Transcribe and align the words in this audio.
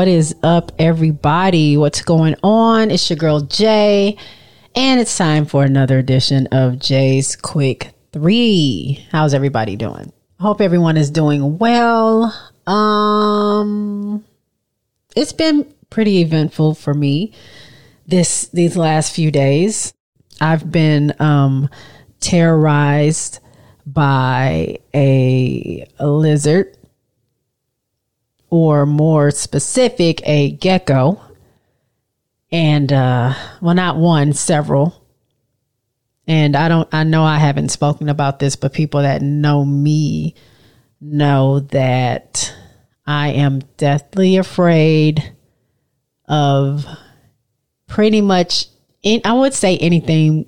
What 0.00 0.08
is 0.08 0.34
up, 0.42 0.72
everybody? 0.78 1.76
What's 1.76 2.00
going 2.00 2.34
on? 2.42 2.90
It's 2.90 3.10
your 3.10 3.18
girl 3.18 3.42
Jay, 3.42 4.16
and 4.74 4.98
it's 4.98 5.14
time 5.14 5.44
for 5.44 5.62
another 5.62 5.98
edition 5.98 6.46
of 6.52 6.78
Jay's 6.78 7.36
Quick 7.36 7.92
Three. 8.10 9.06
How's 9.12 9.34
everybody 9.34 9.76
doing? 9.76 10.10
Hope 10.38 10.62
everyone 10.62 10.96
is 10.96 11.10
doing 11.10 11.58
well. 11.58 12.34
Um, 12.66 14.24
it's 15.14 15.34
been 15.34 15.70
pretty 15.90 16.22
eventful 16.22 16.76
for 16.76 16.94
me 16.94 17.34
this 18.06 18.48
these 18.54 18.78
last 18.78 19.14
few 19.14 19.30
days. 19.30 19.92
I've 20.40 20.72
been 20.72 21.12
um 21.20 21.68
terrorized 22.20 23.40
by 23.84 24.78
a, 24.94 25.86
a 25.98 26.08
lizard 26.08 26.74
or 28.50 28.84
more 28.84 29.30
specific, 29.30 30.20
a 30.26 30.50
gecko. 30.50 31.20
And, 32.52 32.92
uh, 32.92 33.32
well, 33.62 33.74
not 33.74 33.96
one, 33.96 34.32
several. 34.32 35.06
And 36.26 36.56
I 36.56 36.68
don't, 36.68 36.88
I 36.92 37.04
know 37.04 37.24
I 37.24 37.38
haven't 37.38 37.70
spoken 37.70 38.08
about 38.08 38.38
this, 38.38 38.56
but 38.56 38.72
people 38.72 39.02
that 39.02 39.22
know 39.22 39.64
me 39.64 40.34
know 41.00 41.60
that 41.60 42.54
I 43.06 43.28
am 43.28 43.60
deathly 43.76 44.36
afraid 44.36 45.32
of 46.28 46.86
pretty 47.86 48.20
much, 48.20 48.66
in, 49.02 49.20
I 49.24 49.32
would 49.32 49.54
say 49.54 49.78
anything 49.78 50.46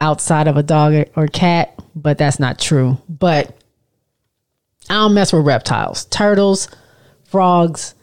outside 0.00 0.48
of 0.48 0.56
a 0.56 0.62
dog 0.62 1.06
or 1.16 1.26
cat, 1.28 1.78
but 1.94 2.18
that's 2.18 2.40
not 2.40 2.58
true. 2.58 2.98
But 3.08 3.56
I 4.90 4.94
don't 4.94 5.14
mess 5.14 5.32
with 5.32 5.46
reptiles, 5.46 6.06
turtles, 6.06 6.68
frogs, 7.32 7.94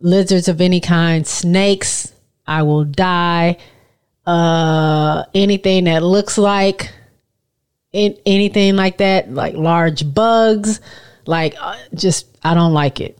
lizards 0.00 0.48
of 0.48 0.60
any 0.60 0.80
kind, 0.80 1.26
snakes. 1.26 2.14
I 2.46 2.62
will 2.62 2.84
die. 2.84 3.58
Uh, 4.26 5.24
anything 5.34 5.84
that 5.84 6.02
looks 6.02 6.38
like 6.38 6.92
in, 7.92 8.16
anything 8.24 8.76
like 8.76 8.98
that, 8.98 9.32
like 9.32 9.54
large 9.54 10.14
bugs, 10.14 10.80
like 11.26 11.54
uh, 11.60 11.76
just 11.94 12.26
I 12.42 12.54
don't 12.54 12.72
like 12.72 13.00
it. 13.00 13.18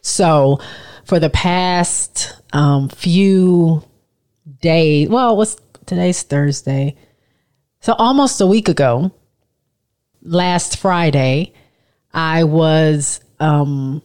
So 0.00 0.58
for 1.04 1.20
the 1.20 1.30
past 1.30 2.34
um, 2.52 2.88
few 2.88 3.84
days, 4.60 5.08
well, 5.08 5.36
what's 5.36 5.56
today's 5.86 6.22
Thursday, 6.22 6.96
so 7.80 7.92
almost 7.92 8.40
a 8.40 8.46
week 8.46 8.68
ago, 8.68 9.12
last 10.22 10.78
Friday, 10.78 11.52
I 12.12 12.44
was 12.44 13.20
um, 13.38 14.02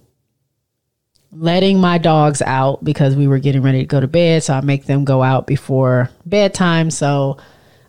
letting 1.36 1.80
my 1.80 1.98
dogs 1.98 2.42
out 2.42 2.84
because 2.84 3.16
we 3.16 3.28
were 3.28 3.39
getting 3.39 3.62
ready 3.62 3.80
to 3.80 3.86
go 3.86 4.00
to 4.00 4.08
bed. 4.08 4.44
So 4.44 4.53
I 4.53 4.62
make 4.62 4.86
them 4.86 5.03
go 5.03 5.23
out 5.23 5.48
before 5.48 6.09
bedtime. 6.26 6.92
So 6.92 7.38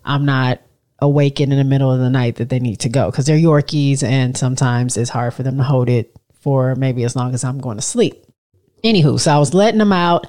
I'm 0.03 0.25
not 0.25 0.61
awakened 0.99 1.51
in 1.51 1.57
the 1.57 1.63
middle 1.63 1.91
of 1.91 1.99
the 1.99 2.09
night 2.09 2.37
that 2.37 2.49
they 2.49 2.59
need 2.59 2.79
to 2.81 2.89
go 2.89 3.11
because 3.11 3.25
they're 3.25 3.37
Yorkies 3.37 4.03
and 4.03 4.37
sometimes 4.37 4.97
it's 4.97 5.09
hard 5.09 5.33
for 5.33 5.43
them 5.43 5.57
to 5.57 5.63
hold 5.63 5.89
it 5.89 6.15
for 6.39 6.75
maybe 6.75 7.03
as 7.03 7.15
long 7.15 7.33
as 7.33 7.43
I'm 7.43 7.59
going 7.59 7.77
to 7.77 7.83
sleep. 7.83 8.25
Anywho, 8.83 9.19
so 9.19 9.33
I 9.33 9.39
was 9.39 9.53
letting 9.53 9.79
them 9.79 9.93
out. 9.93 10.27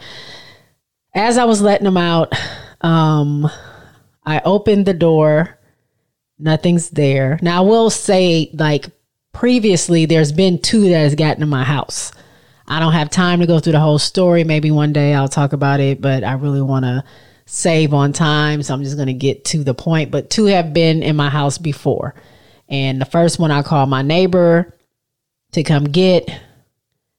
As 1.15 1.39
I 1.39 1.45
was 1.45 1.61
letting 1.61 1.85
them 1.85 1.97
out, 1.97 2.33
um, 2.81 3.49
I 4.25 4.41
opened 4.45 4.87
the 4.87 4.95
door. 4.95 5.59
Nothing's 6.39 6.91
there. 6.91 7.39
Now 7.43 7.63
I 7.63 7.67
will 7.67 7.91
say, 7.91 8.51
like 8.55 8.87
previously, 9.33 10.07
there's 10.07 10.33
been 10.33 10.61
two 10.61 10.89
that 10.89 10.99
has 10.99 11.15
gotten 11.15 11.43
in 11.43 11.49
my 11.49 11.65
house. 11.65 12.13
I 12.69 12.81
don't 12.81 12.93
have 12.93 13.11
time 13.11 13.41
to 13.41 13.47
go 13.47 13.61
through 13.61 13.73
the 13.73 13.81
whole 13.81 13.99
story. 13.99 14.45
Maybe 14.45 14.71
one 14.71 14.93
day 14.93 15.15
I'll 15.15 15.29
talk 15.29 15.53
about 15.53 15.81
it, 15.81 16.01
but 16.01 16.25
I 16.25 16.33
really 16.33 16.63
want 16.63 16.85
to 16.85 17.05
save 17.47 17.95
on 17.95 18.13
time. 18.13 18.63
So 18.63 18.75
I'm 18.75 18.83
just 18.83 18.97
going 18.97 19.07
to 19.07 19.15
get 19.15 19.45
to 19.47 19.63
the 19.63 19.75
point. 19.75 20.11
But 20.11 20.31
two 20.31 20.47
have 20.47 20.73
been 20.73 21.03
in 21.03 21.17
my 21.17 21.31
house 21.31 21.59
before. 21.59 22.15
And 22.69 23.01
the 23.01 23.05
first 23.05 23.39
one 23.39 23.53
I 23.53 23.63
called 23.63 23.89
my 23.89 24.03
neighbor 24.03 24.77
to 25.53 25.63
come 25.63 25.85
get. 25.85 26.29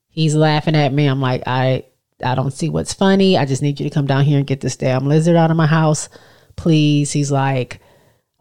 He's 0.08 0.34
laughing 0.34 0.76
at 0.76 0.92
me. 0.92 1.06
I'm 1.06 1.20
like, 1.20 1.44
I 1.46 1.84
I 2.22 2.34
don't 2.34 2.52
see 2.52 2.68
what's 2.68 2.92
funny. 2.92 3.38
I 3.38 3.44
just 3.46 3.62
need 3.62 3.80
you 3.80 3.88
to 3.88 3.94
come 3.94 4.06
down 4.06 4.24
here 4.24 4.38
and 4.38 4.46
get 4.46 4.60
this 4.60 4.76
damn 4.76 5.06
lizard 5.06 5.36
out 5.36 5.50
of 5.50 5.56
my 5.56 5.66
house. 5.66 6.08
Please. 6.56 7.12
He's 7.12 7.30
like, 7.30 7.80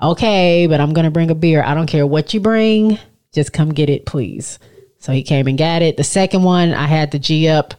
okay, 0.01 0.68
but 0.68 0.81
I'm 0.81 0.94
going 0.94 1.06
to 1.06 1.12
bring 1.12 1.31
a 1.31 1.35
beer. 1.35 1.63
I 1.63 1.74
don't 1.74 1.88
care 1.88 2.06
what 2.06 2.34
you 2.34 2.39
bring. 2.39 3.00
Just 3.31 3.53
come 3.53 3.74
get 3.74 3.89
it, 3.89 4.06
please. 4.06 4.59
So 5.07 5.13
he 5.13 5.23
came 5.23 5.47
and 5.47 5.57
got 5.57 5.81
it. 5.81 5.95
The 5.95 6.03
second 6.03 6.44
one, 6.44 6.73
I 6.73 6.85
had 6.85 7.13
to 7.13 7.19
G 7.19 7.47
up 7.47 7.73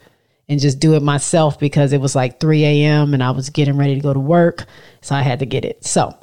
and 0.48 0.58
just 0.58 0.80
do 0.80 0.94
it 0.94 1.02
myself 1.02 1.60
because 1.60 1.92
it 1.92 2.00
was 2.00 2.16
like 2.16 2.40
3 2.40 2.64
a.m. 2.64 3.12
and 3.12 3.22
I 3.22 3.32
was 3.32 3.50
getting 3.50 3.76
ready 3.76 3.96
to 3.96 4.00
go 4.00 4.14
to 4.14 4.18
work. 4.18 4.64
So 5.02 5.14
I 5.14 5.20
had 5.20 5.40
to 5.40 5.44
get 5.44 5.66
it. 5.66 5.84
So 5.84 6.16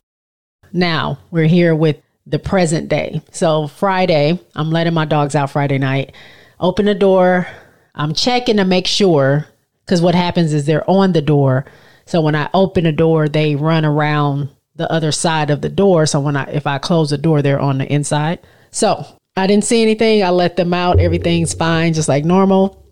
now 0.73 1.19
we're 1.29 1.45
here 1.45 1.75
with 1.75 1.97
the 2.25 2.39
present 2.39 2.89
day. 2.89 3.21
So 3.29 3.67
Friday, 3.67 4.39
I'm 4.55 4.71
letting 4.71 4.95
my 4.95 5.05
dogs 5.05 5.35
out 5.35 5.51
Friday 5.51 5.77
night. 5.77 6.16
Open 6.59 6.88
the 6.88 6.95
door. 6.95 7.45
I'm 7.93 8.16
checking 8.16 8.57
to 8.57 8.66
make 8.66 8.87
sure 8.87 9.45
because 9.85 10.01
what 10.01 10.16
happens 10.16 10.53
is 10.53 10.66
they're 10.66 10.89
on 10.89 11.11
the 11.11 11.22
door. 11.22 11.66
So 12.07 12.19
when 12.19 12.33
I 12.33 12.49
open 12.51 12.83
the 12.83 12.91
door, 12.91 13.29
they 13.29 13.55
run 13.55 13.85
around 13.85 14.49
the 14.75 14.91
other 14.91 15.11
side 15.11 15.51
of 15.51 15.61
the 15.61 15.69
door. 15.69 16.07
So 16.07 16.19
when 16.19 16.35
I 16.35 16.45
if 16.45 16.66
I 16.66 16.79
close 16.79 17.11
the 17.11 17.19
door, 17.19 17.43
they're 17.43 17.59
on 17.59 17.77
the 17.77 17.93
inside. 17.93 18.39
So 18.72 19.05
I 19.38 19.47
didn't 19.47 19.66
see 19.66 19.81
anything. 19.81 20.23
I 20.23 20.29
let 20.29 20.56
them 20.56 20.73
out. 20.73 21.00
Everything's 21.00 21.53
fine, 21.53 21.94
just 21.94 22.07
like 22.07 22.23
normal. 22.23 22.85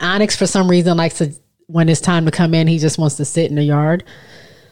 Onyx, 0.00 0.36
for 0.36 0.46
some 0.46 0.70
reason, 0.70 0.96
likes 0.96 1.18
to, 1.18 1.32
when 1.66 1.88
it's 1.88 2.00
time 2.00 2.24
to 2.24 2.30
come 2.30 2.54
in, 2.54 2.66
he 2.66 2.78
just 2.78 2.98
wants 2.98 3.16
to 3.16 3.24
sit 3.24 3.50
in 3.50 3.56
the 3.56 3.62
yard. 3.62 4.04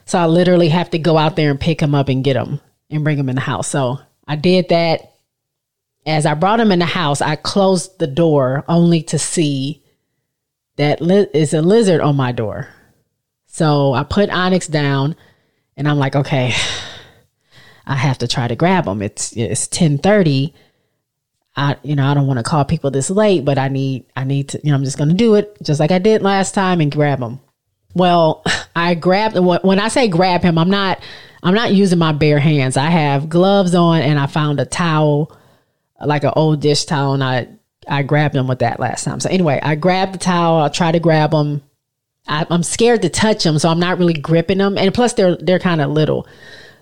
So 0.05 0.17
I 0.17 0.25
literally 0.25 0.69
have 0.69 0.89
to 0.91 0.99
go 0.99 1.17
out 1.17 1.35
there 1.35 1.51
and 1.51 1.59
pick 1.59 1.81
him 1.81 1.93
up 1.93 2.09
and 2.09 2.23
get 2.23 2.35
him 2.35 2.59
and 2.89 3.03
bring 3.03 3.19
him 3.19 3.29
in 3.29 3.35
the 3.35 3.41
house. 3.41 3.67
So 3.67 3.99
I 4.27 4.35
did 4.35 4.69
that. 4.69 5.13
As 6.05 6.25
I 6.25 6.33
brought 6.33 6.59
him 6.59 6.71
in 6.71 6.79
the 6.79 6.85
house, 6.85 7.21
I 7.21 7.35
closed 7.35 7.99
the 7.99 8.07
door 8.07 8.63
only 8.67 9.03
to 9.03 9.19
see 9.19 9.83
that 10.77 11.01
li- 11.01 11.27
is 11.33 11.53
a 11.53 11.61
lizard 11.61 12.01
on 12.01 12.15
my 12.15 12.31
door. 12.31 12.69
So 13.47 13.93
I 13.93 14.03
put 14.03 14.29
Onyx 14.29 14.67
down 14.67 15.15
and 15.75 15.87
I'm 15.87 15.99
like, 15.99 16.15
okay, 16.15 16.53
I 17.89 17.95
have 17.95 18.19
to 18.19 18.27
try 18.27 18.47
to 18.47 18.55
grab 18.55 18.85
them. 18.85 19.01
It's 19.01 19.33
it's 19.35 19.67
ten 19.67 19.97
thirty. 19.97 20.53
I 21.55 21.75
you 21.81 21.95
know 21.95 22.05
I 22.05 22.13
don't 22.13 22.27
want 22.27 22.37
to 22.37 22.43
call 22.43 22.63
people 22.63 22.91
this 22.91 23.09
late, 23.09 23.43
but 23.43 23.57
I 23.57 23.67
need 23.67 24.05
I 24.15 24.23
need 24.23 24.49
to 24.49 24.61
you 24.63 24.69
know 24.69 24.75
I'm 24.75 24.83
just 24.83 24.99
going 24.99 25.09
to 25.09 25.15
do 25.15 25.33
it 25.33 25.57
just 25.63 25.79
like 25.79 25.91
I 25.91 25.97
did 25.97 26.21
last 26.21 26.53
time 26.53 26.81
and 26.81 26.91
grab 26.91 27.19
them. 27.19 27.39
Well, 27.95 28.43
I 28.75 28.93
grabbed 28.93 29.37
when 29.37 29.79
I 29.79 29.87
say 29.87 30.07
grab 30.07 30.43
him, 30.43 30.59
I'm 30.59 30.69
not 30.69 31.01
I'm 31.41 31.55
not 31.55 31.73
using 31.73 31.97
my 31.97 32.11
bare 32.11 32.39
hands. 32.39 32.77
I 32.77 32.91
have 32.91 33.27
gloves 33.27 33.73
on 33.73 34.01
and 34.01 34.19
I 34.19 34.27
found 34.27 34.59
a 34.59 34.65
towel, 34.65 35.35
like 35.99 36.23
an 36.23 36.33
old 36.35 36.61
dish 36.61 36.85
towel, 36.85 37.15
and 37.15 37.23
I 37.23 37.47
I 37.87 38.03
grabbed 38.03 38.35
him 38.35 38.47
with 38.47 38.59
that 38.59 38.79
last 38.79 39.03
time. 39.03 39.19
So 39.19 39.29
anyway, 39.31 39.59
I 39.63 39.73
grabbed 39.73 40.13
the 40.13 40.19
towel. 40.19 40.61
I 40.61 40.69
try 40.69 40.91
to 40.91 40.99
grab 40.99 41.33
him. 41.33 41.63
I, 42.27 42.45
am 42.51 42.61
scared 42.61 43.01
to 43.01 43.09
touch 43.09 43.43
them, 43.43 43.57
so 43.57 43.69
I'm 43.69 43.79
not 43.79 43.97
really 43.97 44.13
gripping 44.13 44.59
them. 44.59 44.77
And 44.77 44.93
plus, 44.93 45.13
they're 45.13 45.35
they're 45.37 45.57
kind 45.57 45.81
of 45.81 45.89
little 45.89 46.27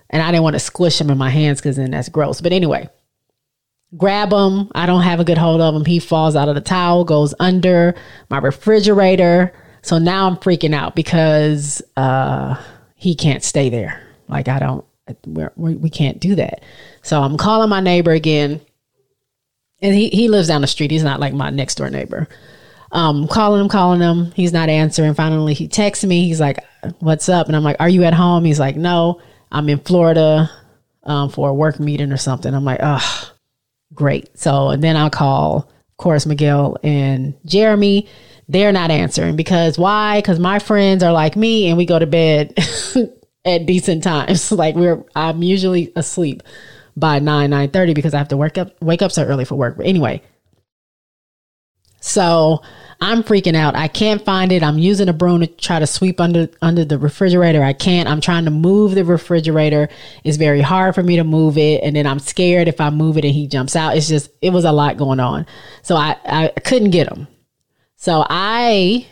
and 0.10 0.22
I 0.22 0.32
didn't 0.32 0.44
want 0.44 0.56
to 0.56 0.60
squish 0.60 1.00
him 1.00 1.10
in 1.10 1.18
my 1.18 1.30
hands 1.30 1.60
because 1.60 1.76
then 1.76 1.92
that's 1.92 2.10
gross. 2.10 2.42
But 2.42 2.54
anyway, 2.54 2.90
grab 3.96 4.32
him. 4.32 4.72
I 4.74 4.86
don't 4.86 5.02
have 5.02 5.20
a 5.20 5.26
good 5.26 5.38
hold 5.38 5.62
of 5.62 5.76
him. 5.76 5.86
He 5.86 6.00
falls 6.00 6.36
out 6.36 6.50
of 6.50 6.56
the 6.56 6.62
towel, 6.62 7.06
goes 7.06 7.34
under 7.40 7.96
my 8.30 8.38
refrigerator. 8.40 9.54
So 9.82 9.98
now 9.98 10.28
I'm 10.28 10.38
freaking 10.38 10.74
out 10.74 10.96
because 10.96 11.82
uh, 11.96 12.62
he 12.96 13.16
can't 13.16 13.44
stay 13.44 13.70
there. 13.70 14.02
Like 14.28 14.48
I 14.48 14.60
don't, 14.60 14.86
we're, 15.26 15.52
we 15.56 15.90
can't 15.90 16.20
do 16.20 16.36
that. 16.36 16.64
So 17.02 17.22
I'm 17.22 17.38
calling 17.38 17.70
my 17.70 17.80
neighbor 17.80 18.12
again, 18.12 18.60
and 19.82 19.96
he 19.96 20.10
he 20.10 20.28
lives 20.28 20.50
down 20.50 20.62
the 20.62 20.68
street. 20.68 20.92
He's 20.92 21.04
not 21.04 21.22
like 21.22 21.34
my 21.34 21.50
next 21.50 21.76
door 21.76 21.90
neighbor. 21.90 22.28
Um, 22.92 23.28
calling 23.28 23.62
him, 23.62 23.70
calling 23.70 24.02
him. 24.02 24.32
He's 24.32 24.52
not 24.52 24.70
answering. 24.70 25.14
Finally, 25.14 25.54
he 25.54 25.68
texts 25.68 26.04
me. 26.04 26.28
He's 26.28 26.42
like, 26.42 26.60
"What's 27.00 27.30
up?" 27.30 27.48
And 27.48 27.56
I'm 27.56 27.64
like, 27.64 27.78
"Are 27.80 27.88
you 27.88 28.04
at 28.04 28.14
home?" 28.14 28.44
He's 28.44 28.60
like, 28.60 28.76
"No." 28.76 29.22
I'm 29.52 29.70
in 29.70 29.80
Florida 29.80 30.50
um, 31.04 31.30
for 31.30 31.50
a 31.50 31.54
work 31.54 31.80
meeting 31.80 32.12
or 32.12 32.18
something. 32.18 32.54
I'm 32.54 32.66
like, 32.66 32.80
oh, 32.82 33.32
great. 33.94 34.38
So 34.38 34.70
and 34.70 34.84
then 34.84 34.98
I'll 34.98 35.10
call, 35.10 35.70
of 35.70 35.98
course, 35.98 36.26
Miguel 36.26 36.78
and 36.84 37.34
Jeremy. 37.46 38.08
They're 38.50 38.72
not 38.72 38.92
answering 38.92 39.36
because 39.36 39.78
why? 39.78 40.20
Because 40.20 40.40
my 40.40 40.60
friends 40.60 41.04
are 41.04 41.12
like 41.12 41.36
me 41.36 41.68
and 41.68 41.78
we 41.78 41.86
go 41.86 42.00
to 42.00 42.08
bed 42.08 42.54
at 43.46 43.66
decent 43.66 44.04
times. 44.04 44.52
like 44.54 44.76
we're 44.76 45.04
I'm 45.16 45.44
usually 45.44 45.92
asleep 45.96 46.44
by 46.96 47.20
nine 47.20 47.50
nine 47.50 47.70
thirty 47.70 47.94
because 47.94 48.14
I 48.14 48.18
have 48.18 48.30
to 48.30 48.38
wake 48.38 48.58
up 48.58 48.82
wake 48.82 49.02
up 49.02 49.12
so 49.12 49.24
early 49.24 49.46
for 49.46 49.56
work. 49.56 49.78
But 49.78 49.86
anyway, 49.86 50.22
so 52.08 52.62
I'm 53.00 53.22
freaking 53.22 53.56
out. 53.56 53.76
I 53.76 53.88
can't 53.88 54.24
find 54.24 54.52
it. 54.52 54.64
I'm 54.64 54.80
using 54.80 55.08
a 55.08 55.14
broom 55.14 55.42
to 55.42 55.48
try 55.48 55.78
to 55.78 55.86
sweep 55.86 56.20
under 56.20 56.50
under 56.62 56.84
the 56.84 56.98
refrigerator. 56.98 57.64
I 57.64 57.74
can't. 57.74 58.10
I'm 58.10 58.22
trying 58.22 58.46
to 58.46 58.52
move 58.52 58.96
the 58.96 59.06
refrigerator. 59.06 59.90
It's 60.24 60.38
very 60.38 60.62
hard 60.62 60.96
for 60.96 61.04
me 61.04 61.18
to 61.18 61.24
move 61.24 61.58
it, 61.58 61.84
and 61.84 61.96
then 61.96 62.08
I'm 62.08 62.20
scared 62.20 62.68
if 62.68 62.82
I 62.82 62.90
move 62.90 63.18
it 63.18 63.26
and 63.26 63.34
he 63.34 63.48
jumps 63.48 63.76
out. 63.76 63.96
It's 63.96 64.08
just 64.08 64.32
it 64.42 64.50
was 64.52 64.66
a 64.66 64.72
lot 64.72 64.98
going 64.98 65.20
on. 65.20 65.46
So 65.84 65.96
I 65.96 66.18
I 66.26 66.48
couldn't 66.64 66.92
get 66.92 67.12
him. 67.12 67.28
So 67.98 68.26
I 68.28 69.06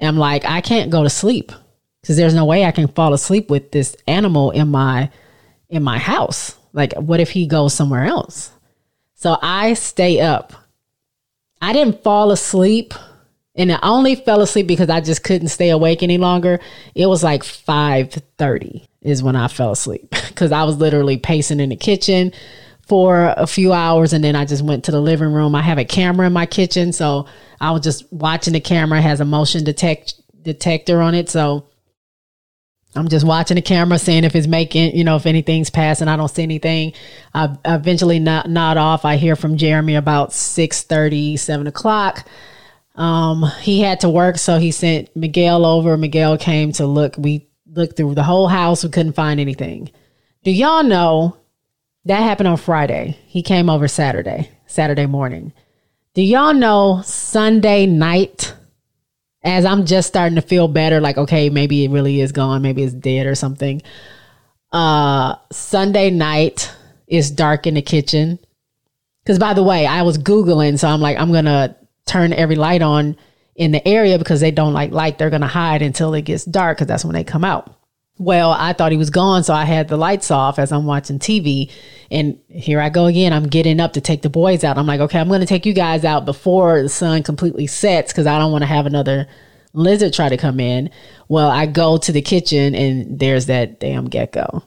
am 0.00 0.18
like, 0.18 0.44
I 0.44 0.60
can't 0.60 0.90
go 0.90 1.02
to 1.02 1.10
sleep 1.10 1.52
because 2.02 2.16
there's 2.16 2.34
no 2.34 2.44
way 2.44 2.64
I 2.64 2.72
can 2.72 2.88
fall 2.88 3.14
asleep 3.14 3.50
with 3.50 3.70
this 3.70 3.96
animal 4.06 4.50
in 4.50 4.68
my 4.68 5.10
in 5.70 5.82
my 5.82 5.98
house. 5.98 6.56
Like, 6.74 6.92
what 6.94 7.20
if 7.20 7.30
he 7.30 7.46
goes 7.46 7.72
somewhere 7.72 8.04
else? 8.04 8.50
So 9.14 9.38
I 9.40 9.74
stay 9.74 10.20
up. 10.20 10.52
I 11.60 11.72
didn't 11.72 12.02
fall 12.02 12.30
asleep 12.30 12.94
and 13.56 13.72
I 13.72 13.78
only 13.82 14.16
fell 14.16 14.40
asleep 14.40 14.66
because 14.66 14.90
I 14.90 15.00
just 15.00 15.22
couldn't 15.22 15.48
stay 15.48 15.70
awake 15.70 16.02
any 16.02 16.18
longer. 16.18 16.60
It 16.94 17.06
was 17.06 17.22
like 17.22 17.42
5:30 17.42 18.86
is 19.02 19.22
when 19.22 19.36
I 19.36 19.48
fell 19.48 19.72
asleep 19.72 20.10
cuz 20.34 20.52
I 20.52 20.64
was 20.64 20.76
literally 20.76 21.16
pacing 21.16 21.60
in 21.60 21.70
the 21.70 21.76
kitchen 21.76 22.32
for 22.86 23.34
a 23.36 23.46
few 23.46 23.72
hours 23.72 24.12
and 24.12 24.22
then 24.22 24.36
I 24.36 24.44
just 24.44 24.62
went 24.62 24.84
to 24.84 24.90
the 24.90 25.00
living 25.00 25.32
room. 25.32 25.54
I 25.54 25.62
have 25.62 25.78
a 25.78 25.84
camera 25.84 26.26
in 26.26 26.32
my 26.32 26.46
kitchen, 26.46 26.92
so 26.92 27.26
I 27.60 27.70
was 27.70 27.82
just 27.82 28.12
watching 28.12 28.52
the 28.52 28.60
camera 28.60 28.98
it 28.98 29.02
has 29.02 29.20
a 29.20 29.24
motion 29.24 29.64
detect 29.64 30.14
detector 30.42 31.00
on 31.00 31.14
it, 31.14 31.30
so 31.30 31.64
I'm 32.96 33.08
just 33.08 33.26
watching 33.26 33.56
the 33.56 33.62
camera, 33.62 33.98
seeing 33.98 34.24
if 34.24 34.36
it's 34.36 34.46
making, 34.46 34.96
you 34.96 35.02
know, 35.02 35.16
if 35.16 35.26
anything's 35.26 35.70
passing. 35.70 36.06
I 36.06 36.16
don't 36.16 36.28
see 36.28 36.44
anything. 36.44 36.92
I, 37.34 37.56
eventually 37.64 38.20
nod, 38.20 38.48
nod 38.48 38.76
off. 38.76 39.04
I 39.04 39.16
hear 39.16 39.34
from 39.34 39.56
Jeremy 39.56 39.96
about 39.96 40.32
6 40.32 40.82
30, 40.82 41.36
7 41.36 41.66
o'clock. 41.66 42.28
Um, 42.94 43.44
he 43.60 43.80
had 43.80 44.00
to 44.00 44.08
work, 44.08 44.38
so 44.38 44.58
he 44.58 44.70
sent 44.70 45.14
Miguel 45.16 45.66
over. 45.66 45.96
Miguel 45.96 46.38
came 46.38 46.72
to 46.72 46.86
look. 46.86 47.16
We 47.18 47.48
looked 47.66 47.96
through 47.96 48.14
the 48.14 48.22
whole 48.22 48.46
house. 48.46 48.84
We 48.84 48.90
couldn't 48.90 49.14
find 49.14 49.40
anything. 49.40 49.90
Do 50.44 50.52
y'all 50.52 50.84
know 50.84 51.36
that 52.04 52.20
happened 52.22 52.48
on 52.48 52.56
Friday? 52.56 53.18
He 53.26 53.42
came 53.42 53.68
over 53.68 53.88
Saturday, 53.88 54.50
Saturday 54.66 55.06
morning. 55.06 55.52
Do 56.14 56.22
y'all 56.22 56.54
know 56.54 57.02
Sunday 57.04 57.86
night? 57.86 58.54
As 59.44 59.64
I'm 59.64 59.84
just 59.84 60.08
starting 60.08 60.36
to 60.36 60.42
feel 60.42 60.68
better, 60.68 61.00
like 61.00 61.18
okay, 61.18 61.50
maybe 61.50 61.84
it 61.84 61.90
really 61.90 62.20
is 62.20 62.32
gone, 62.32 62.62
maybe 62.62 62.82
it's 62.82 62.94
dead 62.94 63.26
or 63.26 63.34
something. 63.34 63.82
Uh, 64.72 65.36
Sunday 65.52 66.10
night 66.10 66.72
is 67.06 67.30
dark 67.30 67.66
in 67.66 67.74
the 67.74 67.82
kitchen. 67.82 68.38
Because 69.22 69.38
by 69.38 69.54
the 69.54 69.62
way, 69.62 69.86
I 69.86 70.02
was 70.02 70.18
googling, 70.18 70.78
so 70.78 70.88
I'm 70.88 71.00
like, 71.00 71.18
I'm 71.18 71.32
gonna 71.32 71.76
turn 72.06 72.32
every 72.32 72.56
light 72.56 72.82
on 72.82 73.16
in 73.56 73.72
the 73.72 73.86
area 73.86 74.18
because 74.18 74.40
they 74.40 74.50
don't 74.50 74.72
like 74.72 74.90
light. 74.90 75.18
They're 75.18 75.30
to 75.30 75.46
hide 75.46 75.82
until 75.82 76.14
it 76.14 76.22
gets 76.22 76.44
dark 76.44 76.78
because 76.78 76.88
that's 76.88 77.04
when 77.04 77.14
they 77.14 77.24
come 77.24 77.44
out. 77.44 77.74
Well, 78.16 78.52
I 78.52 78.72
thought 78.72 78.92
he 78.92 78.98
was 78.98 79.10
gone, 79.10 79.42
so 79.42 79.52
I 79.52 79.64
had 79.64 79.88
the 79.88 79.96
lights 79.96 80.30
off 80.30 80.58
as 80.60 80.70
I'm 80.70 80.86
watching 80.86 81.18
TV. 81.18 81.70
And 82.10 82.38
here 82.48 82.80
I 82.80 82.88
go 82.88 83.06
again. 83.06 83.32
I'm 83.32 83.48
getting 83.48 83.80
up 83.80 83.94
to 83.94 84.00
take 84.00 84.22
the 84.22 84.30
boys 84.30 84.62
out. 84.62 84.78
I'm 84.78 84.86
like, 84.86 85.00
okay, 85.00 85.18
I'm 85.18 85.28
going 85.28 85.40
to 85.40 85.46
take 85.46 85.66
you 85.66 85.72
guys 85.72 86.04
out 86.04 86.24
before 86.24 86.80
the 86.80 86.88
sun 86.88 87.24
completely 87.24 87.66
sets 87.66 88.12
because 88.12 88.26
I 88.26 88.38
don't 88.38 88.52
want 88.52 88.62
to 88.62 88.66
have 88.66 88.86
another 88.86 89.26
lizard 89.72 90.12
try 90.12 90.28
to 90.28 90.36
come 90.36 90.60
in. 90.60 90.90
Well, 91.28 91.50
I 91.50 91.66
go 91.66 91.96
to 91.98 92.12
the 92.12 92.22
kitchen 92.22 92.74
and 92.76 93.18
there's 93.18 93.46
that 93.46 93.80
damn 93.80 94.08
gecko. 94.08 94.62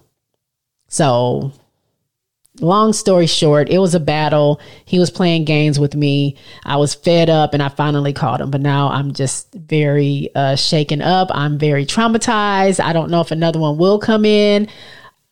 So 0.89 1.53
long 2.59 2.93
story 2.93 3.27
short, 3.27 3.69
it 3.69 3.79
was 3.79 3.95
a 3.95 3.99
battle. 3.99 4.59
He 4.85 4.99
was 4.99 5.09
playing 5.09 5.45
games 5.45 5.79
with 5.79 5.95
me. 5.95 6.35
I 6.63 6.77
was 6.77 6.93
fed 6.93 7.29
up 7.29 7.53
and 7.53 7.61
I 7.61 7.69
finally 7.69 8.13
caught 8.13 8.41
him. 8.41 8.51
But 8.51 8.61
now 8.61 8.89
I'm 8.89 9.13
just 9.13 9.53
very 9.53 10.29
uh, 10.35 10.55
shaken 10.55 11.01
up. 11.01 11.29
I'm 11.31 11.57
very 11.57 11.85
traumatized. 11.85 12.83
I 12.83 12.93
don't 12.93 13.11
know 13.11 13.21
if 13.21 13.31
another 13.31 13.59
one 13.59 13.77
will 13.77 13.99
come 13.99 14.25
in. 14.25 14.67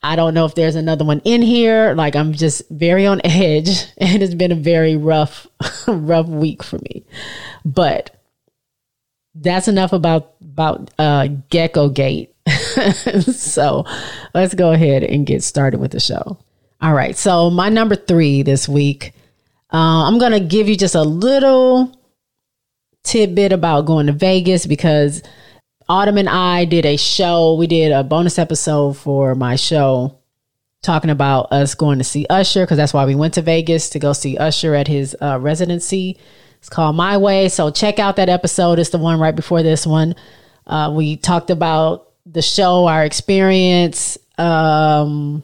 I 0.03 0.15
don't 0.15 0.35
know 0.35 0.45
if 0.45 0.53
there's 0.53 0.75
another 0.75 1.03
one 1.03 1.21
in 1.25 1.41
here. 1.41 1.93
Like 1.95 2.15
I'm 2.15 2.33
just 2.33 2.61
very 2.69 3.07
on 3.07 3.21
edge 3.25 3.85
and 3.97 4.21
it's 4.21 4.35
been 4.35 4.51
a 4.51 4.55
very 4.55 4.95
rough, 4.95 5.47
rough 5.87 6.27
week 6.27 6.63
for 6.63 6.77
me. 6.77 7.03
But 7.63 8.11
that's 9.33 9.67
enough 9.67 9.91
about 9.91 10.33
about 10.41 10.91
uh, 10.97 11.27
Gecko 11.49 11.89
Gate. 11.89 12.33
so 13.21 13.83
let's 14.33 14.53
go 14.53 14.71
ahead 14.71 15.03
and 15.03 15.25
get 15.25 15.43
started 15.43 15.79
with 15.79 15.91
the 15.91 15.99
show. 15.99 16.37
All 16.81 16.93
right. 16.93 17.15
So, 17.15 17.49
my 17.49 17.69
number 17.69 17.95
three 17.95 18.41
this 18.41 18.67
week, 18.67 19.13
uh, 19.73 20.07
I'm 20.07 20.19
going 20.19 20.33
to 20.33 20.39
give 20.39 20.67
you 20.67 20.75
just 20.75 20.95
a 20.95 21.03
little 21.03 21.97
tidbit 23.03 23.51
about 23.51 23.85
going 23.85 24.07
to 24.07 24.13
Vegas 24.13 24.65
because 24.65 25.21
Autumn 25.87 26.17
and 26.17 26.27
I 26.27 26.65
did 26.65 26.85
a 26.85 26.97
show. 26.97 27.55
We 27.55 27.67
did 27.67 27.91
a 27.91 28.03
bonus 28.03 28.37
episode 28.37 28.97
for 28.97 29.35
my 29.35 29.55
show 29.55 30.19
talking 30.81 31.09
about 31.09 31.51
us 31.51 31.75
going 31.75 31.97
to 31.97 32.03
see 32.03 32.27
Usher 32.29 32.63
because 32.63 32.77
that's 32.77 32.93
why 32.93 33.05
we 33.05 33.15
went 33.15 33.35
to 33.35 33.41
Vegas 33.41 33.89
to 33.91 33.99
go 33.99 34.13
see 34.13 34.37
Usher 34.37 34.75
at 34.75 34.87
his 34.87 35.15
uh, 35.21 35.39
residency. 35.39 36.17
It's 36.57 36.69
called 36.69 36.95
My 36.95 37.17
Way. 37.17 37.47
So, 37.49 37.71
check 37.71 37.99
out 37.99 38.17
that 38.17 38.29
episode. 38.29 38.79
It's 38.79 38.89
the 38.89 38.97
one 38.97 39.19
right 39.19 39.35
before 39.35 39.63
this 39.63 39.87
one. 39.87 40.15
Uh, 40.67 40.91
we 40.93 41.15
talked 41.15 41.51
about 41.51 42.11
the 42.25 42.41
show, 42.41 42.87
our 42.87 43.05
experience. 43.05 44.17
Um, 44.37 45.43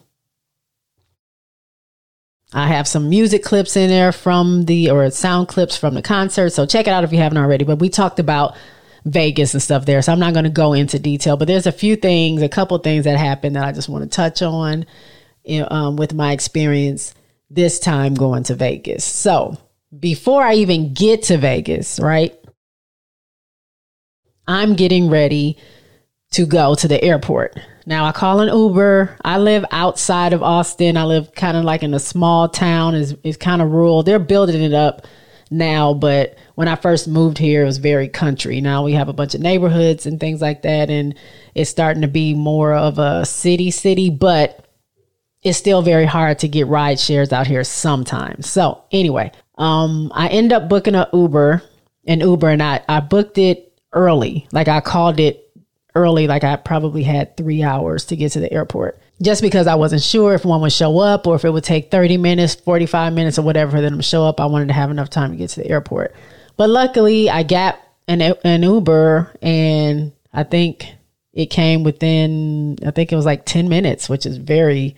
I 2.53 2.68
have 2.68 2.88
some 2.88 3.09
music 3.09 3.44
clips 3.44 3.77
in 3.77 3.89
there 3.89 4.12
from 4.12 4.65
the, 4.65 4.89
or 4.89 5.09
sound 5.09 5.48
clips 5.48 5.77
from 5.77 5.94
the 5.94 6.01
concert. 6.01 6.50
So 6.50 6.65
check 6.65 6.88
it 6.88 6.92
out 6.92 7.03
if 7.03 7.13
you 7.13 7.19
haven't 7.19 7.38
already. 7.38 7.63
But 7.63 7.80
we 7.80 7.89
talked 7.89 8.19
about 8.19 8.56
Vegas 9.06 9.53
and 9.53 9.63
stuff 9.63 9.86
there. 9.86 10.01
So 10.01 10.12
I'm 10.12 10.19
not 10.19 10.33
going 10.33 10.44
to 10.44 10.50
go 10.50 10.74
into 10.74 11.00
detail, 11.00 11.38
but 11.38 11.48
there's 11.48 11.65
a 11.65 11.71
few 11.71 11.95
things, 11.95 12.42
a 12.42 12.50
couple 12.50 12.77
things 12.80 13.06
that 13.06 13.18
happened 13.18 13.56
that 13.56 13.63
I 13.63 13.71
just 13.71 13.89
want 13.89 14.03
to 14.03 14.09
touch 14.09 14.42
on 14.42 14.86
um, 15.69 15.95
with 15.95 16.13
my 16.13 16.33
experience 16.33 17.15
this 17.50 17.80
time 17.80 18.13
going 18.13 18.44
to 18.44 18.56
Vegas. 18.56 19.04
So 19.04 19.57
before 19.97 20.44
I 20.44 20.56
even 20.56 20.94
get 20.94 21.24
to 21.24 21.38
Vegas, 21.38 22.00
right? 22.00 22.38
I'm 24.47 24.75
getting 24.75 25.09
ready 25.09 25.57
to 26.31 26.45
go 26.45 26.75
to 26.75 26.88
the 26.88 27.01
airport. 27.01 27.59
Now 27.86 28.06
I 28.06 28.12
call 28.12 28.42
an 28.42 28.56
Uber. 28.56 29.18
I 29.24 29.38
live 29.38 29.66
outside 29.72 30.33
of 30.33 30.44
Austin. 30.44 30.98
I 30.98 31.04
live 31.04 31.33
kind 31.33 31.57
of 31.57 31.63
like 31.63 31.83
in 31.83 31.94
a 31.94 32.00
small 32.00 32.50
town. 32.50 32.95
Is 32.95 33.16
is 33.23 33.38
kind 33.38 33.61
of 33.61 33.71
rural. 33.71 34.04
They're 34.04 34.19
building 34.19 34.61
it 34.61 34.73
up 34.73 35.07
now, 35.50 35.94
but 35.94 36.38
when 36.56 36.68
I 36.68 36.76
first 36.76 37.07
moved 37.07 37.38
here, 37.38 37.64
it 37.64 37.66
was 37.66 37.78
very 37.78 38.07
country. 38.07 38.61
Now 38.61 38.83
we 38.83 38.94
have 38.94 39.09
a 39.09 39.14
bunch 39.14 39.35
of 39.35 39.42
neighborhoods 39.42 40.06
and 40.06 40.19
things 40.19 40.42
like 40.42 40.61
that, 40.61 40.90
and 40.90 41.16
it's 41.56 41.69
starting 41.69 42.02
to 42.04 42.07
be 42.07 42.33
more 42.33 42.73
of 42.73 43.00
a 43.00 43.26
city 43.26 43.71
city, 43.71 44.09
but 44.09 44.66
it's 45.44 45.57
still 45.57 45.81
very 45.81 46.06
hard 46.06 46.40
to 46.40 46.47
get 46.47 46.68
ride 46.68 47.00
shares 47.00 47.33
out 47.33 47.47
here 47.47 47.64
sometimes. 47.64 48.50
So 48.50 48.83
anyway, 48.92 49.31
um, 49.57 50.11
I 50.14 50.28
end 50.28 50.54
up 50.54 50.69
booking 50.69 50.95
a 50.95 51.09
Uber, 51.11 51.64
an 52.06 52.19
Uber, 52.19 52.50
and 52.50 52.64
I 52.64 52.81
I 52.88 53.00
booked 53.00 53.38
it 53.38 53.80
early. 53.92 54.47
Like 54.52 54.68
I 54.68 54.81
called 54.81 55.19
it 55.19 55.41
early, 55.95 56.28
like 56.28 56.44
I 56.44 56.56
probably 56.56 57.04
had 57.04 57.36
three 57.38 57.64
hours 57.64 58.06
to 58.06 58.16
get 58.16 58.31
to 58.33 58.40
the 58.40 58.52
airport 58.52 59.00
just 59.21 59.42
because 59.42 59.68
I 59.68 59.76
wasn't 59.76 60.02
sure 60.02 60.33
if 60.33 60.45
one 60.45 60.62
would 60.62 60.71
show 60.71 61.00
up 61.00 61.28
or 61.28 61.36
if 61.36 61.45
it 61.45 61.52
would 61.52 61.64
take 61.64 61.92
30 61.92 62.18
minutes, 62.18 62.56
45 62.56 63.14
minutes, 63.14 63.38
or 63.38 63.44
whatever 63.44 63.71
for 63.71 63.81
them 63.81 63.98
to 63.98 64.04
show 64.04 64.24
up. 64.24 64.40
I 64.40 64.45
wanted 64.45 64.69
to 64.69 64.74
have 64.74 64.90
enough 64.90 65.10
time 65.10 65.31
to 65.31 65.38
get 65.38 65.52
to 65.52 65.62
the 65.62 65.69
airport. 65.69 66.16
But 66.57 66.69
luckily, 66.69 67.30
I 67.30 67.44
got 67.44 67.80
an, 68.07 68.21
an 68.21 68.64
Uber 68.64 69.31
and 69.42 70.12
I 70.33 70.44
think 70.44 70.88
it 71.33 71.48
came 71.48 71.83
within, 71.83 72.78
I 72.86 72.92
think 72.92 73.12
it 73.12 73.16
was 73.16 73.26
like 73.26 73.45
10 73.45 73.69
minutes, 73.69 74.10
which 74.10 74.26
is 74.26 74.38
very 74.38 74.95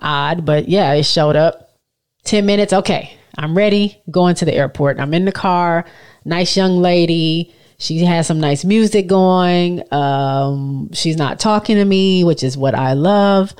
odd. 0.00 0.46
But 0.46 0.68
yeah, 0.68 0.92
it 0.94 1.04
showed 1.04 1.36
up 1.36 1.78
10 2.24 2.46
minutes. 2.46 2.72
Okay, 2.72 3.16
I'm 3.36 3.56
ready, 3.56 4.00
going 4.10 4.34
to 4.36 4.44
the 4.44 4.54
airport. 4.54 4.98
I'm 4.98 5.12
in 5.12 5.26
the 5.26 5.32
car, 5.32 5.84
nice 6.24 6.56
young 6.56 6.78
lady 6.78 7.54
she 7.82 7.98
has 8.04 8.28
some 8.28 8.38
nice 8.38 8.64
music 8.64 9.08
going. 9.08 9.82
Um, 9.92 10.92
she's 10.92 11.16
not 11.16 11.40
talking 11.40 11.74
to 11.76 11.84
me, 11.84 12.22
which 12.22 12.44
is 12.44 12.56
what 12.56 12.76
I 12.76 12.92
love. 12.92 13.52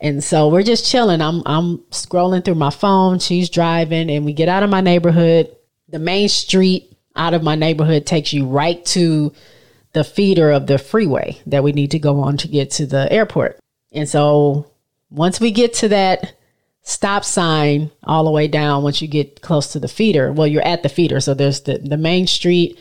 And 0.00 0.22
so 0.22 0.48
we're 0.48 0.64
just 0.64 0.84
chilling. 0.90 1.20
I'm 1.20 1.42
I'm 1.46 1.78
scrolling 1.92 2.44
through 2.44 2.56
my 2.56 2.70
phone. 2.70 3.20
She's 3.20 3.48
driving, 3.48 4.10
and 4.10 4.24
we 4.24 4.32
get 4.32 4.48
out 4.48 4.64
of 4.64 4.70
my 4.70 4.80
neighborhood. 4.80 5.54
The 5.88 6.00
main 6.00 6.28
street 6.28 6.92
out 7.14 7.34
of 7.34 7.44
my 7.44 7.54
neighborhood 7.54 8.04
takes 8.04 8.32
you 8.32 8.46
right 8.46 8.84
to 8.86 9.32
the 9.92 10.02
feeder 10.02 10.50
of 10.50 10.66
the 10.66 10.78
freeway 10.78 11.40
that 11.46 11.62
we 11.62 11.70
need 11.70 11.92
to 11.92 12.00
go 12.00 12.18
on 12.18 12.38
to 12.38 12.48
get 12.48 12.72
to 12.72 12.86
the 12.86 13.12
airport. 13.12 13.60
And 13.92 14.08
so 14.08 14.66
once 15.08 15.38
we 15.38 15.52
get 15.52 15.74
to 15.74 15.88
that 15.88 16.34
stop 16.82 17.24
sign 17.24 17.92
all 18.02 18.24
the 18.24 18.30
way 18.32 18.48
down, 18.48 18.82
once 18.82 19.00
you 19.00 19.06
get 19.06 19.40
close 19.40 19.70
to 19.72 19.78
the 19.78 19.86
feeder, 19.86 20.32
well, 20.32 20.48
you're 20.48 20.66
at 20.66 20.82
the 20.82 20.88
feeder. 20.88 21.20
So 21.20 21.34
there's 21.34 21.60
the, 21.60 21.78
the 21.78 21.96
main 21.96 22.26
street 22.26 22.76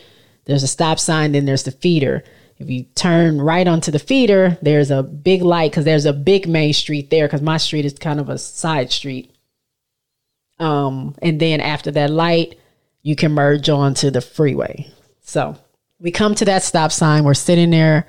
there's 0.45 0.63
a 0.63 0.67
stop 0.67 0.99
sign, 0.99 1.31
then 1.31 1.45
there's 1.45 1.63
the 1.63 1.71
feeder. 1.71 2.23
If 2.57 2.69
you 2.69 2.83
turn 2.95 3.41
right 3.41 3.67
onto 3.67 3.91
the 3.91 3.99
feeder, 3.99 4.57
there's 4.61 4.91
a 4.91 5.01
big 5.01 5.41
light 5.41 5.71
because 5.71 5.85
there's 5.85 6.05
a 6.05 6.13
big 6.13 6.47
main 6.47 6.73
street 6.73 7.09
there 7.09 7.27
because 7.27 7.41
my 7.41 7.57
street 7.57 7.85
is 7.85 7.93
kind 7.93 8.19
of 8.19 8.29
a 8.29 8.37
side 8.37 8.91
street. 8.91 9.35
Um, 10.59 11.15
and 11.23 11.39
then 11.39 11.59
after 11.59 11.89
that 11.91 12.11
light, 12.11 12.59
you 13.01 13.15
can 13.15 13.31
merge 13.31 13.67
onto 13.67 14.11
the 14.11 14.21
freeway. 14.21 14.91
So 15.21 15.57
we 15.99 16.11
come 16.11 16.35
to 16.35 16.45
that 16.45 16.63
stop 16.63 16.91
sign, 16.91 17.23
we're 17.23 17.33
sitting 17.33 17.71
there, 17.71 18.07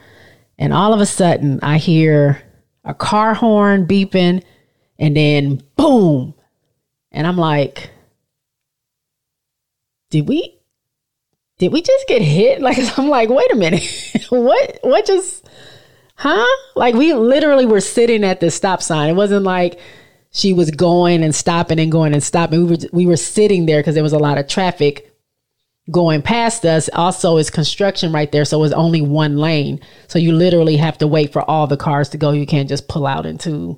and 0.58 0.72
all 0.72 0.92
of 0.92 1.00
a 1.00 1.06
sudden 1.06 1.60
I 1.62 1.78
hear 1.78 2.42
a 2.84 2.92
car 2.92 3.32
horn 3.32 3.86
beeping, 3.86 4.42
and 4.98 5.16
then 5.16 5.62
boom. 5.76 6.34
And 7.10 7.26
I'm 7.26 7.38
like, 7.38 7.90
did 10.10 10.28
we 10.28 10.58
did 11.62 11.72
we 11.72 11.80
just 11.80 12.08
get 12.08 12.22
hit? 12.22 12.60
Like, 12.60 12.76
I'm 12.98 13.08
like, 13.08 13.28
wait 13.28 13.52
a 13.52 13.56
minute. 13.56 13.88
what, 14.30 14.78
what 14.82 15.06
just, 15.06 15.48
huh? 16.16 16.44
Like, 16.74 16.96
we 16.96 17.14
literally 17.14 17.66
were 17.66 17.80
sitting 17.80 18.24
at 18.24 18.40
the 18.40 18.50
stop 18.50 18.82
sign. 18.82 19.10
It 19.10 19.14
wasn't 19.14 19.44
like 19.44 19.78
she 20.32 20.52
was 20.52 20.72
going 20.72 21.22
and 21.22 21.32
stopping 21.32 21.78
and 21.78 21.92
going 21.92 22.14
and 22.14 22.22
stopping. 22.22 22.66
We 22.66 22.70
were, 22.70 22.82
we 22.92 23.06
were 23.06 23.16
sitting 23.16 23.66
there 23.66 23.78
because 23.78 23.94
there 23.94 24.02
was 24.02 24.12
a 24.12 24.18
lot 24.18 24.38
of 24.38 24.48
traffic 24.48 25.08
going 25.90 26.20
past 26.22 26.64
us 26.64 26.88
also 26.94 27.38
is 27.38 27.50
construction 27.50 28.12
right 28.12 28.30
there 28.30 28.44
so 28.44 28.62
it's 28.62 28.72
only 28.72 29.02
one 29.02 29.36
lane 29.36 29.80
so 30.06 30.16
you 30.16 30.30
literally 30.30 30.76
have 30.76 30.96
to 30.96 31.08
wait 31.08 31.32
for 31.32 31.42
all 31.50 31.66
the 31.66 31.76
cars 31.76 32.08
to 32.08 32.16
go 32.16 32.30
you 32.30 32.46
can't 32.46 32.68
just 32.68 32.86
pull 32.86 33.04
out 33.04 33.26
into 33.26 33.76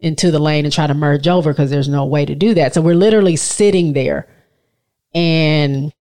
into 0.00 0.30
the 0.30 0.38
lane 0.38 0.66
and 0.66 0.74
try 0.74 0.86
to 0.86 0.92
merge 0.92 1.26
over 1.26 1.50
because 1.50 1.70
there's 1.70 1.88
no 1.88 2.04
way 2.04 2.26
to 2.26 2.34
do 2.34 2.52
that 2.52 2.74
so 2.74 2.82
we're 2.82 2.94
literally 2.94 3.36
sitting 3.36 3.94
there 3.94 4.28
and 5.14 5.94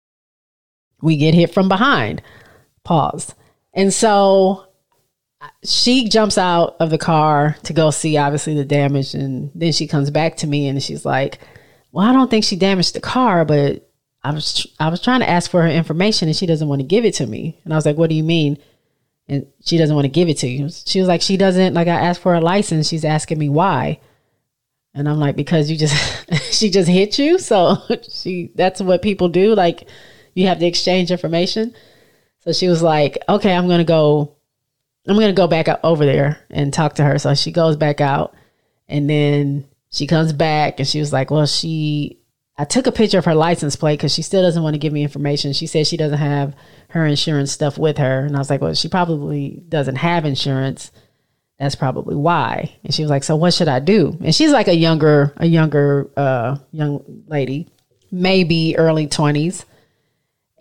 we 1.02 1.16
get 1.16 1.34
hit 1.34 1.52
from 1.52 1.68
behind 1.68 2.22
pause 2.84 3.34
and 3.74 3.92
so 3.92 4.66
uh, 5.40 5.48
she 5.64 6.08
jumps 6.08 6.38
out 6.38 6.76
of 6.80 6.90
the 6.90 6.98
car 6.98 7.56
to 7.62 7.72
go 7.72 7.90
see 7.90 8.16
obviously 8.16 8.54
the 8.54 8.64
damage 8.64 9.14
and 9.14 9.50
then 9.54 9.72
she 9.72 9.86
comes 9.86 10.10
back 10.10 10.36
to 10.36 10.46
me 10.46 10.68
and 10.68 10.82
she's 10.82 11.04
like 11.04 11.38
well 11.90 12.08
i 12.08 12.12
don't 12.12 12.30
think 12.30 12.44
she 12.44 12.56
damaged 12.56 12.94
the 12.94 13.00
car 13.00 13.44
but 13.44 13.88
I 14.24 14.32
was 14.32 14.66
I 14.78 14.88
was 14.88 15.00
trying 15.00 15.20
to 15.20 15.28
ask 15.28 15.50
for 15.50 15.62
her 15.62 15.68
information 15.68 16.28
and 16.28 16.36
she 16.36 16.46
doesn't 16.46 16.68
want 16.68 16.80
to 16.80 16.86
give 16.86 17.04
it 17.04 17.14
to 17.14 17.26
me. 17.26 17.58
And 17.64 17.72
I 17.72 17.76
was 17.76 17.84
like, 17.84 17.96
"What 17.96 18.08
do 18.08 18.16
you 18.16 18.22
mean?" 18.22 18.58
And 19.28 19.46
she 19.64 19.78
doesn't 19.78 19.94
want 19.94 20.04
to 20.04 20.10
give 20.10 20.28
it 20.28 20.38
to 20.38 20.48
you. 20.48 20.68
She 20.70 21.00
was 21.00 21.08
like, 21.08 21.22
"She 21.22 21.36
doesn't 21.36 21.74
like 21.74 21.88
I 21.88 22.00
asked 22.00 22.20
for 22.20 22.34
a 22.34 22.40
license. 22.40 22.88
She's 22.88 23.04
asking 23.04 23.38
me 23.38 23.48
why." 23.48 24.00
And 24.94 25.08
I'm 25.08 25.18
like, 25.18 25.34
"Because 25.34 25.70
you 25.70 25.76
just 25.76 25.96
she 26.52 26.70
just 26.70 26.88
hit 26.88 27.18
you, 27.18 27.38
so 27.38 27.78
she 28.08 28.52
that's 28.54 28.80
what 28.80 29.02
people 29.02 29.28
do. 29.28 29.54
Like 29.54 29.88
you 30.34 30.46
have 30.46 30.58
to 30.58 30.66
exchange 30.66 31.10
information." 31.10 31.74
So 32.40 32.52
she 32.52 32.68
was 32.68 32.82
like, 32.82 33.18
"Okay, 33.28 33.54
I'm 33.54 33.66
going 33.66 33.78
to 33.78 33.84
go 33.84 34.36
I'm 35.06 35.16
going 35.16 35.28
to 35.28 35.32
go 35.32 35.48
back 35.48 35.68
up 35.68 35.80
over 35.82 36.04
there 36.04 36.44
and 36.50 36.72
talk 36.72 36.94
to 36.94 37.04
her." 37.04 37.18
So 37.18 37.34
she 37.34 37.52
goes 37.52 37.76
back 37.76 38.00
out 38.00 38.34
and 38.88 39.08
then 39.08 39.66
she 39.90 40.06
comes 40.06 40.32
back 40.32 40.78
and 40.78 40.88
she 40.88 41.00
was 41.00 41.12
like, 41.12 41.30
"Well, 41.30 41.46
she 41.46 42.22
I 42.58 42.64
took 42.64 42.86
a 42.86 42.92
picture 42.92 43.18
of 43.18 43.24
her 43.24 43.34
license 43.34 43.76
plate 43.76 43.98
because 43.98 44.12
she 44.12 44.22
still 44.22 44.42
doesn't 44.42 44.62
want 44.62 44.74
to 44.74 44.78
give 44.78 44.92
me 44.92 45.02
information. 45.02 45.52
She 45.52 45.66
said 45.66 45.86
she 45.86 45.96
doesn't 45.96 46.18
have 46.18 46.54
her 46.90 47.06
insurance 47.06 47.50
stuff 47.50 47.78
with 47.78 47.98
her. 47.98 48.20
And 48.20 48.36
I 48.36 48.38
was 48.38 48.50
like, 48.50 48.60
well, 48.60 48.74
she 48.74 48.88
probably 48.88 49.62
doesn't 49.68 49.96
have 49.96 50.24
insurance. 50.24 50.92
That's 51.58 51.74
probably 51.74 52.14
why. 52.14 52.76
And 52.84 52.92
she 52.92 53.02
was 53.02 53.10
like, 53.10 53.24
so 53.24 53.36
what 53.36 53.54
should 53.54 53.68
I 53.68 53.80
do? 53.80 54.18
And 54.22 54.34
she's 54.34 54.52
like 54.52 54.68
a 54.68 54.76
younger, 54.76 55.32
a 55.38 55.46
younger, 55.46 56.10
uh, 56.16 56.56
young 56.72 57.24
lady, 57.26 57.68
maybe 58.10 58.76
early 58.76 59.06
20s. 59.06 59.64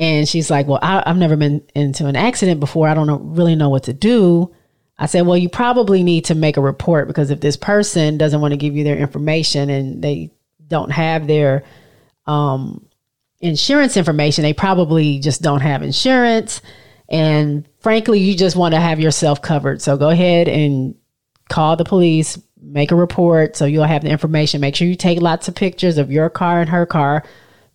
And 0.01 0.27
she's 0.27 0.49
like, 0.49 0.65
well, 0.65 0.79
I, 0.81 1.03
have 1.05 1.17
never 1.17 1.37
been 1.37 1.63
into 1.75 2.07
an 2.07 2.15
accident 2.15 2.59
before. 2.59 2.87
I 2.87 2.95
don't 2.95 3.05
know, 3.05 3.19
really 3.19 3.53
know 3.53 3.69
what 3.69 3.83
to 3.83 3.93
do. 3.93 4.51
I 4.97 5.05
said, 5.05 5.27
well, 5.27 5.37
you 5.37 5.47
probably 5.47 6.01
need 6.01 6.25
to 6.25 6.35
make 6.35 6.57
a 6.57 6.61
report 6.61 7.07
because 7.07 7.29
if 7.29 7.39
this 7.39 7.55
person 7.55 8.17
doesn't 8.17 8.41
want 8.41 8.51
to 8.51 8.57
give 8.57 8.75
you 8.75 8.83
their 8.83 8.97
information 8.97 9.69
and 9.69 10.03
they 10.03 10.31
don't 10.67 10.89
have 10.91 11.27
their 11.27 11.63
um, 12.25 12.83
insurance 13.41 13.95
information, 13.95 14.41
they 14.41 14.53
probably 14.53 15.19
just 15.19 15.43
don't 15.43 15.61
have 15.61 15.83
insurance. 15.83 16.63
And 17.07 17.67
frankly, 17.79 18.19
you 18.19 18.35
just 18.35 18.55
want 18.55 18.73
to 18.73 18.79
have 18.79 18.99
yourself 18.99 19.39
covered. 19.39 19.83
So 19.83 19.97
go 19.97 20.09
ahead 20.09 20.47
and 20.47 20.95
call 21.47 21.75
the 21.75 21.85
police, 21.85 22.41
make 22.59 22.89
a 22.89 22.95
report 22.95 23.55
so 23.55 23.65
you'll 23.65 23.83
have 23.83 24.01
the 24.01 24.09
information. 24.09 24.61
Make 24.61 24.75
sure 24.75 24.87
you 24.87 24.95
take 24.95 25.21
lots 25.21 25.47
of 25.47 25.53
pictures 25.53 25.99
of 25.99 26.11
your 26.11 26.31
car 26.31 26.59
and 26.59 26.69
her 26.71 26.87
car 26.87 27.23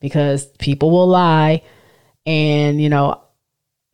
because 0.00 0.46
people 0.58 0.90
will 0.90 1.06
lie. 1.06 1.62
And, 2.26 2.82
you 2.82 2.88
know, 2.88 3.22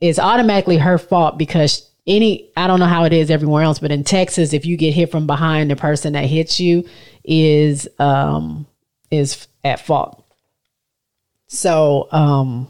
it's 0.01 0.19
automatically 0.19 0.79
her 0.79 0.99
fault 0.99 1.39
because 1.39 1.89
any, 2.07 2.51
I 2.57 2.67
don't 2.67 2.81
know 2.81 2.87
how 2.87 3.05
it 3.05 3.13
is 3.13 3.31
everywhere 3.31 3.63
else, 3.63 3.79
but 3.79 3.93
in 3.93 4.03
Texas, 4.03 4.53
if 4.53 4.67
you 4.67 4.77
get 4.77 4.95
hit 4.95 5.11
from 5.11 5.27
behind, 5.27 5.71
the 5.71 5.77
person 5.77 6.15
that 6.15 6.25
hits 6.25 6.59
you 6.59 6.89
is, 7.23 7.89
um, 7.99 8.67
is 9.11 9.47
at 9.63 9.81
fault. 9.81 10.25
So, 11.47 12.09
um, 12.11 12.69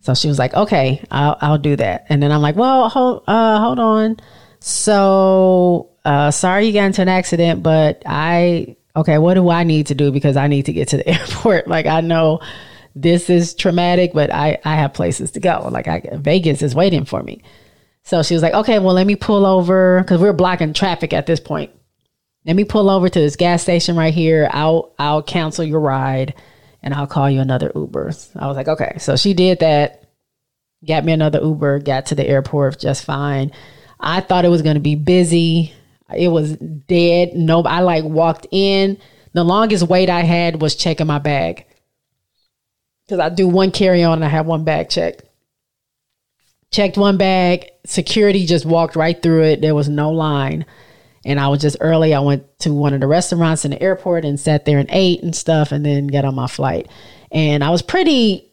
so 0.00 0.12
she 0.14 0.28
was 0.28 0.38
like, 0.38 0.52
okay, 0.52 1.02
I'll, 1.10 1.38
I'll 1.40 1.58
do 1.58 1.76
that. 1.76 2.06
And 2.10 2.22
then 2.22 2.30
I'm 2.30 2.42
like, 2.42 2.56
well, 2.56 2.90
hold, 2.90 3.24
uh, 3.26 3.58
hold 3.60 3.78
on. 3.78 4.16
So, 4.60 5.90
uh, 6.04 6.30
sorry 6.30 6.66
you 6.66 6.72
got 6.72 6.84
into 6.84 7.00
an 7.00 7.08
accident, 7.08 7.62
but 7.62 8.02
I, 8.04 8.76
okay, 8.96 9.16
what 9.18 9.34
do 9.34 9.48
I 9.48 9.64
need 9.64 9.86
to 9.86 9.94
do? 9.94 10.10
Because 10.10 10.36
I 10.36 10.48
need 10.48 10.66
to 10.66 10.72
get 10.72 10.88
to 10.88 10.98
the 10.98 11.08
airport. 11.20 11.68
Like, 11.68 11.86
I 11.86 12.00
know 12.02 12.40
this 12.94 13.28
is 13.28 13.54
traumatic, 13.54 14.12
but 14.14 14.32
I, 14.32 14.58
I 14.64 14.76
have 14.76 14.94
places 14.94 15.32
to 15.32 15.40
go. 15.40 15.68
Like, 15.70 15.88
I, 15.88 16.02
Vegas 16.12 16.62
is 16.62 16.74
waiting 16.74 17.04
for 17.04 17.22
me. 17.22 17.42
So 18.04 18.22
she 18.22 18.34
was 18.34 18.42
like, 18.42 18.54
okay, 18.54 18.78
well, 18.78 18.94
let 18.94 19.06
me 19.06 19.16
pull 19.16 19.46
over 19.46 20.00
because 20.00 20.20
we 20.20 20.26
we're 20.26 20.34
blocking 20.34 20.72
traffic 20.72 21.12
at 21.12 21.26
this 21.26 21.40
point. 21.40 21.72
Let 22.44 22.54
me 22.54 22.64
pull 22.64 22.90
over 22.90 23.08
to 23.08 23.18
this 23.18 23.36
gas 23.36 23.62
station 23.62 23.96
right 23.96 24.12
here. 24.12 24.48
I'll, 24.52 24.94
I'll 24.98 25.22
cancel 25.22 25.64
your 25.64 25.80
ride 25.80 26.34
and 26.82 26.92
I'll 26.92 27.06
call 27.06 27.30
you 27.30 27.40
another 27.40 27.72
Uber. 27.74 28.12
I 28.36 28.46
was 28.46 28.56
like, 28.56 28.68
okay. 28.68 28.96
So 28.98 29.16
she 29.16 29.32
did 29.32 29.60
that, 29.60 30.04
got 30.86 31.04
me 31.04 31.12
another 31.12 31.40
Uber, 31.40 31.80
got 31.80 32.06
to 32.06 32.14
the 32.14 32.26
airport 32.26 32.78
just 32.78 33.04
fine. 33.04 33.50
I 33.98 34.20
thought 34.20 34.44
it 34.44 34.50
was 34.50 34.62
to 34.62 34.80
be 34.80 34.94
busy. 34.94 35.72
It 36.14 36.28
was 36.28 36.56
dead. 36.56 37.32
No, 37.32 37.62
I 37.62 37.80
like 37.80 38.04
walked 38.04 38.46
in. 38.50 38.98
The 39.32 39.42
longest 39.42 39.88
wait 39.88 40.10
I 40.10 40.20
had 40.20 40.60
was 40.60 40.76
checking 40.76 41.06
my 41.06 41.18
bag 41.18 41.64
because 43.06 43.20
I 43.20 43.28
do 43.28 43.48
one 43.48 43.70
carry 43.70 44.02
on 44.02 44.14
and 44.14 44.24
I 44.24 44.28
have 44.28 44.46
one 44.46 44.64
bag 44.64 44.88
checked. 44.88 45.22
Checked 46.70 46.96
one 46.96 47.16
bag. 47.16 47.70
Security 47.86 48.46
just 48.46 48.66
walked 48.66 48.96
right 48.96 49.20
through 49.20 49.44
it. 49.44 49.60
There 49.60 49.74
was 49.74 49.88
no 49.88 50.10
line 50.10 50.64
and 51.24 51.40
I 51.40 51.48
was 51.48 51.60
just 51.60 51.76
early. 51.80 52.14
I 52.14 52.20
went 52.20 52.58
to 52.60 52.72
one 52.72 52.92
of 52.92 53.00
the 53.00 53.06
restaurants 53.06 53.64
in 53.64 53.70
the 53.70 53.82
airport 53.82 54.24
and 54.24 54.38
sat 54.38 54.64
there 54.64 54.78
and 54.78 54.88
ate 54.92 55.22
and 55.22 55.34
stuff, 55.34 55.72
and 55.72 55.84
then 55.84 56.06
got 56.06 56.24
on 56.24 56.34
my 56.34 56.46
flight. 56.46 56.88
And 57.32 57.64
I 57.64 57.70
was 57.70 57.82
pretty. 57.82 58.50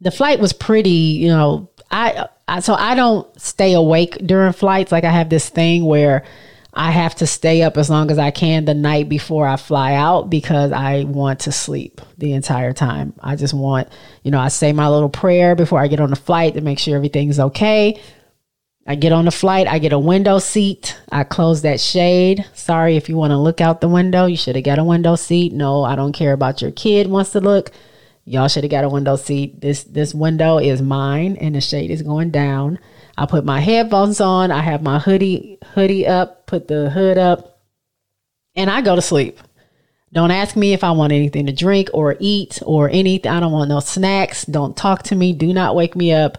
The 0.00 0.10
flight 0.10 0.40
was 0.40 0.52
pretty. 0.52 0.90
You 0.90 1.28
know, 1.28 1.70
I, 1.90 2.28
I 2.46 2.60
so 2.60 2.74
I 2.74 2.94
don't 2.94 3.40
stay 3.40 3.72
awake 3.72 4.18
during 4.24 4.52
flights. 4.52 4.92
Like 4.92 5.04
I 5.04 5.10
have 5.10 5.30
this 5.30 5.48
thing 5.48 5.84
where 5.84 6.24
I 6.74 6.90
have 6.90 7.14
to 7.16 7.26
stay 7.26 7.62
up 7.62 7.76
as 7.76 7.88
long 7.88 8.10
as 8.10 8.18
I 8.18 8.30
can 8.30 8.64
the 8.64 8.74
night 8.74 9.08
before 9.08 9.48
I 9.48 9.56
fly 9.56 9.94
out 9.94 10.28
because 10.30 10.70
I 10.70 11.04
want 11.04 11.40
to 11.40 11.52
sleep 11.52 12.00
the 12.18 12.34
entire 12.34 12.72
time. 12.72 13.14
I 13.20 13.36
just 13.36 13.54
want, 13.54 13.88
you 14.22 14.30
know, 14.30 14.38
I 14.38 14.48
say 14.48 14.72
my 14.72 14.88
little 14.88 15.08
prayer 15.08 15.54
before 15.54 15.80
I 15.80 15.88
get 15.88 16.00
on 16.00 16.10
the 16.10 16.16
flight 16.16 16.54
to 16.54 16.60
make 16.60 16.78
sure 16.78 16.94
everything's 16.94 17.40
okay. 17.40 18.00
I 18.86 18.94
get 18.94 19.12
on 19.12 19.26
the 19.26 19.30
flight, 19.30 19.66
I 19.66 19.78
get 19.78 19.92
a 19.92 19.98
window 19.98 20.38
seat. 20.38 20.98
I 21.10 21.24
close 21.24 21.60
that 21.62 21.78
shade. 21.80 22.46
Sorry 22.54 22.96
if 22.96 23.08
you 23.08 23.16
want 23.16 23.32
to 23.32 23.36
look 23.36 23.60
out 23.60 23.80
the 23.80 23.88
window, 23.88 24.24
you 24.24 24.36
should 24.36 24.56
have 24.56 24.64
got 24.64 24.78
a 24.78 24.84
window 24.84 25.14
seat. 25.14 25.52
No, 25.52 25.84
I 25.84 25.94
don't 25.94 26.14
care 26.14 26.32
about 26.32 26.62
your 26.62 26.70
kid 26.70 27.06
wants 27.06 27.32
to 27.32 27.40
look. 27.40 27.70
Y'all 28.24 28.48
should 28.48 28.64
have 28.64 28.70
got 28.70 28.84
a 28.84 28.88
window 28.88 29.16
seat. 29.16 29.60
This 29.60 29.84
this 29.84 30.14
window 30.14 30.58
is 30.58 30.80
mine 30.80 31.36
and 31.36 31.54
the 31.54 31.60
shade 31.60 31.90
is 31.90 32.02
going 32.02 32.30
down. 32.30 32.78
I 33.18 33.26
put 33.26 33.44
my 33.44 33.60
headphones 33.60 34.20
on, 34.20 34.50
I 34.50 34.62
have 34.62 34.82
my 34.82 34.98
hoodie 34.98 35.58
hoodie 35.74 36.06
up, 36.06 36.46
put 36.46 36.68
the 36.68 36.90
hood 36.90 37.18
up, 37.18 37.60
and 38.54 38.70
I 38.70 38.80
go 38.80 38.96
to 38.96 39.02
sleep. 39.02 39.38
Don't 40.12 40.30
ask 40.30 40.56
me 40.56 40.72
if 40.72 40.84
I 40.84 40.92
want 40.92 41.12
anything 41.12 41.46
to 41.46 41.52
drink 41.52 41.90
or 41.92 42.16
eat 42.18 42.60
or 42.64 42.88
anything. 42.88 43.30
I 43.30 43.40
don't 43.40 43.52
want 43.52 43.68
no 43.68 43.80
snacks. 43.80 44.46
Don't 44.46 44.74
talk 44.76 45.02
to 45.04 45.14
me. 45.14 45.34
Do 45.34 45.52
not 45.52 45.76
wake 45.76 45.94
me 45.94 46.14
up 46.14 46.38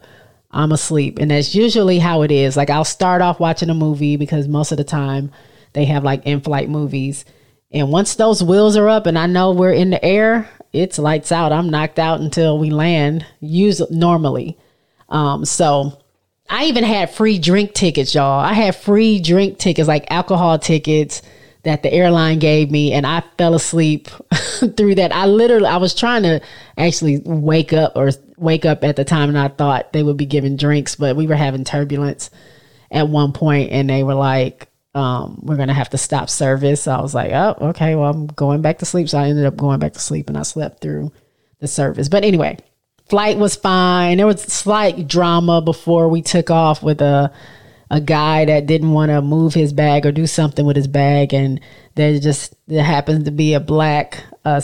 I'm 0.51 0.71
asleep. 0.71 1.19
And 1.19 1.31
that's 1.31 1.53
usually 1.53 1.99
how 1.99 2.23
it 2.23 2.31
is. 2.31 2.57
Like 2.57 2.69
I'll 2.69 2.85
start 2.85 3.21
off 3.21 3.39
watching 3.39 3.69
a 3.69 3.75
movie 3.75 4.17
because 4.17 4.47
most 4.47 4.71
of 4.71 4.77
the 4.77 4.83
time 4.83 5.31
they 5.73 5.85
have 5.85 6.03
like 6.03 6.25
in 6.25 6.41
flight 6.41 6.69
movies. 6.69 7.25
And 7.71 7.91
once 7.91 8.15
those 8.15 8.43
wheels 8.43 8.75
are 8.75 8.89
up 8.89 9.05
and 9.05 9.17
I 9.17 9.27
know 9.27 9.51
we're 9.51 9.71
in 9.71 9.91
the 9.91 10.03
air, 10.03 10.49
it's 10.73 10.97
lights 10.97 11.31
out. 11.31 11.51
I'm 11.51 11.69
knocked 11.69 11.99
out 11.99 12.19
until 12.19 12.57
we 12.57 12.71
land, 12.71 13.25
use 13.39 13.81
normally. 13.91 14.57
Um, 15.07 15.45
so 15.45 16.01
I 16.49 16.65
even 16.65 16.83
had 16.83 17.11
free 17.11 17.37
drink 17.37 17.73
tickets, 17.73 18.15
y'all. 18.15 18.39
I 18.39 18.53
had 18.53 18.75
free 18.75 19.19
drink 19.19 19.59
tickets, 19.59 19.87
like 19.87 20.09
alcohol 20.09 20.57
tickets 20.57 21.21
that 21.63 21.83
the 21.83 21.93
airline 21.93 22.39
gave 22.39 22.71
me 22.71 22.93
and 22.93 23.05
I 23.05 23.23
fell 23.37 23.53
asleep 23.53 24.07
through 24.77 24.95
that. 24.95 25.13
I 25.13 25.25
literally 25.27 25.67
I 25.67 25.77
was 25.77 25.93
trying 25.93 26.23
to 26.23 26.41
actually 26.77 27.21
wake 27.23 27.73
up 27.73 27.93
or 27.95 28.11
wake 28.37 28.65
up 28.65 28.83
at 28.83 28.95
the 28.95 29.05
time 29.05 29.29
and 29.29 29.37
I 29.37 29.49
thought 29.49 29.93
they 29.93 30.01
would 30.01 30.17
be 30.17 30.25
giving 30.25 30.55
drinks, 30.55 30.95
but 30.95 31.15
we 31.15 31.27
were 31.27 31.35
having 31.35 31.63
turbulence 31.63 32.29
at 32.89 33.09
one 33.09 33.33
point 33.33 33.71
and 33.71 33.89
they 33.89 34.03
were 34.03 34.15
like 34.15 34.67
um, 34.95 35.39
we're 35.43 35.57
gonna 35.57 35.73
have 35.73 35.89
to 35.91 35.97
stop 35.97 36.29
service. 36.29 36.83
So 36.83 36.91
I 36.91 37.01
was 37.01 37.13
like, 37.13 37.31
oh, 37.31 37.55
okay, 37.69 37.95
well, 37.95 38.09
I'm 38.09 38.27
going 38.27 38.61
back 38.61 38.79
to 38.79 38.85
sleep. 38.85 39.07
So 39.09 39.19
I 39.19 39.27
ended 39.27 39.45
up 39.45 39.55
going 39.55 39.79
back 39.79 39.93
to 39.93 39.99
sleep 39.99 40.29
and 40.29 40.37
I 40.37 40.43
slept 40.43 40.81
through 40.81 41.11
the 41.59 41.67
service. 41.67 42.09
But 42.09 42.23
anyway, 42.23 42.57
flight 43.09 43.37
was 43.37 43.55
fine. 43.55 44.17
There 44.17 44.27
was 44.27 44.41
slight 44.41 45.07
drama 45.07 45.61
before 45.61 46.09
we 46.09 46.21
took 46.21 46.49
off 46.49 46.83
with 46.83 47.01
a 47.01 47.31
a 47.91 47.99
guy 47.99 48.45
that 48.45 48.67
didn't 48.67 48.91
want 48.91 49.09
to 49.09 49.19
move 49.19 49.55
his 49.55 49.73
bag 49.73 50.05
or 50.05 50.11
do 50.11 50.27
something 50.27 50.63
with 50.65 50.75
his 50.75 50.87
bag, 50.87 51.33
and 51.33 51.59
there 51.95 52.19
just 52.19 52.55
there 52.67 52.83
happens 52.83 53.25
to 53.25 53.31
be 53.31 53.53
a 53.53 53.59
black 53.59 54.23
uh, 54.45 54.61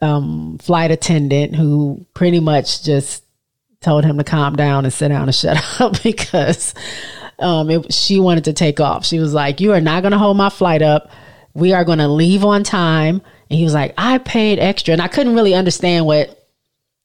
um, 0.00 0.58
flight 0.58 0.90
attendant 0.90 1.54
who 1.54 2.06
pretty 2.14 2.40
much 2.40 2.82
just 2.82 3.24
told 3.80 4.04
him 4.04 4.16
to 4.16 4.24
calm 4.24 4.56
down 4.56 4.84
and 4.84 4.92
sit 4.92 5.08
down 5.08 5.24
and 5.24 5.34
shut 5.34 5.80
up 5.80 6.02
because 6.02 6.74
um, 7.38 7.70
it, 7.70 7.92
she 7.92 8.20
wanted 8.20 8.44
to 8.44 8.52
take 8.52 8.80
off. 8.80 9.04
She 9.04 9.18
was 9.18 9.34
like, 9.34 9.60
You 9.60 9.72
are 9.72 9.80
not 9.80 10.02
going 10.02 10.12
to 10.12 10.18
hold 10.18 10.36
my 10.36 10.48
flight 10.48 10.82
up. 10.82 11.10
We 11.54 11.74
are 11.74 11.84
going 11.84 11.98
to 11.98 12.08
leave 12.08 12.44
on 12.44 12.64
time. 12.64 13.20
And 13.50 13.58
he 13.58 13.64
was 13.64 13.74
like, 13.74 13.92
I 13.98 14.16
paid 14.18 14.58
extra. 14.58 14.92
And 14.92 15.02
I 15.02 15.08
couldn't 15.08 15.34
really 15.34 15.54
understand 15.54 16.06
what 16.06 16.41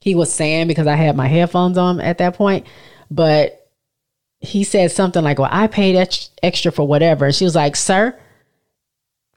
he 0.07 0.15
was 0.15 0.31
saying 0.31 0.67
because 0.67 0.87
I 0.87 0.95
had 0.95 1.17
my 1.17 1.27
headphones 1.27 1.77
on 1.77 1.99
at 1.99 2.19
that 2.19 2.35
point. 2.35 2.65
But 3.11 3.69
he 4.39 4.63
said 4.63 4.91
something 4.91 5.21
like, 5.21 5.37
Well, 5.37 5.49
I 5.51 5.67
paid 5.67 5.97
ex- 5.97 6.29
extra 6.41 6.71
for 6.71 6.87
whatever. 6.87 7.25
And 7.25 7.35
she 7.35 7.43
was 7.43 7.55
like, 7.55 7.75
Sir, 7.75 8.17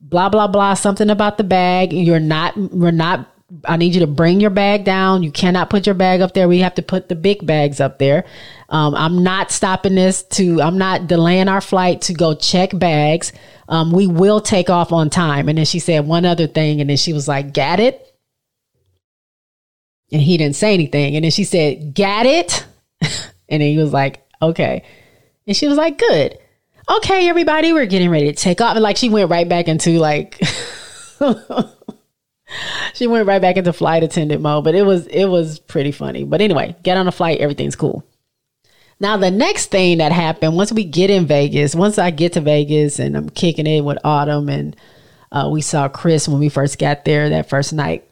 blah, 0.00 0.28
blah, 0.28 0.46
blah, 0.46 0.74
something 0.74 1.10
about 1.10 1.38
the 1.38 1.44
bag. 1.44 1.92
You're 1.92 2.20
not, 2.20 2.56
we're 2.56 2.92
not 2.92 3.26
I 3.64 3.76
need 3.76 3.94
you 3.94 4.00
to 4.00 4.06
bring 4.06 4.40
your 4.40 4.50
bag 4.50 4.84
down. 4.84 5.24
You 5.24 5.32
cannot 5.32 5.70
put 5.70 5.84
your 5.84 5.96
bag 5.96 6.20
up 6.20 6.34
there. 6.34 6.46
We 6.46 6.60
have 6.60 6.76
to 6.76 6.82
put 6.82 7.08
the 7.08 7.16
big 7.16 7.44
bags 7.44 7.80
up 7.80 7.98
there. 7.98 8.24
Um, 8.68 8.94
I'm 8.94 9.24
not 9.24 9.50
stopping 9.50 9.96
this 9.96 10.22
to, 10.22 10.62
I'm 10.62 10.78
not 10.78 11.08
delaying 11.08 11.48
our 11.48 11.60
flight 11.60 12.02
to 12.02 12.14
go 12.14 12.34
check 12.34 12.70
bags. 12.72 13.32
Um, 13.68 13.90
we 13.90 14.06
will 14.06 14.40
take 14.40 14.70
off 14.70 14.92
on 14.92 15.10
time. 15.10 15.48
And 15.48 15.58
then 15.58 15.64
she 15.64 15.80
said 15.80 16.06
one 16.06 16.24
other 16.24 16.46
thing. 16.46 16.80
And 16.80 16.88
then 16.88 16.96
she 16.96 17.12
was 17.12 17.26
like, 17.26 17.52
Got 17.52 17.80
it? 17.80 18.09
And 20.12 20.20
he 20.20 20.36
didn't 20.36 20.56
say 20.56 20.74
anything. 20.74 21.14
And 21.14 21.24
then 21.24 21.30
she 21.30 21.44
said, 21.44 21.94
Got 21.94 22.26
it? 22.26 22.66
and 23.00 23.60
then 23.60 23.70
he 23.70 23.78
was 23.78 23.92
like, 23.92 24.26
Okay. 24.42 24.84
And 25.46 25.56
she 25.56 25.68
was 25.68 25.76
like, 25.78 25.98
Good. 25.98 26.38
Okay, 26.88 27.28
everybody, 27.28 27.72
we're 27.72 27.86
getting 27.86 28.10
ready 28.10 28.26
to 28.26 28.32
take 28.32 28.60
off. 28.60 28.74
And 28.74 28.82
like 28.82 28.96
she 28.96 29.08
went 29.08 29.30
right 29.30 29.48
back 29.48 29.68
into 29.68 29.98
like, 29.98 30.40
she 32.94 33.06
went 33.06 33.26
right 33.26 33.40
back 33.40 33.56
into 33.56 33.72
flight 33.72 34.02
attendant 34.02 34.42
mode, 34.42 34.64
but 34.64 34.74
it 34.74 34.82
was 34.82 35.06
it 35.06 35.26
was 35.26 35.58
pretty 35.58 35.92
funny. 35.92 36.24
But 36.24 36.40
anyway, 36.40 36.74
get 36.82 36.96
on 36.96 37.06
a 37.06 37.12
flight, 37.12 37.38
everything's 37.40 37.76
cool. 37.76 38.04
Now 38.98 39.16
the 39.16 39.30
next 39.30 39.66
thing 39.66 39.98
that 39.98 40.12
happened 40.12 40.56
once 40.56 40.72
we 40.72 40.84
get 40.84 41.10
in 41.10 41.26
Vegas, 41.26 41.74
once 41.74 41.98
I 41.98 42.10
get 42.10 42.34
to 42.34 42.40
Vegas 42.40 42.98
and 42.98 43.16
I'm 43.16 43.30
kicking 43.30 43.66
it 43.66 43.82
with 43.82 43.98
Autumn 44.04 44.48
and 44.48 44.76
uh, 45.32 45.48
we 45.50 45.60
saw 45.60 45.88
Chris 45.88 46.28
when 46.28 46.40
we 46.40 46.48
first 46.48 46.78
got 46.78 47.04
there 47.04 47.30
that 47.30 47.48
first 47.48 47.72
night. 47.72 48.06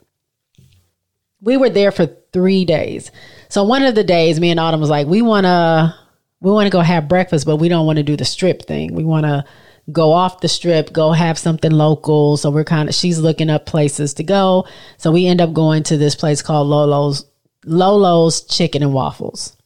We 1.41 1.57
were 1.57 1.71
there 1.71 1.93
for 1.93 2.07
three 2.33 2.65
days. 2.65 3.11
So 3.49 3.65
one 3.65 3.83
of 3.83 3.95
the 3.95 4.05
days, 4.05 4.41
me 4.41 4.51
and 4.51 4.61
Autumn 4.61 4.81
was 4.81 4.91
like, 4.91 5.07
we 5.07 5.23
wanna 5.23 5.95
we 6.41 6.51
want 6.51 6.67
to 6.67 6.71
go 6.71 6.81
have 6.81 7.09
breakfast, 7.09 7.47
but 7.47 7.57
we 7.57 7.69
don't 7.69 7.87
want 7.87 7.97
to 7.97 8.03
do 8.03 8.17
the 8.17 8.25
strip 8.25 8.63
thing. 8.63 8.95
We 8.95 9.05
want 9.05 9.27
to 9.27 9.45
go 9.91 10.13
off 10.13 10.41
the 10.41 10.49
strip, 10.49 10.93
go 10.93 11.13
have 11.13 11.39
something 11.39 11.73
local. 11.73 12.37
So 12.37 12.51
we're 12.51 12.65
kind 12.65 12.89
of, 12.89 12.95
she's 12.95 13.19
looking 13.19 13.51
up 13.51 13.67
places 13.67 14.15
to 14.15 14.23
go. 14.23 14.67
So 14.99 15.11
we 15.11 15.27
end 15.27 15.41
up 15.41 15.53
going 15.53 15.83
to 15.85 15.97
this 15.97 16.15
place 16.15 16.43
called 16.43 16.69
Lolo's, 16.69 17.25
Lolo's 17.65 18.43
Chicken 18.43 18.83
and 18.83 18.93
Waffles. 18.93 19.57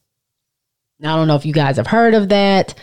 Now, 0.99 1.15
I 1.15 1.17
don't 1.17 1.29
know 1.29 1.37
if 1.37 1.45
you 1.45 1.53
guys 1.53 1.77
have 1.77 1.89
heard 1.89 2.15
of 2.15 2.29
that. 2.31 2.75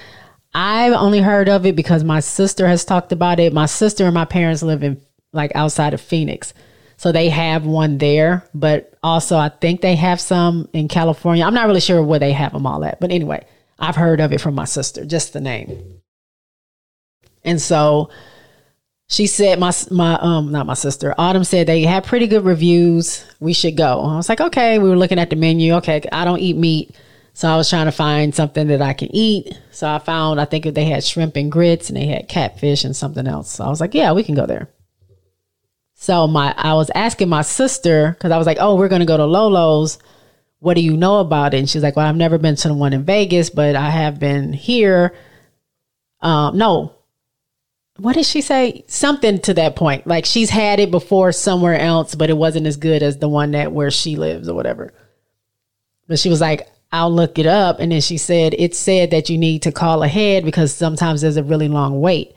I've 0.54 0.94
only 0.94 1.22
heard 1.22 1.48
of 1.48 1.66
it 1.66 1.76
because 1.76 2.04
my 2.04 2.20
sister 2.20 2.68
has 2.68 2.84
talked 2.84 3.12
about 3.12 3.40
it. 3.40 3.54
My 3.54 3.66
sister 3.66 4.06
and 4.06 4.14
my 4.14 4.26
parents 4.26 4.62
live 4.62 4.84
in 4.84 5.02
like 5.32 5.52
outside 5.56 5.94
of 5.94 6.02
Phoenix. 6.02 6.54
So 7.00 7.14
they 7.14 7.30
have 7.30 7.66
one 7.66 7.98
there, 7.98 8.44
but 8.54 8.94
also 9.02 9.38
I 9.38 9.48
think 9.48 9.80
they 9.80 9.96
have 9.96 10.20
some 10.20 10.68
in 10.74 10.90
California. 10.90 11.46
I'm 11.46 11.54
not 11.54 11.66
really 11.66 11.80
sure 11.80 12.04
where 12.04 12.20
they 12.20 12.34
have 12.34 12.52
them 12.52 12.68
all 12.68 12.84
at. 12.84 13.00
But 13.00 13.12
anyway, 13.12 13.46
I've 13.80 13.96
heard 13.96 14.20
of 14.20 14.34
it 14.34 14.42
from 14.42 14.54
my 14.54 14.66
sister, 14.66 15.06
just 15.06 15.32
the 15.32 15.40
name. 15.40 16.02
And 17.46 17.62
so 17.62 18.10
she 19.08 19.28
said 19.28 19.60
my 19.60 19.72
my 19.90 20.16
um 20.16 20.52
not 20.52 20.66
my 20.66 20.74
sister 20.74 21.16
autumn 21.18 21.46
said 21.46 21.68
they 21.68 21.84
had 21.84 22.04
pretty 22.04 22.28
good 22.28 22.44
reviews 22.44 23.26
we 23.40 23.54
should 23.54 23.76
go 23.76 24.02
i 24.02 24.18
was 24.18 24.30
like 24.30 24.40
okay 24.40 24.78
we 24.78 24.88
were 24.88 24.96
looking 24.96 25.18
at 25.18 25.32
the 25.32 25.36
menu 25.36 25.74
okay 25.74 26.00
i 26.12 26.24
don't 26.24 26.42
eat 26.42 26.56
meat 26.56 26.96
so 27.34 27.50
i 27.50 27.58
was 27.58 27.68
trying 27.68 27.86
to 27.88 27.92
find 27.92 28.36
something 28.36 28.68
that 28.68 28.84
i 28.84 28.94
can 28.94 29.10
eat 29.16 29.60
so 29.72 29.90
i 29.90 29.98
found 29.98 30.40
i 30.40 30.46
think 30.46 30.64
they 30.76 30.86
had 30.86 31.04
shrimp 31.04 31.36
and 31.38 31.52
grits 31.52 31.90
and 31.90 31.98
they 31.98 32.06
had 32.06 32.28
catfish 32.28 32.84
and 32.84 32.96
something 32.96 33.26
else 33.26 33.50
so 33.50 33.64
i 33.64 33.68
was 33.68 33.82
like 33.82 33.96
yeah 33.96 34.12
we 34.12 34.22
can 34.22 34.36
go 34.36 34.46
there 34.46 34.70
so 36.00 36.28
my 36.28 36.54
i 36.58 36.74
was 36.74 36.90
asking 36.96 37.28
my 37.28 37.42
sister 37.42 38.12
because 38.12 38.32
i 38.32 38.38
was 38.38 38.48
like 38.48 38.58
oh 38.60 38.76
we're 38.76 38.88
to 38.88 39.06
go 39.06 39.18
to 39.18 39.26
lolo's 39.26 40.00
what 40.60 40.76
do 40.76 40.82
you 40.82 40.96
know 40.96 41.20
about 41.20 41.54
it 41.54 41.58
and 41.58 41.70
she's 41.70 41.84
like 41.84 41.96
well 41.96 42.08
i've 42.08 42.16
never 42.16 42.38
been 42.38 42.56
to 42.56 42.70
the 42.70 42.74
one 42.74 42.94
in 42.94 43.04
vegas 43.04 43.50
but 43.50 43.76
i 43.76 43.90
have 43.90 44.20
been 44.20 44.54
here 44.54 45.14
um 46.22 46.58
no 46.58 46.96
what 48.00 48.16
did 48.16 48.26
she 48.26 48.42
say? 48.42 48.86
Something 48.88 49.40
to 49.40 49.54
that 49.56 49.76
point. 49.76 50.08
Like 50.08 50.26
she's 50.26 50.50
had 50.50 50.80
it 50.80 50.90
before 50.90 51.32
somewhere 51.32 51.78
else, 51.78 52.16
but 52.16 52.30
it 52.30 52.38
wasn't 52.38 52.66
as 52.68 52.78
good 52.78 53.04
as 53.04 53.18
the 53.18 53.30
one 53.30 53.52
that 53.52 53.72
where 53.72 53.92
she 53.92 54.16
lives 54.16 54.48
or 54.48 54.56
whatever. 54.56 54.94
But 56.08 56.20
she 56.20 56.30
was 56.30 56.42
like, 56.42 56.68
I'll 56.92 57.14
look 57.14 57.38
it 57.38 57.46
up. 57.46 57.80
And 57.80 57.92
then 57.92 58.02
she 58.02 58.18
said, 58.18 58.56
it 58.58 58.74
said 58.74 59.12
that 59.12 59.30
you 59.30 59.38
need 59.38 59.64
to 59.64 59.72
call 59.72 60.02
ahead 60.02 60.46
because 60.46 60.74
sometimes 60.74 61.22
there's 61.22 61.38
a 61.38 61.44
really 61.44 61.68
long 61.68 62.00
wait. 62.00 62.36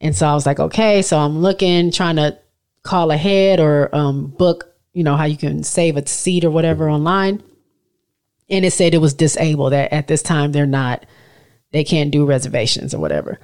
And 0.00 0.16
so 0.16 0.26
I 0.26 0.34
was 0.34 0.46
like, 0.46 0.58
okay. 0.58 1.02
So 1.02 1.18
I'm 1.18 1.38
looking, 1.38 1.90
trying 1.90 2.16
to 2.16 2.38
call 2.84 3.10
ahead 3.10 3.58
or 3.58 3.92
um, 3.94 4.28
book, 4.28 4.72
you 4.92 5.02
know, 5.02 5.16
how 5.16 5.24
you 5.24 5.36
can 5.36 5.64
save 5.64 5.96
a 5.96 6.06
seat 6.06 6.44
or 6.44 6.50
whatever 6.50 6.88
online. 6.88 7.42
And 8.48 8.64
it 8.64 8.72
said 8.72 8.94
it 8.94 8.98
was 8.98 9.14
disabled 9.14 9.72
that 9.72 9.92
at 9.92 10.06
this 10.06 10.22
time 10.22 10.52
they're 10.52 10.66
not, 10.66 11.04
they 11.72 11.82
can't 11.82 12.12
do 12.12 12.26
reservations 12.26 12.94
or 12.94 13.00
whatever. 13.00 13.40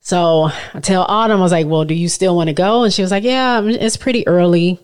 So 0.00 0.50
I 0.74 0.80
tell 0.80 1.02
Autumn, 1.02 1.38
I 1.38 1.42
was 1.42 1.52
like, 1.52 1.66
well, 1.66 1.84
do 1.84 1.94
you 1.94 2.08
still 2.08 2.36
want 2.36 2.48
to 2.48 2.54
go? 2.54 2.82
And 2.82 2.92
she 2.92 3.02
was 3.02 3.10
like, 3.10 3.24
yeah, 3.24 3.62
it's 3.62 3.96
pretty 3.96 4.26
early. 4.26 4.80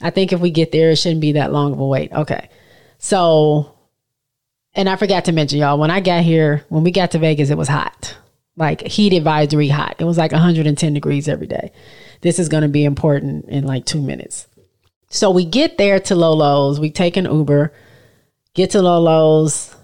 I 0.00 0.10
think 0.10 0.32
if 0.32 0.40
we 0.40 0.50
get 0.50 0.72
there, 0.72 0.90
it 0.90 0.96
shouldn't 0.96 1.20
be 1.20 1.32
that 1.32 1.52
long 1.52 1.72
of 1.72 1.80
a 1.80 1.86
wait. 1.86 2.12
Okay. 2.12 2.48
So, 2.98 3.74
and 4.74 4.88
I 4.88 4.96
forgot 4.96 5.26
to 5.26 5.32
mention, 5.32 5.58
y'all, 5.58 5.78
when 5.78 5.90
I 5.90 6.00
got 6.00 6.24
here, 6.24 6.64
when 6.68 6.82
we 6.82 6.90
got 6.90 7.10
to 7.12 7.18
Vegas, 7.18 7.50
it 7.50 7.58
was 7.58 7.68
hot, 7.68 8.16
like 8.56 8.86
heat 8.86 9.12
advisory 9.12 9.68
hot. 9.68 9.96
It 9.98 10.04
was 10.04 10.18
like 10.18 10.32
110 10.32 10.94
degrees 10.94 11.28
every 11.28 11.46
day. 11.46 11.72
This 12.22 12.38
is 12.38 12.48
going 12.48 12.62
to 12.62 12.68
be 12.68 12.84
important 12.84 13.44
in 13.46 13.64
like 13.64 13.84
two 13.84 14.00
minutes. 14.00 14.46
So 15.10 15.30
we 15.30 15.44
get 15.44 15.76
there 15.76 16.00
to 16.00 16.14
Lolo's, 16.14 16.80
we 16.80 16.90
take 16.90 17.16
an 17.16 17.26
Uber, 17.26 17.72
get 18.54 18.70
to 18.70 18.80
Lolo's, 18.80 19.76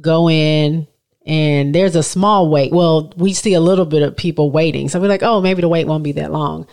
go 0.00 0.28
in, 0.28 0.86
and 1.24 1.74
there's 1.74 1.96
a 1.96 2.02
small 2.02 2.50
wait. 2.50 2.72
Well, 2.72 3.12
we 3.16 3.32
see 3.32 3.54
a 3.54 3.60
little 3.60 3.86
bit 3.86 4.02
of 4.02 4.16
people 4.16 4.50
waiting, 4.50 4.88
so 4.88 5.00
we're 5.00 5.08
like, 5.08 5.22
oh, 5.22 5.40
maybe 5.40 5.62
the 5.62 5.68
wait 5.68 5.86
won't 5.86 6.04
be 6.04 6.12
that 6.12 6.32
long. 6.32 6.66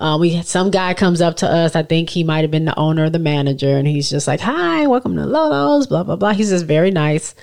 Uh, 0.00 0.16
we 0.18 0.40
some 0.42 0.70
guy 0.70 0.94
comes 0.94 1.20
up 1.20 1.36
to 1.36 1.46
us. 1.46 1.76
I 1.76 1.82
think 1.82 2.08
he 2.08 2.24
might 2.24 2.40
have 2.40 2.50
been 2.50 2.64
the 2.64 2.78
owner 2.78 3.04
or 3.04 3.10
the 3.10 3.18
manager, 3.18 3.76
and 3.76 3.86
he's 3.86 4.08
just 4.08 4.26
like, 4.26 4.40
"Hi, 4.40 4.86
welcome 4.86 5.14
to 5.16 5.26
Lolo's." 5.26 5.86
Blah 5.86 6.04
blah 6.04 6.16
blah. 6.16 6.32
He's 6.32 6.48
just 6.48 6.64
very 6.64 6.90
nice, 6.90 7.34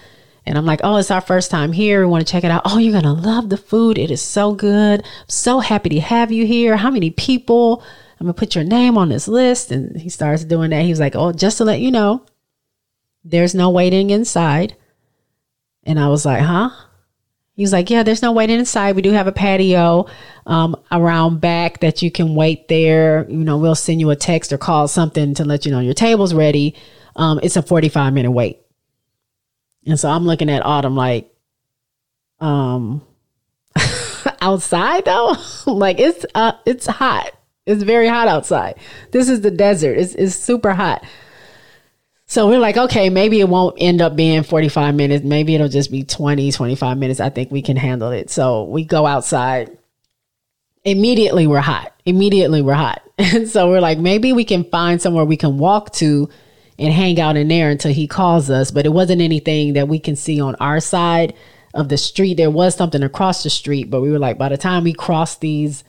and 0.48 0.58
I'm 0.58 0.66
like, 0.66 0.82
"Oh, 0.84 0.98
it's 0.98 1.12
our 1.12 1.22
first 1.22 1.52
time 1.52 1.72
here. 1.72 2.02
We 2.02 2.08
want 2.08 2.26
to 2.26 2.32
check 2.32 2.44
it 2.44 2.52
out. 2.52 2.64
Oh, 2.66 2.78
you're 2.78 3.00
gonna 3.00 3.14
love 3.14 3.50
the 3.50 3.58
food. 3.58 3.98
It 3.98 4.12
is 4.12 4.22
so 4.22 4.54
good. 4.54 5.02
I'm 5.02 5.30
so 5.30 5.60
happy 5.60 5.90
to 5.90 6.00
have 6.00 6.32
you 6.32 6.46
here. 6.46 6.78
How 6.78 6.90
many 6.90 7.12
people? 7.12 7.84
I'm 8.20 8.26
gonna 8.26 8.34
put 8.34 8.56
your 8.56 8.64
name 8.64 8.98
on 8.98 9.10
this 9.10 9.28
list." 9.28 9.72
And 9.72 9.96
he 10.00 10.10
starts 10.10 10.44
doing 10.44 10.72
that. 10.72 10.86
He's 10.86 11.00
like, 11.00 11.16
"Oh, 11.16 11.32
just 11.32 11.58
to 11.58 11.66
let 11.66 11.80
you 11.82 11.92
know, 11.92 12.24
there's 13.24 13.54
no 13.54 13.70
waiting 13.70 14.10
inside." 14.10 14.76
And 15.88 16.00
I 16.00 16.10
was 16.10 16.26
like, 16.26 16.42
huh? 16.42 16.70
He 17.56 17.64
was 17.64 17.74
like, 17.74 17.90
yeah, 17.90 18.04
there's 18.04 18.22
no 18.22 18.34
waiting 18.34 18.60
inside. 18.60 18.96
We 18.96 19.02
do 19.02 19.14
have 19.14 19.26
a 19.26 19.32
patio 19.32 20.06
um, 20.46 20.76
around 20.92 21.42
back 21.42 21.80
that 21.80 22.04
you 22.04 22.12
can 22.12 22.36
wait 22.36 22.68
there. 22.68 23.26
You 23.30 23.38
know, 23.38 23.58
we'll 23.58 23.74
send 23.74 24.00
you 24.00 24.12
a 24.12 24.16
text 24.16 24.54
or 24.54 24.60
call 24.60 24.88
something 24.88 25.34
to 25.36 25.46
let 25.46 25.66
you 25.66 25.72
know 25.72 25.80
your 25.80 25.96
table's 25.96 26.36
ready. 26.36 26.76
Um, 27.16 27.40
it's 27.42 27.56
a 27.56 27.64
45 27.64 28.14
minute 28.14 28.30
wait. 28.30 28.60
And 29.88 30.00
so 30.00 30.10
I'm 30.10 30.26
looking 30.26 30.50
at 30.50 30.66
Autumn 30.66 30.96
like, 30.96 31.34
um, 32.40 33.02
outside 34.42 35.06
though, 35.06 35.36
like 35.66 36.00
it's 36.00 36.26
uh, 36.36 36.54
it's 36.66 36.86
hot. 36.86 37.32
It's 37.66 37.84
very 37.84 38.08
hot 38.08 38.28
outside. 38.28 38.76
This 39.12 39.30
is 39.30 39.42
the 39.42 39.52
desert. 39.52 39.98
It's 39.98 40.14
it's 40.16 40.36
super 40.36 40.74
hot. 40.74 41.04
So 42.30 42.50
we're 42.50 42.60
like, 42.60 42.76
okay, 42.76 43.10
maybe 43.10 43.40
it 43.40 43.48
won't 43.48 43.78
end 43.80 44.02
up 44.02 44.18
being 44.18 44.44
45 44.44 44.96
minutes. 44.96 45.24
Maybe 45.24 45.56
it'll 45.56 45.70
just 45.70 45.90
be 45.90 46.04
20, 46.04 46.52
25 46.52 46.98
minutes. 46.98 47.22
I 47.22 47.30
think 47.30 47.52
we 47.52 47.62
can 47.62 47.78
handle 47.78 48.12
it. 48.12 48.30
So 48.30 48.66
we 48.66 48.84
go 48.84 49.06
outside. 49.06 49.78
Immediately 50.84 51.48
we're 51.48 51.62
hot. 51.62 51.94
Immediately 52.06 52.62
we're 52.62 52.74
hot. 52.74 53.02
And 53.20 53.50
so 53.50 53.68
we're 53.68 53.82
like, 53.82 53.98
maybe 53.98 54.32
we 54.32 54.46
can 54.46 54.64
find 54.66 55.02
somewhere 55.02 55.26
we 55.26 55.38
can 55.38 55.58
walk 55.58 55.92
to 55.94 56.30
and 56.80 56.94
hang 56.94 57.20
out 57.20 57.38
in 57.38 57.48
there 57.48 57.70
until 57.70 57.94
he 57.94 58.08
calls 58.08 58.50
us. 58.50 58.72
But 58.72 58.86
it 58.86 58.94
wasn't 58.94 59.22
anything 59.22 59.74
that 59.74 59.88
we 59.88 60.00
can 60.00 60.16
see 60.16 60.40
on 60.40 60.56
our 60.56 60.80
side 60.80 61.34
of 61.74 61.90
the 61.90 61.98
street. 61.98 62.36
There 62.36 62.52
was 62.52 62.76
something 62.76 63.04
across 63.04 63.44
the 63.44 63.50
street, 63.50 63.90
but 63.90 64.02
we 64.02 64.12
were 64.12 64.20
like, 64.20 64.38
by 64.38 64.50
the 64.50 64.58
time 64.58 64.84
we 64.84 64.94
cross 64.94 65.38
these 65.38 65.84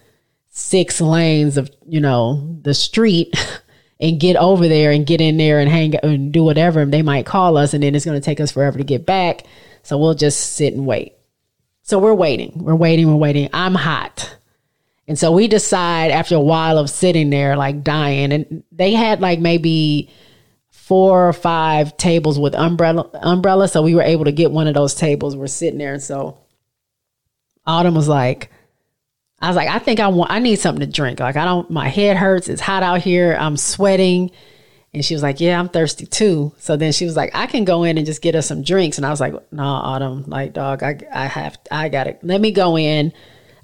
six 0.50 1.00
lanes 1.00 1.56
of, 1.56 1.70
you 1.86 2.00
know, 2.00 2.58
the 2.62 2.74
street, 2.74 3.34
and 4.00 4.20
get 4.20 4.36
over 4.36 4.68
there 4.68 4.92
and 4.92 5.06
get 5.06 5.20
in 5.20 5.36
there 5.36 5.58
and 5.58 5.68
hang 5.68 5.94
and 5.96 6.32
do 6.32 6.44
whatever. 6.44 6.84
They 6.84 7.02
might 7.02 7.26
call 7.26 7.56
us 7.56 7.74
and 7.74 7.82
then 7.82 7.94
it's 7.94 8.04
going 8.04 8.20
to 8.20 8.24
take 8.24 8.40
us 8.40 8.52
forever 8.52 8.78
to 8.78 8.84
get 8.84 9.04
back. 9.04 9.44
So 9.82 9.98
we'll 9.98 10.14
just 10.14 10.54
sit 10.54 10.74
and 10.74 10.86
wait. 10.86 11.14
So 11.82 11.98
we're 11.98 12.14
waiting. 12.14 12.52
We're 12.54 12.74
waiting. 12.74 13.08
We're 13.08 13.16
waiting. 13.16 13.48
I'm 13.52 13.74
hot. 13.74 14.36
And 15.06 15.18
so 15.18 15.32
we 15.32 15.48
decide 15.48 16.10
after 16.10 16.34
a 16.34 16.40
while 16.40 16.78
of 16.78 16.90
sitting 16.90 17.30
there, 17.30 17.56
like 17.56 17.82
dying, 17.82 18.30
and 18.30 18.62
they 18.70 18.92
had 18.92 19.22
like 19.22 19.40
maybe 19.40 20.10
four 20.88 21.28
or 21.28 21.34
five 21.34 21.94
tables 21.98 22.38
with 22.38 22.54
umbrella 22.54 23.10
umbrella. 23.20 23.68
So 23.68 23.82
we 23.82 23.94
were 23.94 24.02
able 24.02 24.24
to 24.24 24.32
get 24.32 24.50
one 24.50 24.66
of 24.66 24.72
those 24.72 24.94
tables. 24.94 25.36
We're 25.36 25.46
sitting 25.46 25.78
there. 25.78 25.92
And 25.92 26.02
so 26.02 26.38
Autumn 27.66 27.94
was 27.94 28.08
like, 28.08 28.50
I 29.38 29.48
was 29.48 29.56
like, 29.56 29.68
I 29.68 29.80
think 29.80 30.00
I 30.00 30.08
want 30.08 30.30
I 30.30 30.38
need 30.38 30.58
something 30.58 30.80
to 30.80 30.90
drink. 30.90 31.20
Like 31.20 31.36
I 31.36 31.44
don't 31.44 31.70
my 31.70 31.88
head 31.88 32.16
hurts. 32.16 32.48
It's 32.48 32.62
hot 32.62 32.82
out 32.82 33.02
here. 33.02 33.36
I'm 33.38 33.58
sweating. 33.58 34.30
And 34.94 35.04
she 35.04 35.12
was 35.12 35.22
like, 35.22 35.40
Yeah, 35.40 35.60
I'm 35.60 35.68
thirsty 35.68 36.06
too. 36.06 36.54
So 36.58 36.78
then 36.78 36.92
she 36.92 37.04
was 37.04 37.16
like, 37.16 37.32
I 37.34 37.46
can 37.46 37.66
go 37.66 37.84
in 37.84 37.98
and 37.98 38.06
just 38.06 38.22
get 38.22 38.34
us 38.34 38.46
some 38.46 38.62
drinks. 38.62 38.96
And 38.96 39.04
I 39.04 39.10
was 39.10 39.20
like, 39.20 39.34
No, 39.52 39.64
Autumn, 39.64 40.24
like 40.26 40.54
dog, 40.54 40.82
I 40.82 40.98
I 41.12 41.26
have 41.26 41.58
I 41.70 41.90
got 41.90 42.06
it. 42.06 42.20
Let 42.22 42.40
me 42.40 42.50
go 42.50 42.78
in. 42.78 43.12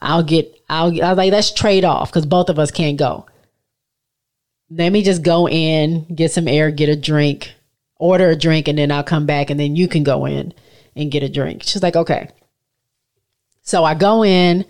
I'll 0.03 0.23
get 0.23 0.55
I'll 0.69 0.89
I 1.03 1.09
was 1.09 1.17
like, 1.17 1.33
let's 1.33 1.53
trade 1.53 1.87
off 1.87 2.11
because 2.11 2.27
both 2.27 2.51
of 2.51 2.59
us 2.59 2.71
can't 2.71 2.99
go. 2.99 3.25
Let 4.71 4.91
me 4.91 5.03
just 5.03 5.23
go 5.23 5.49
in, 5.49 6.07
get 6.15 6.33
some 6.33 6.49
air, 6.49 6.71
get 6.71 6.89
a 6.89 6.97
drink, 6.97 7.53
order 7.97 8.31
a 8.31 8.37
drink, 8.37 8.69
and 8.69 8.79
then 8.79 8.91
I'll 8.91 9.05
come 9.05 9.27
back 9.27 9.51
and 9.51 9.61
then 9.61 9.77
you 9.77 9.89
can 9.89 10.03
go 10.03 10.25
in 10.27 10.53
and 10.97 11.11
get 11.11 11.23
a 11.23 11.29
drink. 11.29 11.63
She's 11.63 11.83
like, 11.83 11.97
Okay. 11.97 12.29
So 13.63 13.85
I 13.85 13.95
go 13.95 14.25
in 14.25 14.65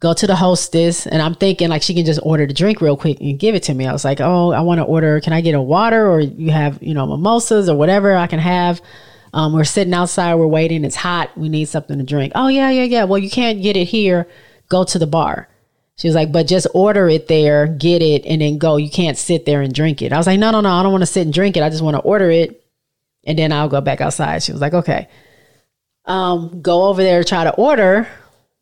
go 0.00 0.12
to 0.14 0.26
the 0.26 0.36
hostess 0.36 1.06
and 1.06 1.20
I'm 1.20 1.34
thinking 1.34 1.68
like 1.68 1.82
she 1.82 1.94
can 1.94 2.04
just 2.04 2.20
order 2.22 2.46
the 2.46 2.54
drink 2.54 2.80
real 2.80 2.96
quick 2.96 3.20
and 3.20 3.38
give 3.38 3.54
it 3.54 3.64
to 3.64 3.74
me. 3.74 3.86
I 3.86 3.92
was 3.92 4.04
like, 4.04 4.20
oh, 4.20 4.52
I 4.52 4.60
want 4.60 4.78
to 4.78 4.84
order. 4.84 5.20
Can 5.20 5.32
I 5.32 5.40
get 5.40 5.54
a 5.54 5.62
water 5.62 6.08
or 6.08 6.20
you 6.20 6.50
have, 6.50 6.80
you 6.82 6.94
know, 6.94 7.06
mimosas 7.06 7.68
or 7.68 7.76
whatever 7.76 8.14
I 8.14 8.26
can 8.26 8.38
have? 8.38 8.80
Um, 9.32 9.52
we're 9.52 9.64
sitting 9.64 9.92
outside, 9.92 10.36
we're 10.36 10.46
waiting. 10.46 10.84
It's 10.84 10.96
hot. 10.96 11.36
We 11.36 11.48
need 11.48 11.66
something 11.66 11.98
to 11.98 12.04
drink. 12.04 12.32
Oh, 12.34 12.48
yeah, 12.48 12.70
yeah, 12.70 12.84
yeah. 12.84 13.04
Well, 13.04 13.18
you 13.18 13.28
can't 13.28 13.60
get 13.60 13.76
it 13.76 13.86
here. 13.86 14.26
Go 14.68 14.84
to 14.84 14.98
the 14.98 15.06
bar. 15.06 15.48
She 15.98 16.08
was 16.08 16.14
like, 16.14 16.32
but 16.32 16.46
just 16.46 16.66
order 16.74 17.08
it 17.08 17.28
there, 17.28 17.66
get 17.66 18.02
it, 18.02 18.24
and 18.24 18.40
then 18.40 18.56
go. 18.56 18.76
You 18.76 18.90
can't 18.90 19.18
sit 19.18 19.44
there 19.44 19.60
and 19.60 19.74
drink 19.74 20.00
it. 20.00 20.12
I 20.12 20.16
was 20.16 20.26
like, 20.26 20.38
no, 20.38 20.50
no, 20.50 20.60
no. 20.60 20.70
I 20.70 20.82
don't 20.82 20.92
want 20.92 21.02
to 21.02 21.06
sit 21.06 21.22
and 21.22 21.34
drink 21.34 21.56
it. 21.56 21.62
I 21.62 21.68
just 21.68 21.82
want 21.82 21.96
to 21.96 22.02
order 22.02 22.30
it 22.30 22.64
and 23.24 23.38
then 23.38 23.52
I'll 23.52 23.68
go 23.68 23.80
back 23.80 24.00
outside. 24.00 24.42
She 24.42 24.52
was 24.52 24.60
like, 24.60 24.74
okay. 24.74 25.08
Um, 26.06 26.62
go 26.62 26.84
over 26.86 27.02
there, 27.02 27.22
try 27.22 27.44
to 27.44 27.54
order 27.54 28.08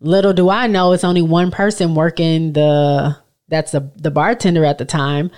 Little 0.00 0.34
do 0.34 0.50
I 0.50 0.66
know, 0.66 0.92
it's 0.92 1.04
only 1.04 1.22
one 1.22 1.50
person 1.50 1.94
working 1.94 2.52
the 2.52 3.16
that's 3.48 3.72
the 3.72 3.90
the 3.96 4.10
bartender 4.10 4.64
at 4.64 4.76
the 4.76 4.84
time, 4.84 5.30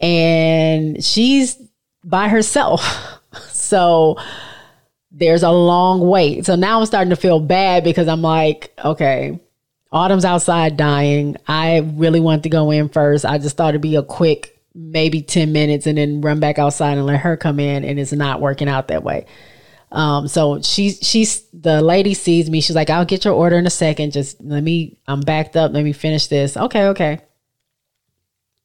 and 0.00 1.02
she's 1.02 1.56
by 2.04 2.28
herself. 2.28 2.84
so 3.48 4.18
there's 5.10 5.42
a 5.42 5.50
long 5.50 6.00
wait. 6.06 6.44
So 6.44 6.56
now 6.56 6.80
I'm 6.80 6.86
starting 6.86 7.10
to 7.10 7.16
feel 7.16 7.40
bad 7.40 7.84
because 7.84 8.06
I'm 8.06 8.20
like, 8.20 8.74
okay, 8.84 9.40
Autumn's 9.92 10.24
outside 10.24 10.76
dying. 10.76 11.36
I 11.46 11.78
really 11.78 12.20
want 12.20 12.44
to 12.44 12.48
go 12.48 12.70
in 12.70 12.88
first. 12.88 13.24
I 13.26 13.38
just 13.38 13.56
thought 13.56 13.70
it'd 13.70 13.82
be 13.82 13.96
a 13.96 14.02
quick, 14.02 14.58
maybe 14.74 15.20
10 15.20 15.52
minutes 15.52 15.86
and 15.86 15.98
then 15.98 16.22
run 16.22 16.40
back 16.40 16.58
outside 16.58 16.96
and 16.96 17.06
let 17.06 17.20
her 17.20 17.36
come 17.36 17.60
in. 17.60 17.84
And 17.84 18.00
it's 18.00 18.12
not 18.12 18.40
working 18.40 18.68
out 18.68 18.88
that 18.88 19.04
way. 19.04 19.26
Um, 19.92 20.26
so 20.26 20.62
she's 20.62 20.98
she's 21.02 21.42
the 21.52 21.82
lady 21.82 22.14
sees 22.14 22.48
me. 22.48 22.62
She's 22.62 22.74
like, 22.74 22.88
"I'll 22.88 23.04
get 23.04 23.26
your 23.26 23.34
order 23.34 23.56
in 23.56 23.66
a 23.66 23.70
second. 23.70 24.12
Just 24.12 24.40
let 24.40 24.62
me. 24.62 24.98
I'm 25.06 25.20
backed 25.20 25.54
up. 25.54 25.72
Let 25.72 25.84
me 25.84 25.92
finish 25.92 26.28
this." 26.28 26.56
Okay, 26.56 26.86
okay. 26.86 27.20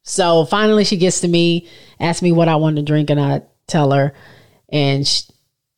So 0.03 0.45
finally, 0.45 0.85
she 0.85 0.95
gets 0.95 1.19
to 1.21 1.27
me, 1.27 1.67
asks 1.99 2.21
me 2.21 2.31
what 2.31 2.47
I 2.47 2.55
want 2.55 2.77
to 2.77 2.81
drink, 2.81 3.09
and 3.09 3.19
I 3.19 3.41
tell 3.67 3.91
her, 3.91 4.13
and 4.69 5.05
she, 5.05 5.23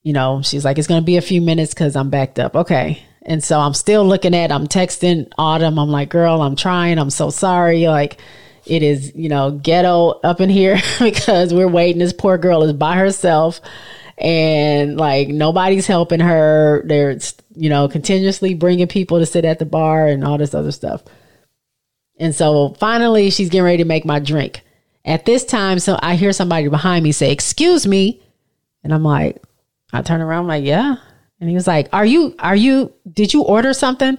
you 0.03 0.13
know, 0.13 0.43
she's 0.43 0.63
like, 0.63 0.77
"It's 0.77 0.87
gonna 0.87 1.01
be 1.01 1.17
a 1.17 1.21
few 1.21 1.41
minutes 1.41 1.73
because 1.73 1.95
I'm 1.95 2.11
backed 2.11 2.37
up." 2.37 2.55
Okay. 2.55 3.01
And 3.23 3.43
so 3.43 3.59
I'm 3.59 3.73
still 3.73 4.05
looking 4.05 4.33
at. 4.33 4.51
I'm 4.51 4.67
texting 4.67 5.31
Autumn. 5.37 5.77
I'm 5.77 5.89
like, 5.89 6.09
"Girl, 6.09 6.41
I'm 6.41 6.55
trying. 6.55 6.97
I'm 6.97 7.09
so 7.09 7.29
sorry." 7.29 7.87
Like 7.87 8.19
it 8.65 8.83
is, 8.83 9.13
you 9.15 9.29
know, 9.29 9.51
ghetto 9.51 10.19
up 10.23 10.41
in 10.41 10.49
here 10.49 10.79
because 10.99 11.53
we're 11.53 11.67
waiting. 11.67 11.99
This 11.99 12.13
poor 12.13 12.37
girl 12.37 12.63
is 12.63 12.73
by 12.73 12.95
herself 12.95 13.59
and 14.19 14.97
like 14.97 15.29
nobody's 15.29 15.87
helping 15.87 16.19
her. 16.19 16.83
They're, 16.85 17.17
you 17.55 17.69
know, 17.69 17.87
continuously 17.87 18.53
bringing 18.53 18.87
people 18.87 19.19
to 19.19 19.25
sit 19.25 19.45
at 19.45 19.59
the 19.59 19.65
bar 19.65 20.07
and 20.07 20.23
all 20.23 20.37
this 20.37 20.53
other 20.53 20.71
stuff. 20.71 21.03
And 22.17 22.35
so 22.35 22.75
finally, 22.79 23.29
she's 23.29 23.49
getting 23.49 23.63
ready 23.63 23.77
to 23.77 23.85
make 23.85 24.05
my 24.05 24.19
drink. 24.19 24.61
At 25.05 25.25
this 25.25 25.45
time, 25.45 25.79
so 25.79 25.97
I 26.01 26.15
hear 26.15 26.33
somebody 26.33 26.67
behind 26.67 27.03
me 27.03 27.13
say, 27.13 27.31
Excuse 27.31 27.87
me. 27.87 28.21
And 28.83 28.93
I'm 28.93 29.03
like, 29.03 29.41
I 29.93 30.01
turn 30.01 30.21
around, 30.21 30.41
I'm 30.41 30.47
like, 30.47 30.65
Yeah. 30.65 30.97
And 31.39 31.49
he 31.49 31.55
was 31.55 31.67
like, 31.67 31.87
Are 31.93 32.05
you, 32.05 32.35
are 32.39 32.55
you, 32.55 32.93
did 33.11 33.33
you 33.33 33.43
order 33.43 33.73
something? 33.73 34.17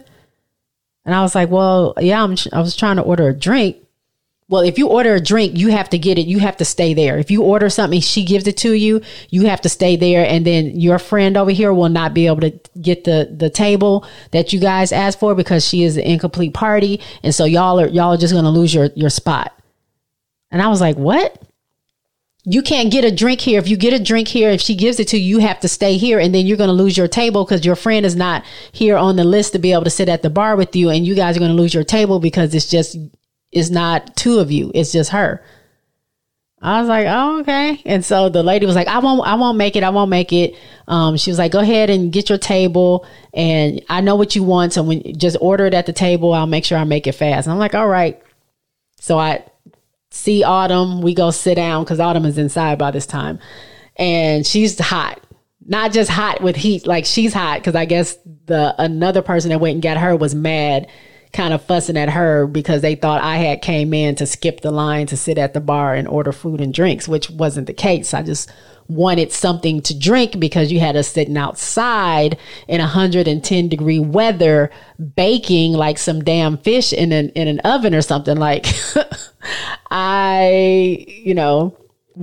And 1.04 1.14
I 1.14 1.22
was 1.22 1.34
like, 1.34 1.50
Well, 1.50 1.94
yeah, 1.98 2.22
I'm, 2.22 2.36
I 2.52 2.60
was 2.60 2.76
trying 2.76 2.96
to 2.96 3.02
order 3.02 3.28
a 3.28 3.38
drink. 3.38 3.76
Well, 4.50 4.62
if 4.62 4.78
you 4.78 4.88
order 4.88 5.14
a 5.14 5.20
drink, 5.20 5.56
you 5.56 5.68
have 5.68 5.88
to 5.90 5.98
get 5.98 6.18
it. 6.18 6.26
You 6.26 6.40
have 6.40 6.56
to 6.56 6.64
stay 6.64 6.92
there. 6.92 7.18
If 7.18 7.30
you 7.30 7.44
order 7.44 7.70
something, 7.70 8.00
she 8.00 8.24
gives 8.24 8.48
it 8.48 8.56
to 8.58 8.72
you. 8.72 9.00
You 9.28 9.46
have 9.46 9.60
to 9.60 9.68
stay 9.68 9.94
there, 9.94 10.26
and 10.26 10.44
then 10.44 10.80
your 10.80 10.98
friend 10.98 11.36
over 11.36 11.52
here 11.52 11.72
will 11.72 11.88
not 11.88 12.14
be 12.14 12.26
able 12.26 12.40
to 12.40 12.58
get 12.80 13.04
the 13.04 13.32
the 13.32 13.48
table 13.48 14.04
that 14.32 14.52
you 14.52 14.58
guys 14.58 14.90
asked 14.90 15.20
for 15.20 15.36
because 15.36 15.64
she 15.64 15.84
is 15.84 15.96
an 15.96 16.02
incomplete 16.02 16.52
party, 16.52 17.00
and 17.22 17.32
so 17.32 17.44
y'all 17.44 17.78
are 17.78 17.86
y'all 17.86 18.14
are 18.14 18.16
just 18.16 18.34
to 18.34 18.40
lose 18.42 18.74
your 18.74 18.90
your 18.96 19.08
spot. 19.08 19.56
And 20.50 20.60
I 20.60 20.66
was 20.66 20.80
like, 20.80 20.96
what? 20.96 21.40
You 22.44 22.62
can't 22.62 22.90
get 22.90 23.04
a 23.04 23.14
drink 23.14 23.40
here. 23.40 23.58
If 23.58 23.68
you 23.68 23.76
get 23.76 23.92
a 23.92 24.02
drink 24.02 24.28
here, 24.28 24.50
if 24.50 24.60
she 24.60 24.74
gives 24.74 24.98
it 24.98 25.08
to 25.08 25.18
you, 25.18 25.36
you 25.36 25.46
have 25.46 25.60
to 25.60 25.68
stay 25.68 25.98
here, 25.98 26.18
and 26.18 26.34
then 26.34 26.46
you're 26.46 26.56
going 26.56 26.68
to 26.68 26.74
lose 26.74 26.96
your 26.96 27.08
table 27.08 27.44
because 27.44 27.66
your 27.66 27.76
friend 27.76 28.06
is 28.06 28.16
not 28.16 28.44
here 28.72 28.96
on 28.96 29.16
the 29.16 29.24
list 29.24 29.52
to 29.52 29.58
be 29.58 29.72
able 29.72 29.84
to 29.84 29.90
sit 29.90 30.08
at 30.08 30.22
the 30.22 30.30
bar 30.30 30.56
with 30.56 30.74
you, 30.74 30.88
and 30.88 31.06
you 31.06 31.14
guys 31.14 31.36
are 31.36 31.40
going 31.40 31.54
to 31.54 31.60
lose 31.60 31.74
your 31.74 31.84
table 31.84 32.18
because 32.18 32.54
it's 32.54 32.70
just 32.70 32.96
it's 33.52 33.70
not 33.70 34.16
two 34.16 34.38
of 34.38 34.50
you, 34.50 34.70
it's 34.74 34.92
just 34.92 35.10
her. 35.10 35.42
I 36.62 36.80
was 36.80 36.88
like, 36.88 37.06
oh, 37.08 37.40
okay. 37.40 37.80
And 37.86 38.04
so 38.04 38.28
the 38.28 38.42
lady 38.42 38.66
was 38.66 38.74
like, 38.74 38.86
I 38.86 38.98
won't, 38.98 39.26
I 39.26 39.34
won't 39.36 39.56
make 39.56 39.76
it. 39.76 39.82
I 39.82 39.88
won't 39.88 40.10
make 40.10 40.30
it. 40.30 40.54
Um, 40.86 41.16
she 41.16 41.30
was 41.30 41.38
like, 41.38 41.52
go 41.52 41.60
ahead 41.60 41.88
and 41.88 42.12
get 42.12 42.28
your 42.28 42.36
table. 42.36 43.06
And 43.32 43.80
I 43.88 44.02
know 44.02 44.14
what 44.16 44.36
you 44.36 44.42
want. 44.42 44.74
So 44.74 44.82
when 44.82 45.18
just 45.18 45.38
order 45.40 45.64
it 45.64 45.72
at 45.72 45.86
the 45.86 45.94
table, 45.94 46.34
I'll 46.34 46.46
make 46.46 46.66
sure 46.66 46.76
I 46.76 46.84
make 46.84 47.06
it 47.06 47.12
fast. 47.12 47.46
And 47.46 47.52
I'm 47.52 47.58
like, 47.58 47.74
all 47.74 47.88
right. 47.88 48.20
So 49.00 49.18
I 49.18 49.42
see 50.10 50.42
Autumn. 50.44 51.02
We 51.02 51.14
go 51.14 51.30
sit 51.30 51.56
down 51.56 51.84
because 51.84 52.00
Autumn 52.00 52.24
is 52.24 52.38
inside 52.38 52.78
by 52.78 52.90
this 52.90 53.06
time. 53.06 53.38
And 53.96 54.46
she's 54.46 54.78
hot. 54.78 55.20
Not 55.66 55.92
just 55.92 56.10
hot 56.10 56.42
with 56.42 56.56
heat, 56.56 56.86
like 56.86 57.04
she's 57.04 57.32
hot 57.32 57.60
because 57.60 57.74
I 57.74 57.84
guess 57.84 58.16
the 58.46 58.74
another 58.78 59.22
person 59.22 59.50
that 59.50 59.60
went 59.60 59.74
and 59.74 59.82
got 59.82 59.98
her 59.98 60.16
was 60.16 60.34
mad 60.34 60.88
kind 61.32 61.54
of 61.54 61.62
fussing 61.62 61.96
at 61.96 62.10
her 62.10 62.46
because 62.46 62.82
they 62.82 62.96
thought 62.96 63.22
I 63.22 63.36
had 63.36 63.62
came 63.62 63.94
in 63.94 64.16
to 64.16 64.26
skip 64.26 64.62
the 64.62 64.72
line 64.72 65.06
to 65.08 65.16
sit 65.16 65.38
at 65.38 65.54
the 65.54 65.60
bar 65.60 65.94
and 65.94 66.08
order 66.08 66.32
food 66.32 66.60
and 66.60 66.74
drinks, 66.74 67.06
which 67.06 67.30
wasn't 67.30 67.68
the 67.68 67.72
case. 67.72 68.12
I 68.14 68.22
just 68.22 68.50
wanted 68.90 69.32
something 69.32 69.80
to 69.82 69.98
drink 69.98 70.38
because 70.38 70.72
you 70.72 70.80
had 70.80 70.96
us 70.96 71.08
sitting 71.08 71.36
outside 71.36 72.36
in 72.68 72.80
110 72.80 73.68
degree 73.68 73.98
weather 73.98 74.70
baking 75.14 75.72
like 75.72 75.98
some 75.98 76.22
damn 76.22 76.56
fish 76.58 76.92
in 76.92 77.12
an 77.12 77.28
in 77.30 77.48
an 77.48 77.60
oven 77.60 77.94
or 77.94 78.02
something 78.02 78.36
like 78.36 78.66
I 79.90 81.06
you 81.08 81.34
know 81.34 81.76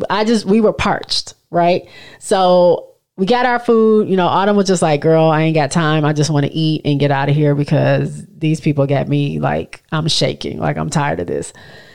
I 0.10 0.26
just 0.26 0.46
we 0.46 0.62
were 0.62 0.74
parched 0.74 1.34
right 1.50 1.88
so 2.20 2.88
we 3.18 3.26
got 3.26 3.48
our 3.48 3.60
food. 3.60 4.08
You 4.08 4.16
know, 4.16 4.28
Autumn 4.28 4.56
was 4.56 4.68
just 4.68 4.84
like, 4.84 5.02
girl, 5.02 5.26
I 5.26 5.42
ain't 5.42 5.56
got 5.56 5.72
time. 5.72 6.06
I 6.06 6.14
just 6.14 6.30
want 6.30 6.46
to 6.46 6.52
eat 6.54 6.84
and 6.86 7.00
get 7.00 7.10
out 7.12 7.30
of 7.30 7.36
here 7.36 7.56
because 7.56 8.24
these 8.28 8.62
people 8.62 8.86
got 8.86 9.08
me 9.08 9.40
like, 9.40 9.84
I'm 9.92 10.08
shaking. 10.08 10.60
Like, 10.60 10.78
I'm 10.78 10.92
tired 10.92 11.20
of 11.20 11.26
this. 11.26 11.52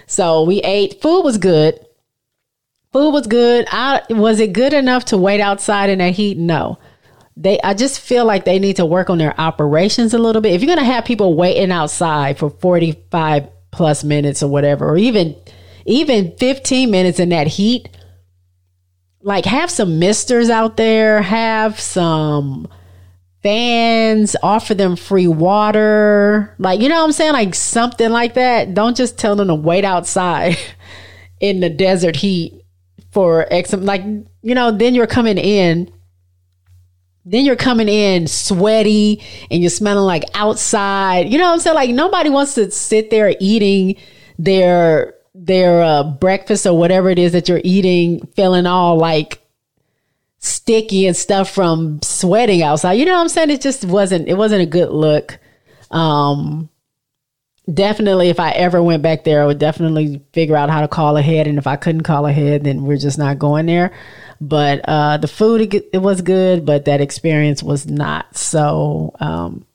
So 0.06 0.42
we 0.42 0.58
ate. 0.62 1.00
Food 1.00 1.22
was 1.22 1.38
good. 1.38 1.78
Food 2.92 3.12
was 3.12 3.26
good. 3.26 3.66
I, 3.70 4.02
was 4.10 4.38
it 4.38 4.52
good 4.52 4.74
enough 4.74 5.06
to 5.06 5.16
wait 5.16 5.40
outside 5.40 5.88
in 5.88 5.98
that 5.98 6.14
heat? 6.14 6.36
No. 6.36 6.78
They, 7.36 7.58
I 7.62 7.72
just 7.72 8.00
feel 8.00 8.26
like 8.26 8.44
they 8.44 8.58
need 8.58 8.76
to 8.76 8.84
work 8.84 9.08
on 9.08 9.16
their 9.16 9.38
operations 9.40 10.12
a 10.12 10.18
little 10.18 10.42
bit. 10.42 10.52
If 10.52 10.60
you're 10.60 10.74
going 10.74 10.86
to 10.86 10.92
have 10.92 11.06
people 11.06 11.34
waiting 11.34 11.72
outside 11.72 12.38
for 12.38 12.50
45 12.50 13.48
plus 13.70 14.04
minutes 14.04 14.42
or 14.42 14.50
whatever, 14.50 14.86
or 14.86 14.98
even, 14.98 15.34
even 15.86 16.36
15 16.36 16.90
minutes 16.90 17.18
in 17.18 17.30
that 17.30 17.46
heat, 17.46 17.88
like 19.22 19.46
have 19.46 19.70
some 19.70 19.98
misters 19.98 20.50
out 20.50 20.76
there, 20.76 21.22
have 21.22 21.80
some 21.80 22.68
fans, 23.42 24.36
offer 24.42 24.74
them 24.74 24.96
free 24.96 25.28
water. 25.28 26.54
Like, 26.58 26.82
you 26.82 26.90
know 26.90 26.96
what 26.96 27.04
I'm 27.04 27.12
saying? 27.12 27.32
Like 27.32 27.54
something 27.54 28.10
like 28.10 28.34
that. 28.34 28.74
Don't 28.74 28.96
just 28.96 29.18
tell 29.18 29.34
them 29.34 29.48
to 29.48 29.54
wait 29.54 29.86
outside 29.86 30.58
in 31.40 31.60
the 31.60 31.70
desert 31.70 32.16
heat 32.16 32.61
for 33.12 33.46
X 33.52 33.72
like, 33.72 34.02
you 34.42 34.54
know, 34.54 34.72
then 34.72 34.94
you're 34.94 35.06
coming 35.06 35.38
in 35.38 35.92
then 37.24 37.44
you're 37.44 37.56
coming 37.56 37.88
in 37.88 38.26
sweaty 38.26 39.22
and 39.50 39.60
you're 39.62 39.70
smelling 39.70 40.04
like 40.04 40.24
outside. 40.34 41.28
You 41.28 41.38
know 41.38 41.46
what 41.46 41.54
I'm 41.54 41.60
saying? 41.60 41.76
Like 41.76 41.90
nobody 41.90 42.30
wants 42.30 42.54
to 42.56 42.70
sit 42.70 43.10
there 43.10 43.34
eating 43.38 43.96
their 44.38 45.14
their 45.34 45.82
uh, 45.82 46.02
breakfast 46.02 46.66
or 46.66 46.76
whatever 46.76 47.08
it 47.10 47.18
is 47.18 47.32
that 47.32 47.48
you're 47.48 47.60
eating 47.64 48.26
feeling 48.34 48.66
all 48.66 48.98
like 48.98 49.40
sticky 50.38 51.06
and 51.06 51.16
stuff 51.16 51.50
from 51.50 52.00
sweating 52.02 52.62
outside. 52.62 52.94
You 52.94 53.04
know 53.04 53.14
what 53.14 53.20
I'm 53.20 53.28
saying? 53.28 53.50
It 53.50 53.60
just 53.60 53.84
wasn't 53.84 54.28
it 54.28 54.34
wasn't 54.34 54.62
a 54.62 54.66
good 54.66 54.90
look. 54.90 55.38
Um 55.90 56.68
definitely, 57.72 58.28
if 58.28 58.40
I 58.40 58.50
ever 58.50 58.82
went 58.82 59.02
back 59.02 59.24
there, 59.24 59.42
I 59.42 59.46
would 59.46 59.58
definitely 59.58 60.22
figure 60.32 60.56
out 60.56 60.70
how 60.70 60.80
to 60.80 60.88
call 60.88 61.16
ahead. 61.16 61.46
And 61.46 61.58
if 61.58 61.66
I 61.66 61.76
couldn't 61.76 62.02
call 62.02 62.26
ahead, 62.26 62.64
then 62.64 62.84
we're 62.84 62.96
just 62.96 63.18
not 63.18 63.38
going 63.38 63.66
there. 63.66 63.92
But 64.40 64.80
uh, 64.88 65.18
the 65.18 65.28
food, 65.28 65.74
it, 65.74 65.98
was 65.98 66.20
good, 66.22 66.66
but 66.66 66.86
that 66.86 67.00
experience 67.00 67.62
was 67.62 67.86
not. 67.86 68.36
So, 68.36 69.14
um, 69.20 69.66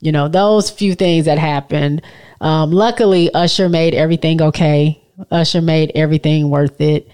you 0.00 0.12
know, 0.12 0.28
those 0.28 0.70
few 0.70 0.94
things 0.94 1.26
that 1.26 1.38
happened. 1.38 2.02
Um, 2.40 2.70
luckily, 2.70 3.32
Usher 3.34 3.68
made 3.68 3.94
everything 3.94 4.40
okay. 4.40 5.02
Usher 5.30 5.60
made 5.60 5.92
everything 5.94 6.48
worth 6.48 6.80
it 6.80 7.08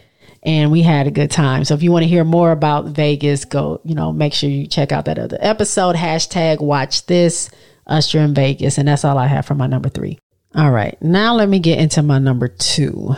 and 0.45 0.71
we 0.71 0.83
had 0.83 1.07
a 1.07 1.11
good 1.11 1.31
time. 1.31 1.65
So 1.65 1.75
if 1.75 1.83
you 1.83 1.91
want 1.91 2.03
to 2.03 2.09
hear 2.09 2.25
more 2.25 2.53
about 2.53 2.87
Vegas, 2.87 3.45
go, 3.45 3.81
you 3.83 3.95
know, 3.95 4.13
make 4.13 4.35
sure 4.35 4.51
you 4.51 4.67
check 4.67 4.93
out 4.93 5.07
that 5.07 5.19
other 5.19 5.39
episode. 5.41 5.97
Hashtag 5.97 6.61
watch 6.61 7.07
this, 7.07 7.51
Usher 7.87 8.21
in 8.21 8.35
Vegas. 8.35 8.79
And 8.79 8.89
that's 8.89 9.05
all 9.05 9.19
I 9.19 9.27
have 9.27 9.47
for 9.47 9.55
my 9.55 9.67
number 9.67 9.89
three. 9.89 10.19
All 10.55 10.71
right. 10.71 11.01
Now 11.03 11.35
let 11.35 11.49
me 11.49 11.59
get 11.59 11.79
into 11.79 12.03
my 12.03 12.19
number 12.19 12.49
two. 12.49 13.15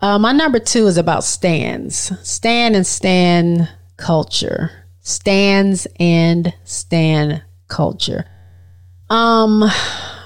Uh, 0.00 0.18
my 0.18 0.32
number 0.32 0.58
two 0.58 0.86
is 0.86 0.98
about 0.98 1.24
stans. 1.24 2.12
stan 2.28 2.74
and 2.74 2.86
stan 2.86 3.68
culture. 3.96 4.70
Stans 5.00 5.86
and 6.00 6.52
stan 6.64 7.42
culture. 7.68 8.26
Um, 9.10 9.64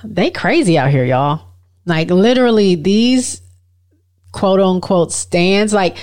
they 0.04 0.30
crazy 0.30 0.78
out 0.78 0.90
here, 0.90 1.04
y'all. 1.04 1.42
Like 1.84 2.10
literally 2.10 2.74
these 2.74 3.42
quote 4.32 4.60
unquote 4.60 5.12
stans. 5.12 5.72
Like 5.72 5.96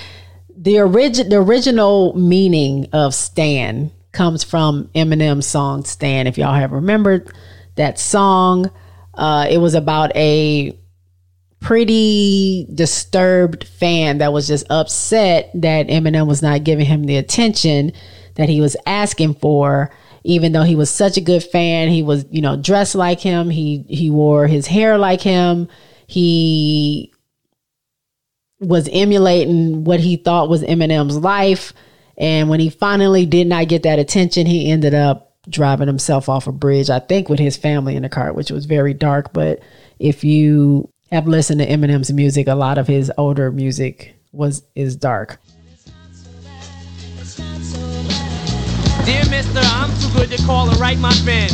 the 0.56 0.80
origin, 0.80 1.30
the 1.30 1.38
original 1.38 2.18
meaning 2.18 2.88
of 2.92 3.14
Stan 3.14 3.92
comes 4.16 4.44
from 4.44 4.90
Eminem's 4.96 5.46
song 5.46 5.84
Stan. 5.84 6.28
If 6.28 6.38
y'all 6.38 6.54
have 6.54 6.72
remembered 6.72 7.32
that 7.76 8.00
song, 8.00 8.72
uh, 9.14 9.48
it 9.50 9.60
was 9.60 9.76
about 9.76 10.16
a 10.16 10.78
pretty 11.60 12.68
disturbed 12.74 13.68
fan 13.68 14.20
that 14.20 14.34
was 14.34 14.48
just 14.48 14.66
upset 14.70 15.50
that 15.54 15.88
Eminem 15.88 16.28
was 16.28 16.42
not 16.42 16.64
giving 16.64 16.86
him 16.86 17.04
the 17.06 17.18
attention 17.18 17.92
that 18.36 18.50
he 18.50 18.62
was 18.62 18.76
asking 18.86 19.34
for 19.36 19.92
even 20.24 20.52
though 20.52 20.64
he 20.64 20.76
was 20.76 20.90
such 20.90 21.18
a 21.18 21.22
good 21.22 21.44
fan 21.44 21.90
he 21.90 22.04
was 22.04 22.26
you 22.30 22.42
know 22.42 22.56
dressed 22.56 22.94
like 22.94 23.20
him 23.20 23.50
he 23.50 23.84
he 23.88 24.12
wore 24.12 24.46
his 24.46 24.68
hair 24.68 24.98
like 24.98 25.22
him 25.22 25.68
he 26.06 27.12
was 28.60 28.90
emulating 28.92 29.84
what 29.84 30.00
he 30.00 30.16
thought 30.16 30.50
was 30.50 30.64
Eminem's 30.64 31.18
life. 31.18 31.74
And 32.18 32.50
when 32.50 32.60
he 32.60 32.70
finally 32.70 33.26
did 33.26 33.48
not 33.48 33.68
get 33.68 33.84
that 33.84 34.00
attention, 34.00 34.46
he 34.46 34.72
ended 34.72 34.94
up 34.94 35.34
driving 35.50 35.88
himself 35.88 36.30
off 36.30 36.48
a 36.48 36.52
bridge, 36.52 36.90
I 36.90 37.00
think 37.00 37.30
with 37.30 37.40
his 37.40 37.58
family 37.58 37.96
in 37.96 38.04
the 38.04 38.10
car, 38.10 38.34
which 38.34 38.52
was 38.52 38.66
very 38.66 38.94
dark. 38.94 39.34
But 39.34 39.60
if 40.00 40.24
you 40.24 40.90
have 41.12 41.28
listened 41.28 41.60
to 41.60 41.68
Eminem's 41.68 42.12
music, 42.12 42.48
a 42.48 42.56
lot 42.56 42.78
of 42.78 42.88
his 42.88 43.12
older 43.18 43.52
music 43.52 44.16
was 44.32 44.64
is 44.76 44.96
dark. 44.96 45.40
Dear 49.06 49.24
mister, 49.30 49.60
I'm 49.62 49.92
too 50.02 50.18
good 50.18 50.32
to 50.32 50.44
call 50.46 50.70
and 50.70 50.80
write 50.80 50.98
my 50.98 51.14
fans. 51.14 51.54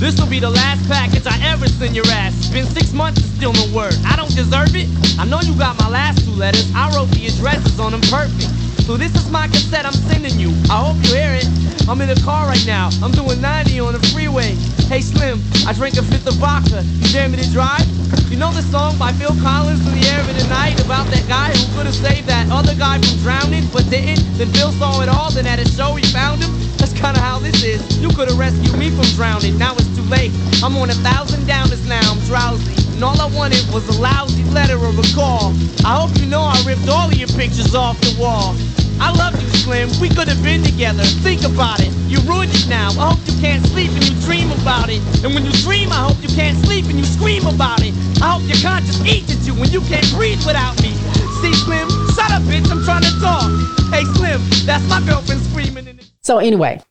This'll 0.00 0.26
be 0.28 0.40
the 0.40 0.50
last 0.50 0.88
package 0.88 1.26
I 1.26 1.38
ever 1.52 1.68
send 1.68 1.94
your 1.94 2.06
ass. 2.08 2.48
Been 2.50 2.66
six 2.66 2.92
months 2.92 3.20
and 3.20 3.30
still 3.32 3.52
no 3.52 3.66
word. 3.74 3.94
I 4.04 4.16
don't 4.16 4.34
deserve 4.34 4.74
it. 4.74 4.88
I 5.18 5.24
know 5.24 5.40
you 5.40 5.56
got 5.58 5.78
my 5.78 5.88
last 5.88 6.24
two 6.24 6.32
letters. 6.32 6.70
I 6.74 6.94
wrote 6.94 7.08
the 7.10 7.26
addresses 7.26 7.78
on 7.78 7.92
them 7.92 8.00
perfect. 8.02 8.67
So 8.84 8.96
this 8.96 9.14
is 9.14 9.30
my 9.30 9.46
cassette 9.48 9.84
I'm 9.84 9.92
sending 9.92 10.38
you. 10.38 10.50
I 10.70 10.84
hope 10.84 10.96
you 11.04 11.14
hear 11.14 11.34
it. 11.34 11.48
I'm 11.88 12.00
in 12.00 12.08
the 12.08 12.20
car 12.24 12.46
right 12.46 12.66
now. 12.66 12.90
I'm 13.02 13.12
doing 13.12 13.40
90 13.40 13.80
on 13.80 13.92
the 13.92 14.02
freeway. 14.12 14.54
Hey 14.88 15.00
Slim, 15.00 15.40
I 15.66 15.72
drank 15.72 15.96
a 15.96 16.02
fifth 16.02 16.26
of 16.26 16.34
vodka. 16.34 16.82
You 17.00 17.08
dare 17.12 17.28
me 17.28 17.36
to 17.36 17.50
drive? 17.52 17.86
You 18.28 18.36
know 18.36 18.52
the 18.52 18.62
song 18.62 18.98
by 18.98 19.12
Phil 19.12 19.34
Collins 19.40 19.80
in 19.86 20.00
the 20.00 20.06
air 20.08 20.20
of 20.20 20.26
the 20.28 20.46
night 20.48 20.76
about 20.84 21.06
that 21.08 21.26
guy 21.28 21.52
who 21.52 21.64
could 21.76 21.86
have 21.86 21.94
saved 21.94 22.28
that 22.28 22.50
other 22.50 22.74
guy 22.74 23.00
from 23.00 23.16
drowning 23.20 23.64
but 23.72 23.88
didn't? 23.88 24.24
Then 24.36 24.48
Phil 24.52 24.72
saw 24.72 25.00
it 25.02 25.08
all. 25.08 25.30
Then 25.30 25.46
at 25.46 25.58
a 25.58 25.68
show 25.68 25.94
he 25.94 26.04
found 26.12 26.42
him. 26.42 26.52
That's 26.76 26.92
kinda 26.92 27.20
how 27.20 27.38
this 27.38 27.62
is. 27.62 27.80
You 28.00 28.08
could 28.08 28.28
have 28.28 28.38
rescued 28.38 28.76
me 28.78 28.90
from 28.90 29.08
drowning. 29.16 29.58
Now 29.58 29.74
it's 29.74 29.88
too 29.96 30.04
late. 30.08 30.32
I'm 30.62 30.76
on 30.76 30.90
a 30.90 30.98
thousand 31.04 31.44
downers 31.44 31.86
now. 31.88 32.04
I'm 32.04 32.20
drowsy. 32.24 32.87
And 32.98 33.04
all 33.04 33.20
I 33.20 33.30
wanted 33.30 33.62
was 33.70 33.86
a 33.96 34.02
lousy 34.02 34.42
letter 34.50 34.74
or 34.74 34.90
a 34.90 35.08
call. 35.14 35.54
I 35.86 36.02
hope 36.02 36.10
you 36.18 36.26
know 36.26 36.42
I 36.42 36.60
ripped 36.66 36.88
all 36.88 37.06
of 37.06 37.14
your 37.14 37.28
pictures 37.28 37.72
off 37.72 37.94
the 38.00 38.10
wall. 38.18 38.58
I 38.98 39.14
love 39.14 39.40
you, 39.40 39.46
Slim. 39.62 39.88
We 40.02 40.08
could 40.08 40.26
have 40.26 40.42
been 40.42 40.64
together. 40.64 41.04
Think 41.22 41.44
about 41.44 41.78
it. 41.78 41.94
You 42.10 42.18
ruined 42.26 42.50
it 42.50 42.66
now. 42.66 42.90
I 42.98 43.14
hope 43.14 43.22
you 43.22 43.38
can't 43.38 43.64
sleep 43.70 43.92
and 43.94 44.02
you 44.02 44.18
dream 44.26 44.50
about 44.50 44.90
it. 44.90 44.98
And 45.22 45.32
when 45.32 45.46
you 45.46 45.52
dream, 45.62 45.92
I 45.94 46.10
hope 46.10 46.18
you 46.18 46.28
can't 46.34 46.58
sleep 46.66 46.86
and 46.86 46.98
you 46.98 47.04
scream 47.04 47.46
about 47.46 47.86
it. 47.86 47.94
I 48.18 48.34
hope 48.34 48.42
your 48.50 48.58
conscience 48.66 48.98
eats 49.06 49.30
at 49.30 49.46
you 49.46 49.54
when 49.54 49.70
you 49.70 49.80
can't 49.86 50.10
breathe 50.18 50.42
without 50.42 50.74
me. 50.82 50.90
See, 51.38 51.54
Slim? 51.54 51.86
Shut 52.18 52.34
up, 52.34 52.42
bitch. 52.50 52.66
I'm 52.66 52.82
trying 52.82 53.06
to 53.06 53.14
talk. 53.22 53.46
Hey, 53.94 54.02
Slim. 54.18 54.42
That's 54.66 54.82
my 54.90 54.98
girlfriend 55.06 55.46
screaming. 55.46 55.86
In 55.86 55.98
the- 55.98 56.04
so 56.22 56.38
anyway, 56.38 56.82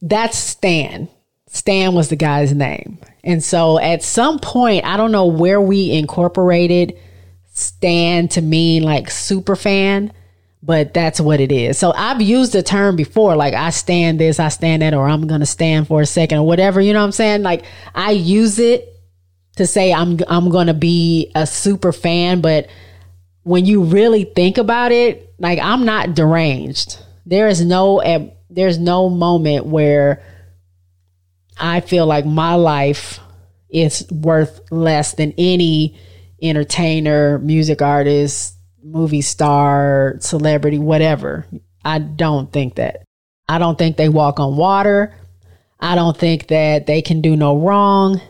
that's 0.00 0.38
Stan. 0.38 1.08
Stan 1.52 1.94
was 1.94 2.08
the 2.08 2.16
guy's 2.16 2.52
name. 2.52 2.98
And 3.22 3.44
so 3.44 3.78
at 3.78 4.02
some 4.02 4.38
point, 4.38 4.84
I 4.84 4.96
don't 4.96 5.12
know 5.12 5.26
where 5.26 5.60
we 5.60 5.92
incorporated 5.92 6.98
Stan 7.52 8.28
to 8.28 8.42
mean 8.42 8.82
like 8.82 9.10
super 9.10 9.54
fan 9.54 10.12
but 10.62 10.94
that's 10.94 11.20
what 11.20 11.40
it 11.40 11.50
is. 11.50 11.76
So 11.76 11.92
I've 11.92 12.22
used 12.22 12.52
the 12.52 12.62
term 12.62 12.94
before, 12.94 13.34
like 13.34 13.54
I 13.54 13.70
stan 13.70 14.16
this, 14.16 14.38
I 14.38 14.48
stan 14.48 14.80
that, 14.80 14.94
or 14.94 15.08
I'm 15.08 15.26
gonna 15.26 15.46
stan 15.46 15.84
for 15.84 16.00
a 16.00 16.06
second, 16.06 16.38
or 16.38 16.46
whatever. 16.46 16.80
You 16.80 16.92
know 16.92 17.00
what 17.00 17.06
I'm 17.06 17.12
saying? 17.12 17.42
Like 17.42 17.64
I 17.94 18.12
use 18.12 18.58
it 18.58 18.88
to 19.56 19.66
say 19.66 19.92
I'm 19.92 20.18
I'm 20.28 20.50
gonna 20.50 20.74
be 20.74 21.32
a 21.34 21.46
super 21.46 21.92
fan, 21.92 22.40
but 22.40 22.68
when 23.42 23.66
you 23.66 23.82
really 23.82 24.24
think 24.24 24.56
about 24.56 24.92
it, 24.92 25.34
like 25.38 25.58
I'm 25.58 25.84
not 25.84 26.14
deranged. 26.14 26.98
There 27.26 27.48
is 27.48 27.64
no 27.64 28.30
there's 28.48 28.78
no 28.78 29.08
moment 29.08 29.66
where 29.66 30.22
I 31.58 31.80
feel 31.80 32.06
like 32.06 32.26
my 32.26 32.54
life 32.54 33.20
is 33.70 34.06
worth 34.10 34.60
less 34.70 35.14
than 35.14 35.34
any 35.38 35.98
entertainer, 36.40 37.38
music 37.38 37.80
artist, 37.80 38.56
movie 38.82 39.22
star, 39.22 40.16
celebrity, 40.20 40.78
whatever. 40.78 41.46
I 41.84 41.98
don't 41.98 42.52
think 42.52 42.76
that. 42.76 43.04
I 43.48 43.58
don't 43.58 43.78
think 43.78 43.96
they 43.96 44.08
walk 44.08 44.40
on 44.40 44.56
water. 44.56 45.14
I 45.80 45.94
don't 45.94 46.16
think 46.16 46.48
that 46.48 46.86
they 46.86 47.02
can 47.02 47.20
do 47.20 47.36
no 47.36 47.58
wrong. 47.58 48.20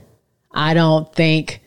I 0.53 0.75
don't 0.75 1.13
think, 1.15 1.61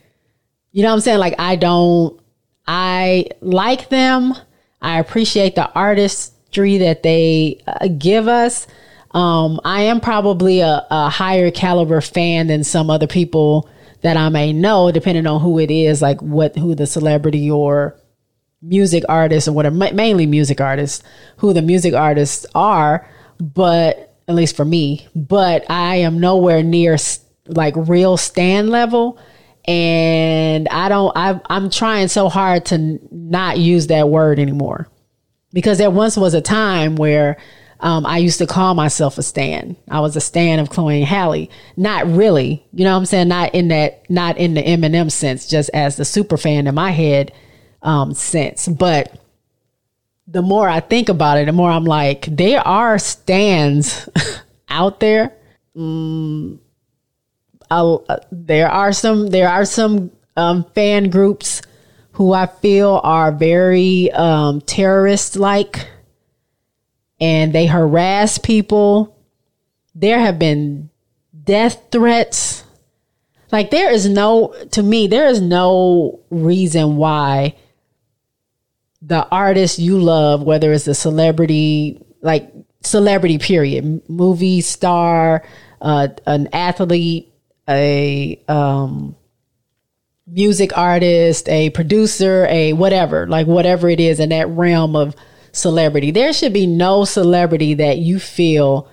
you 0.72 0.84
know 0.84 0.90
what 0.90 0.96
I'm 0.96 1.02
saying? 1.02 1.20
Like, 1.20 1.36
I 1.40 1.56
don't, 1.56 2.20
I 2.68 3.28
like 3.42 3.90
them. 3.90 4.34
I 4.82 5.00
appreciate 5.00 5.56
the 5.56 5.72
artistry 5.74 6.80
that 6.80 7.04
they 7.04 7.62
uh, 7.68 7.88
give 7.88 8.28
us. 8.28 8.68
Um, 9.16 9.62
I 9.64 9.84
am 9.84 10.02
probably 10.02 10.60
a, 10.60 10.86
a 10.92 11.10
higher 11.10 11.50
caliber 11.50 12.02
fan 12.02 12.48
than 12.48 12.66
some 12.66 12.90
other 12.90 13.08
people 13.08 13.70
that 14.02 14.18
I 14.18 14.28
may 14.28 14.52
know, 14.52 14.92
depending 14.92 15.26
on 15.26 15.40
who 15.40 15.58
it 15.58 15.72
is, 15.72 16.02
like 16.02 16.22
what, 16.22 16.58
who 16.58 16.76
the 16.76 16.86
celebrity 16.86 17.50
or 17.50 17.98
music 18.62 19.04
artists 19.08 19.48
or 19.48 19.54
whatever, 19.54 19.76
mainly 19.76 20.26
music 20.26 20.60
artists, 20.60 21.02
who 21.38 21.54
the 21.54 21.62
music 21.62 21.94
artists 21.94 22.46
are, 22.54 23.10
but 23.40 24.18
at 24.28 24.36
least 24.36 24.58
for 24.58 24.66
me, 24.66 25.08
but 25.16 25.66
I 25.70 25.98
am 25.98 26.20
nowhere 26.20 26.62
near 26.62 26.98
like 27.48 27.74
real 27.78 28.18
stan 28.18 28.68
level. 28.68 29.18
And 29.66 30.68
I 30.68 30.90
don't, 30.90 31.16
I, 31.16 31.40
I'm 31.50 31.70
trying 31.70 32.10
so 32.10 32.28
hard 32.28 32.66
to 32.66 33.00
not 33.12 33.60
use 33.60 33.88
that 33.88 34.10
word 34.10 34.40
anymore 34.40 34.90
because 35.54 35.78
there 35.78 35.90
once 35.90 36.18
was 36.18 36.34
a 36.34 36.42
time 36.42 36.98
where 36.98 37.38
um, 37.80 38.06
I 38.06 38.18
used 38.18 38.38
to 38.40 38.48
call 38.48 38.74
myself 38.74 39.18
a 39.18 39.24
stan. 39.24 39.76
I 39.90 40.00
was 40.00 40.16
a 40.16 40.22
stan 40.22 40.60
of 40.60 40.70
Chloe 40.70 40.98
and 40.98 41.08
Halle. 41.08 41.50
Not 41.76 42.08
really, 42.08 42.66
you 42.74 42.84
know 42.84 42.94
what 42.94 43.00
I'm 43.00 43.06
saying? 43.06 43.28
Not 43.28 43.54
in 43.54 43.68
that, 43.70 44.10
not 44.10 44.38
in 44.38 44.54
the 44.54 44.64
Eminem 44.64 45.12
sense, 45.12 45.48
just 45.48 45.70
as 45.74 45.98
the 45.98 46.06
super 46.06 46.38
fan 46.38 46.68
in 46.68 46.76
my 46.76 46.92
head 46.92 47.32
um, 47.82 48.14
sense. 48.14 48.68
But 48.68 49.20
the 50.28 50.42
more 50.42 50.68
I 50.68 50.80
think 50.80 51.10
about 51.10 51.38
it, 51.38 51.46
the 51.46 51.52
more 51.52 51.70
I'm 51.70 51.86
like, 51.86 52.26
there 52.26 52.66
are 52.66 52.98
stans 52.98 54.10
out 54.70 55.00
there. 55.00 55.34
Mm, 55.76 56.60
uh, 57.70 57.98
there 58.32 58.70
are 58.70 58.94
some 58.94 59.28
there 59.28 59.50
are 59.50 59.66
some 59.66 60.12
um, 60.38 60.66
fan 60.76 61.10
groups 61.10 61.62
who 62.14 62.34
I 62.34 62.46
feel 62.46 63.02
are 63.04 63.32
very 63.32 64.12
um, 64.12 64.62
terrorist 64.62 65.36
like, 65.36 65.88
and 67.20 67.54
they 67.54 67.66
harass 67.66 68.38
people. 68.38 69.18
There 69.94 70.20
have 70.20 70.38
been 70.40 70.90
death 71.44 71.88
threats. 71.92 72.64
Like 73.52 73.72
there 73.72 73.92
is 73.92 74.08
no 74.10 74.54
to 74.72 74.84
me 74.84 75.08
there 75.08 75.28
is 75.28 75.40
no 75.40 76.20
reason 76.30 76.98
why 76.98 77.56
the 79.02 79.28
artist 79.30 79.78
you 79.80 80.00
love, 80.00 80.42
whether 80.44 80.74
it's 80.74 80.88
a 80.88 80.96
celebrity, 80.96 82.04
like 82.22 82.52
celebrity 82.84 83.38
period, 83.38 84.02
movie 84.10 84.62
star, 84.62 85.44
uh, 85.82 86.08
an 86.26 86.50
athlete, 86.52 87.32
a 87.70 88.42
um, 88.48 89.16
music 90.28 90.76
artist, 90.76 91.48
a 91.50 91.70
producer, 91.70 92.48
a 92.50 92.74
whatever, 92.74 93.28
like 93.28 93.46
whatever 93.46 93.90
it 93.90 94.00
is 94.00 94.20
in 94.20 94.30
that 94.30 94.48
realm 94.50 94.96
of 94.96 95.16
celebrity. 95.56 96.12
There 96.12 96.34
should 96.34 96.54
be 96.54 96.68
no 96.68 97.06
celebrity 97.06 97.76
that 97.76 97.98
you 97.98 98.20
feel 98.20 98.90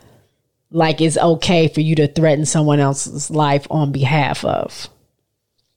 like 0.71 1.01
it's 1.01 1.19
okay 1.19 1.69
for 1.69 1.81
you 1.81 1.95
to 1.97 2.09
threaten 2.09 2.47
someone 2.47 2.81
else's 2.81 3.31
life 3.31 3.67
on 3.71 3.93
behalf 3.93 4.45
of. 4.45 4.89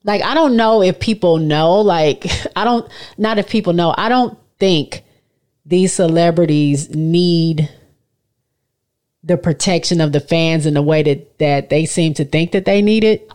Like, 0.04 0.22
I 0.22 0.34
don't 0.34 0.56
know 0.56 0.82
if 0.82 1.00
people 1.00 1.38
know, 1.38 1.82
like, 1.82 2.26
I 2.56 2.64
don't, 2.64 2.90
not 3.18 3.38
if 3.38 3.50
people 3.50 3.74
know, 3.74 3.94
I 3.98 4.10
don't 4.10 4.38
think 4.60 5.04
these 5.66 5.94
celebrities 5.94 6.90
need 6.92 7.70
the 9.24 9.38
protection 9.38 10.00
of 10.00 10.12
the 10.12 10.20
fans 10.20 10.68
in 10.68 10.76
the 10.76 10.84
way 10.84 11.02
that, 11.02 11.40
that 11.40 11.70
they 11.70 11.86
seem 11.86 12.14
to 12.14 12.24
think 12.24 12.52
that 12.52 12.66
they 12.66 12.82
need 12.84 13.04
it. 13.04 13.32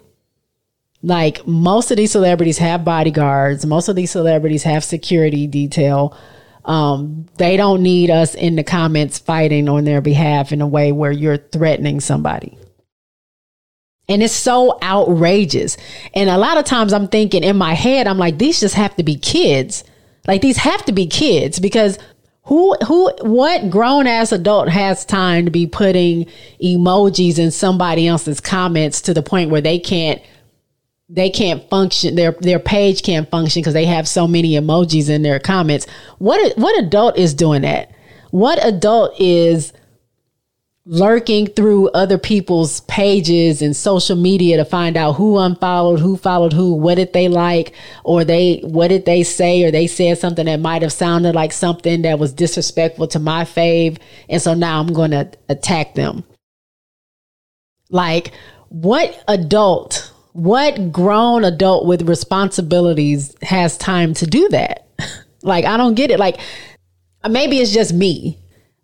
Like, 1.02 1.46
most 1.46 1.90
of 1.90 1.96
these 1.96 2.12
celebrities 2.12 2.58
have 2.58 2.84
bodyguards, 2.84 3.66
most 3.66 3.88
of 3.88 3.96
these 3.96 4.12
celebrities 4.12 4.62
have 4.62 4.84
security 4.84 5.46
detail. 5.48 6.16
Um, 6.64 7.26
they 7.36 7.56
don't 7.56 7.82
need 7.82 8.10
us 8.10 8.34
in 8.34 8.56
the 8.56 8.64
comments 8.64 9.18
fighting 9.18 9.68
on 9.68 9.84
their 9.84 10.00
behalf 10.00 10.52
in 10.52 10.60
a 10.60 10.66
way 10.66 10.92
where 10.92 11.12
you're 11.12 11.38
threatening 11.38 12.00
somebody. 12.00 12.58
And 14.08 14.22
it's 14.22 14.34
so 14.34 14.78
outrageous. 14.82 15.76
And 16.14 16.28
a 16.28 16.36
lot 16.36 16.58
of 16.58 16.64
times 16.64 16.92
I'm 16.92 17.08
thinking 17.08 17.44
in 17.44 17.56
my 17.56 17.74
head, 17.74 18.06
I'm 18.06 18.18
like, 18.18 18.38
these 18.38 18.60
just 18.60 18.74
have 18.74 18.96
to 18.96 19.04
be 19.04 19.16
kids. 19.16 19.84
Like 20.26 20.42
these 20.42 20.58
have 20.58 20.84
to 20.86 20.92
be 20.92 21.06
kids 21.06 21.60
because 21.60 21.98
who 22.44 22.74
who 22.86 23.12
what 23.20 23.70
grown 23.70 24.06
ass 24.06 24.32
adult 24.32 24.68
has 24.68 25.04
time 25.04 25.44
to 25.44 25.50
be 25.50 25.66
putting 25.66 26.26
emojis 26.62 27.38
in 27.38 27.50
somebody 27.50 28.08
else's 28.08 28.40
comments 28.40 29.00
to 29.02 29.14
the 29.14 29.22
point 29.22 29.50
where 29.50 29.60
they 29.60 29.78
can't 29.78 30.20
they 31.12 31.28
can't 31.28 31.68
function 31.68 32.14
their 32.14 32.32
their 32.40 32.60
page 32.60 33.02
can't 33.02 33.28
function 33.30 33.60
because 33.60 33.74
they 33.74 33.84
have 33.84 34.06
so 34.06 34.28
many 34.28 34.52
emojis 34.52 35.10
in 35.10 35.22
their 35.22 35.40
comments. 35.40 35.86
What 36.18 36.56
what 36.56 36.78
adult 36.82 37.18
is 37.18 37.34
doing 37.34 37.62
that? 37.62 37.90
What 38.30 38.64
adult 38.64 39.20
is 39.20 39.72
lurking 40.86 41.46
through 41.46 41.88
other 41.90 42.16
people's 42.16 42.80
pages 42.82 43.60
and 43.60 43.76
social 43.76 44.16
media 44.16 44.56
to 44.56 44.64
find 44.64 44.96
out 44.96 45.12
who 45.12 45.36
unfollowed, 45.38 46.00
who 46.00 46.16
followed 46.16 46.52
who, 46.52 46.74
what 46.74 46.94
did 46.94 47.12
they 47.12 47.28
like, 47.28 47.74
or 48.04 48.24
they 48.24 48.60
what 48.64 48.88
did 48.88 49.04
they 49.04 49.22
say, 49.22 49.64
or 49.64 49.70
they 49.70 49.86
said 49.86 50.18
something 50.18 50.46
that 50.46 50.60
might 50.60 50.82
have 50.82 50.92
sounded 50.92 51.34
like 51.34 51.52
something 51.52 52.02
that 52.02 52.18
was 52.18 52.32
disrespectful 52.32 53.08
to 53.08 53.18
my 53.18 53.44
fave, 53.44 53.98
and 54.28 54.40
so 54.40 54.54
now 54.54 54.80
I'm 54.80 54.92
going 54.92 55.10
to 55.10 55.30
attack 55.48 55.94
them. 55.94 56.24
Like, 57.90 58.32
what 58.68 59.22
adult, 59.26 60.09
what 60.32 60.92
grown 60.92 61.44
adult 61.44 61.86
with 61.86 62.08
responsibilities 62.08 63.34
has 63.42 63.76
time 63.76 64.14
to 64.14 64.26
do 64.26 64.48
that? 64.50 64.86
like, 65.42 65.64
I 65.64 65.76
don't 65.76 65.94
get 65.94 66.10
it. 66.10 66.18
Like, 66.18 66.40
maybe 67.28 67.58
it's 67.58 67.72
just 67.72 67.92
me 67.92 68.38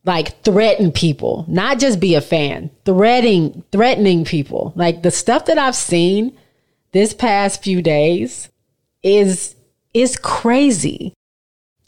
like 0.06 0.40
threaten 0.42 0.92
people, 0.92 1.44
not 1.48 1.80
just 1.80 1.98
be 1.98 2.14
a 2.14 2.20
fan, 2.20 2.70
threatening, 2.84 3.64
threatening 3.72 4.24
people. 4.24 4.72
Like 4.76 5.02
the 5.02 5.10
stuff 5.10 5.46
that 5.46 5.58
I've 5.58 5.74
seen 5.74 6.38
this 6.92 7.12
past 7.12 7.62
few 7.62 7.82
days 7.82 8.48
is, 9.02 9.56
is 9.92 10.16
crazy. 10.16 11.12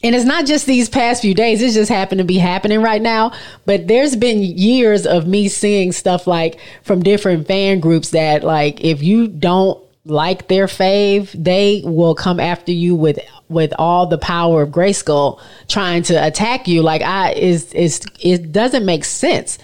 And 0.01 0.15
it's 0.15 0.25
not 0.25 0.45
just 0.45 0.65
these 0.65 0.87
past 0.87 1.21
few 1.21 1.33
days. 1.33 1.61
It's 1.61 1.73
just 1.73 1.91
happened 1.91 2.19
to 2.19 2.25
be 2.25 2.37
happening 2.37 2.81
right 2.81 3.01
now. 3.01 3.33
But 3.65 3.87
there's 3.87 4.15
been 4.15 4.41
years 4.41 5.05
of 5.05 5.27
me 5.27 5.49
seeing 5.49 5.91
stuff 5.91 6.25
like 6.25 6.59
from 6.83 7.03
different 7.03 7.47
fan 7.47 7.81
groups 7.81 8.11
that 8.11 8.43
like, 8.43 8.81
if 8.81 9.03
you 9.03 9.27
don't 9.27 9.83
like 10.05 10.47
their 10.47 10.67
fave, 10.67 11.31
they 11.31 11.81
will 11.85 12.15
come 12.15 12.39
after 12.39 12.71
you 12.71 12.95
with 12.95 13.19
with 13.49 13.73
all 13.79 14.05
the 14.05 14.17
power 14.17 14.61
of 14.61 14.69
Grayskull 14.69 15.41
trying 15.67 16.03
to 16.03 16.25
attack 16.25 16.67
you. 16.67 16.81
Like 16.81 17.01
I 17.01 17.33
is 17.33 17.73
is 17.73 18.01
it 18.21 18.51
doesn't 18.51 18.85
make 18.85 19.03
sense. 19.03 19.57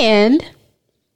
And 0.00 0.44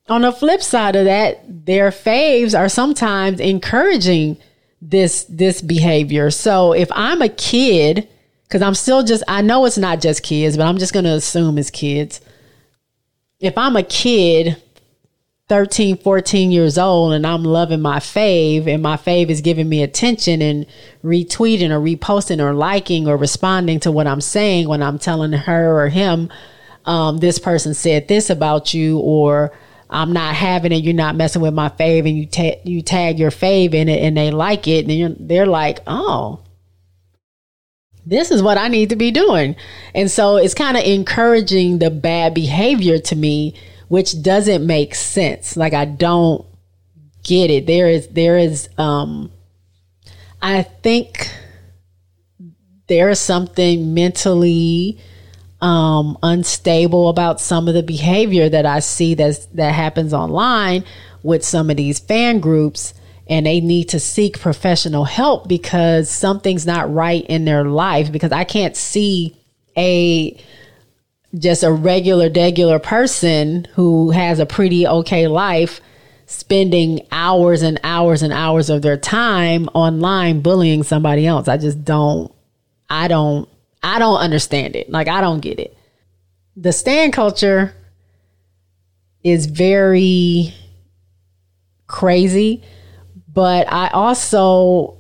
on 0.09 0.23
the 0.23 0.33
flip 0.33 0.63
side 0.63 0.97
of 0.97 1.05
that, 1.05 1.67
their 1.67 1.91
faves 1.91 2.59
are 2.59 2.69
sometimes 2.69 3.41
encouraging 3.41 4.39
this 4.81 5.25
this 5.25 5.61
behavior. 5.61 6.31
So 6.31 6.73
if 6.73 6.89
I'm 6.93 7.23
a 7.23 7.29
kid, 7.29 8.09
because 8.45 8.63
I'm 8.63 8.75
still 8.75 9.03
just 9.03 9.23
I 9.29 9.43
know 9.43 9.65
it's 9.65 9.79
not 9.79 10.01
just 10.01 10.23
kids, 10.23 10.57
but 10.57 10.67
I'm 10.67 10.79
just 10.79 10.93
gonna 10.93 11.15
assume 11.15 11.59
it's 11.59 11.71
kids. 11.71 12.21
If 13.41 13.57
I'm 13.57 13.77
a 13.77 13.83
kid 13.83 14.61
13, 15.49 15.97
14 15.97 16.51
years 16.51 16.77
old 16.77 17.15
and 17.15 17.27
I'm 17.27 17.43
loving 17.43 17.81
my 17.81 17.99
fave 18.01 18.67
and 18.67 18.83
my 18.83 18.97
fave 18.97 19.31
is 19.31 19.41
giving 19.41 19.69
me 19.69 19.83
attention 19.83 20.43
and 20.43 20.67
retweeting 21.03 21.71
or 21.71 21.81
reposting 21.81 22.43
or 22.43 22.53
liking 22.53 23.09
or 23.09 23.17
responding 23.17 23.81
to 23.81 23.91
what 23.91 24.07
I'm 24.07 24.21
saying 24.21 24.69
when 24.69 24.83
I'm 24.83 24.99
telling 24.99 25.33
her 25.33 25.81
or 25.81 25.89
him, 25.89 26.29
um, 26.85 27.19
this 27.19 27.39
person 27.39 27.73
said 27.73 28.09
this 28.09 28.29
about 28.29 28.75
you 28.75 28.99
or 28.99 29.53
I'm 29.91 30.13
not 30.13 30.35
having 30.35 30.73
it, 30.73 30.85
you're 30.85 30.95
not 30.95 31.17
messing 31.17 31.43
with 31.43 31.55
my 31.55 31.69
fave 31.69 32.09
and 32.09 32.17
you, 32.17 32.27
ta- 32.27 32.61
you 32.65 32.83
tag 32.83 33.19
your 33.19 33.31
fave 33.31 33.75
in 33.75 33.89
it 33.89 34.03
and 34.03 34.17
they 34.17 34.31
like 34.31 34.69
it 34.69 34.87
and 34.87 35.17
they're 35.19 35.47
like, 35.47 35.81
oh, 35.87 36.41
this 38.05 38.31
is 38.31 38.43
what 38.43 38.59
I 38.59 38.69
need 38.69 38.91
to 38.91 38.97
be 38.97 39.11
doing. 39.11 39.57
And 39.95 40.11
so 40.11 40.37
it's 40.37 40.55
kind 40.55 40.77
of 40.77 40.85
encouraging 40.85 41.79
the 41.79 41.91
bad 41.91 42.35
behavior 42.35 42.99
to 42.99 43.17
me 43.17 43.55
which 43.89 44.23
doesn't 44.23 44.67
make 44.67 44.95
sense. 44.95 45.57
Like 45.57 45.73
I 45.73 45.85
don't 45.85 46.45
get 47.23 47.51
it. 47.51 47.67
There 47.67 47.89
is 47.89 48.07
there 48.09 48.39
is 48.39 48.69
um 48.79 49.33
I 50.41 50.63
think 50.63 51.31
there 52.87 53.11
is 53.11 53.19
something 53.19 53.93
mentally 53.95 54.99
um 55.61 56.17
unstable 56.23 57.09
about 57.09 57.41
some 57.41 57.67
of 57.67 57.75
the 57.75 57.83
behavior 57.83 58.49
that 58.49 58.65
I 58.65 58.79
see 58.79 59.15
that's 59.15 59.47
that 59.47 59.75
happens 59.75 60.15
online 60.15 60.85
with 61.23 61.45
some 61.45 61.69
of 61.69 61.77
these 61.77 61.99
fan 61.99 62.39
groups 62.39 62.95
and 63.29 63.45
they 63.45 63.61
need 63.61 63.89
to 63.91 64.01
seek 64.01 64.41
professional 64.41 65.05
help 65.05 65.49
because 65.49 66.09
something's 66.11 66.65
not 66.65 66.93
right 66.93 67.27
in 67.27 67.45
their 67.45 67.65
life 67.65 68.11
because 68.13 68.33
I 68.33 68.45
can't 68.45 68.77
see 68.77 69.37
a 69.77 70.39
just 71.37 71.63
a 71.63 71.71
regular, 71.71 72.31
regular 72.31 72.79
person 72.79 73.67
who 73.75 74.11
has 74.11 74.39
a 74.39 74.47
pretty 74.47 74.87
okay 74.87 75.27
life 75.29 75.81
spending 76.27 77.07
hours 77.13 77.63
and 77.63 77.79
hours 77.83 78.23
and 78.23 78.33
hours 78.33 78.71
of 78.71 78.83
their 78.83 78.97
time 78.97 79.69
online 79.75 80.41
bullying 80.41 80.83
somebody 80.83 81.27
else. 81.27 81.49
I 81.49 81.57
just 81.57 81.85
don't, 81.85 82.33
I 82.89 83.09
don't, 83.09 83.49
I 83.83 83.99
don't 83.99 84.19
understand 84.19 84.77
it. 84.77 84.91
Like, 84.91 85.09
I 85.09 85.21
don't 85.21 85.41
get 85.41 85.59
it. 85.59 85.77
The 86.57 86.73
stan 86.73 87.13
culture 87.13 87.75
is 89.23 89.47
very 89.47 90.53
crazy, 91.87 92.63
but 93.33 93.71
I 93.73 93.89
also 93.89 94.99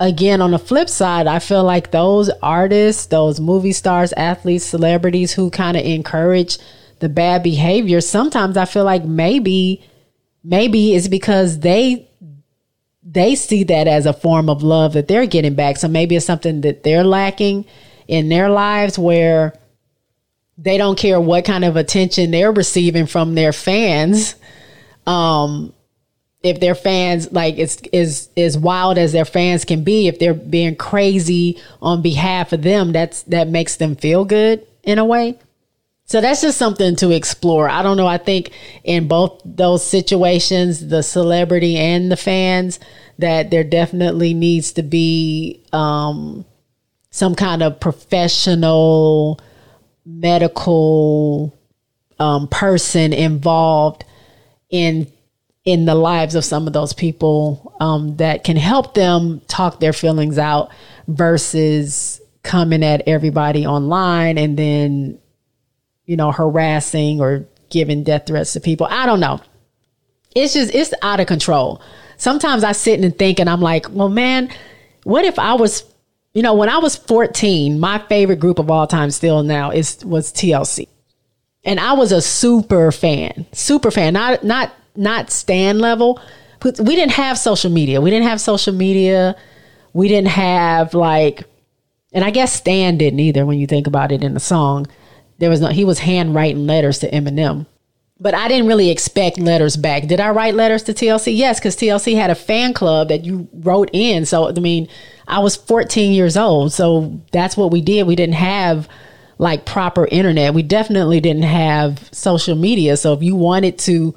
again, 0.00 0.40
on 0.40 0.50
the 0.50 0.58
flip 0.58 0.88
side, 0.88 1.26
I 1.26 1.38
feel 1.38 1.64
like 1.64 1.90
those 1.90 2.30
artists, 2.42 3.06
those 3.06 3.40
movie 3.40 3.72
stars, 3.72 4.12
athletes, 4.14 4.64
celebrities 4.64 5.32
who 5.32 5.50
kind 5.50 5.76
of 5.76 5.84
encourage 5.84 6.58
the 7.00 7.08
bad 7.08 7.42
behavior, 7.42 8.00
sometimes 8.00 8.56
I 8.56 8.64
feel 8.64 8.84
like 8.84 9.04
maybe, 9.04 9.84
maybe 10.42 10.94
it's 10.94 11.08
because 11.08 11.60
they 11.60 12.08
they 13.06 13.34
see 13.34 13.64
that 13.64 13.86
as 13.86 14.06
a 14.06 14.14
form 14.14 14.48
of 14.48 14.62
love 14.62 14.94
that 14.94 15.08
they're 15.08 15.26
getting 15.26 15.54
back. 15.54 15.76
So 15.76 15.88
maybe 15.88 16.16
it's 16.16 16.24
something 16.24 16.62
that 16.62 16.82
they're 16.82 17.04
lacking 17.04 17.66
in 18.08 18.28
their 18.28 18.50
lives 18.50 18.98
where 18.98 19.54
they 20.56 20.78
don't 20.78 20.98
care 20.98 21.20
what 21.20 21.44
kind 21.44 21.64
of 21.64 21.76
attention 21.76 22.30
they're 22.30 22.52
receiving 22.52 23.06
from 23.06 23.34
their 23.34 23.52
fans. 23.52 24.36
Um, 25.06 25.72
if 26.44 26.60
their 26.60 26.74
fans 26.74 27.32
like 27.32 27.58
it's 27.58 27.78
is 27.90 28.28
as 28.36 28.56
wild 28.56 28.98
as 28.98 29.12
their 29.12 29.24
fans 29.24 29.64
can 29.64 29.82
be 29.82 30.06
if 30.06 30.18
they're 30.18 30.34
being 30.34 30.76
crazy 30.76 31.60
on 31.82 32.02
behalf 32.02 32.52
of 32.52 32.62
them 32.62 32.92
that's 32.92 33.22
that 33.22 33.48
makes 33.48 33.76
them 33.76 33.96
feel 33.96 34.24
good 34.24 34.64
in 34.84 34.98
a 34.98 35.04
way 35.04 35.36
so 36.04 36.20
that's 36.20 36.42
just 36.42 36.58
something 36.58 36.94
to 36.94 37.10
explore 37.10 37.68
i 37.68 37.82
don't 37.82 37.96
know 37.96 38.06
i 38.06 38.18
think 38.18 38.50
in 38.84 39.08
both 39.08 39.40
those 39.44 39.82
situations 39.82 40.86
the 40.88 41.02
celebrity 41.02 41.78
and 41.78 42.12
the 42.12 42.16
fans 42.16 42.78
that 43.18 43.50
there 43.50 43.64
definitely 43.64 44.34
needs 44.34 44.72
to 44.72 44.82
be 44.82 45.62
um, 45.72 46.44
some 47.14 47.36
kind 47.36 47.62
of 47.62 47.78
professional 47.78 49.38
medical 50.04 51.56
um, 52.18 52.48
person 52.48 53.12
involved 53.12 54.04
in 54.68 55.06
in 55.64 55.84
the 55.84 55.94
lives 55.94 56.34
of 56.34 56.44
some 56.44 56.66
of 56.66 56.72
those 56.72 56.92
people 56.92 57.72
um, 57.78 58.16
that 58.16 58.42
can 58.42 58.56
help 58.56 58.94
them 58.94 59.40
talk 59.46 59.78
their 59.78 59.92
feelings 59.92 60.38
out 60.38 60.72
versus 61.06 62.20
coming 62.42 62.82
at 62.82 63.06
everybody 63.06 63.64
online 63.64 64.36
and 64.36 64.56
then 64.56 65.16
you 66.06 66.16
know 66.16 66.32
harassing 66.32 67.20
or 67.20 67.46
giving 67.70 68.02
death 68.02 68.26
threats 68.26 68.54
to 68.54 68.60
people. 68.60 68.88
I 68.90 69.06
don't 69.06 69.20
know. 69.20 69.40
It's 70.34 70.54
just 70.54 70.74
it's 70.74 70.92
out 71.00 71.20
of 71.20 71.28
control. 71.28 71.80
Sometimes 72.16 72.64
I 72.64 72.72
sit 72.72 72.98
and 72.98 73.16
think 73.16 73.38
and 73.38 73.48
I'm 73.48 73.60
like, 73.60 73.86
well, 73.90 74.08
man, 74.08 74.50
what 75.04 75.24
if 75.24 75.38
I 75.38 75.54
was, 75.54 75.84
you 76.34 76.42
know, 76.42 76.54
when 76.54 76.68
I 76.68 76.78
was 76.78 76.96
14, 76.96 77.78
my 77.78 77.98
favorite 78.08 78.40
group 78.40 78.58
of 78.58 78.70
all 78.70 78.86
time 78.86 79.10
still 79.10 79.42
now 79.42 79.70
is 79.70 80.04
was 80.04 80.32
TLC. 80.32 80.88
And 81.64 81.80
I 81.80 81.94
was 81.94 82.12
a 82.12 82.20
super 82.20 82.92
fan, 82.92 83.46
super 83.52 83.90
fan, 83.90 84.12
not 84.12 84.44
not 84.44 84.72
not 84.96 85.30
stan 85.30 85.78
level. 85.78 86.20
But 86.60 86.80
we 86.80 86.96
didn't 86.96 87.12
have 87.12 87.38
social 87.38 87.70
media. 87.70 88.00
We 88.00 88.10
didn't 88.10 88.26
have 88.26 88.40
social 88.40 88.72
media. 88.72 89.36
We 89.92 90.08
didn't 90.08 90.28
have 90.28 90.94
like 90.94 91.44
and 92.14 92.24
I 92.24 92.30
guess 92.30 92.52
Stan 92.52 92.96
didn't 92.96 93.20
either 93.20 93.44
when 93.44 93.58
you 93.58 93.66
think 93.66 93.86
about 93.86 94.12
it 94.12 94.22
in 94.22 94.34
the 94.34 94.40
song. 94.40 94.86
There 95.38 95.50
was 95.50 95.60
no 95.60 95.68
he 95.68 95.84
was 95.84 95.98
handwriting 95.98 96.66
letters 96.66 97.00
to 97.00 97.10
Eminem. 97.10 97.66
But 98.20 98.34
I 98.34 98.46
didn't 98.48 98.68
really 98.68 98.90
expect 98.90 99.38
letters 99.38 99.76
back. 99.76 100.06
Did 100.06 100.20
I 100.20 100.30
write 100.30 100.54
letters 100.54 100.84
to 100.84 100.94
TLC? 100.94 101.36
Yes, 101.36 101.58
because 101.58 101.76
TLC 101.76 102.14
had 102.14 102.30
a 102.30 102.36
fan 102.36 102.72
club 102.72 103.08
that 103.08 103.24
you 103.24 103.48
wrote 103.52 103.90
in. 103.92 104.24
So 104.24 104.48
I 104.48 104.52
mean, 104.52 104.88
I 105.26 105.40
was 105.40 105.56
14 105.56 106.12
years 106.12 106.36
old. 106.36 106.72
So 106.72 107.20
that's 107.32 107.56
what 107.56 107.70
we 107.70 107.80
did. 107.80 108.06
We 108.06 108.16
didn't 108.16 108.36
have 108.36 108.88
like 109.38 109.64
proper 109.64 110.06
internet. 110.06 110.54
We 110.54 110.62
definitely 110.62 111.20
didn't 111.20 111.42
have 111.42 112.08
social 112.12 112.54
media. 112.54 112.96
So 112.96 113.12
if 113.14 113.22
you 113.22 113.34
wanted 113.34 113.78
to 113.80 114.14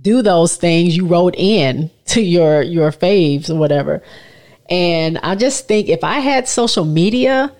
do 0.00 0.22
those 0.22 0.56
things, 0.56 0.96
you 0.96 1.06
wrote 1.06 1.34
in 1.36 1.90
to 2.06 2.20
your 2.20 2.62
your 2.62 2.90
faves 2.90 3.50
or 3.50 3.56
whatever. 3.56 4.02
And 4.68 5.18
I 5.18 5.34
just 5.34 5.66
think 5.66 5.88
if 5.88 6.04
I 6.04 6.20
had 6.20 6.48
social 6.48 6.84
media 6.84 7.52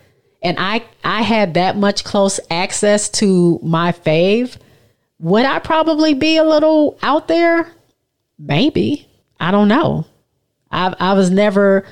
and 0.42 0.56
I 0.58 0.84
I 1.04 1.22
had 1.22 1.54
that 1.54 1.76
much 1.76 2.04
close 2.04 2.38
access 2.50 3.08
to 3.10 3.58
my 3.62 3.92
fave, 3.92 4.56
would 5.20 5.44
I 5.44 5.58
probably 5.58 6.14
be 6.14 6.36
a 6.38 6.44
little 6.44 6.98
out 7.02 7.28
there? 7.28 7.70
Maybe. 8.38 9.06
I 9.38 9.50
don't 9.50 9.68
know. 9.68 10.06
I 10.70 10.94
I 10.98 11.12
was 11.12 11.30
never 11.30 11.84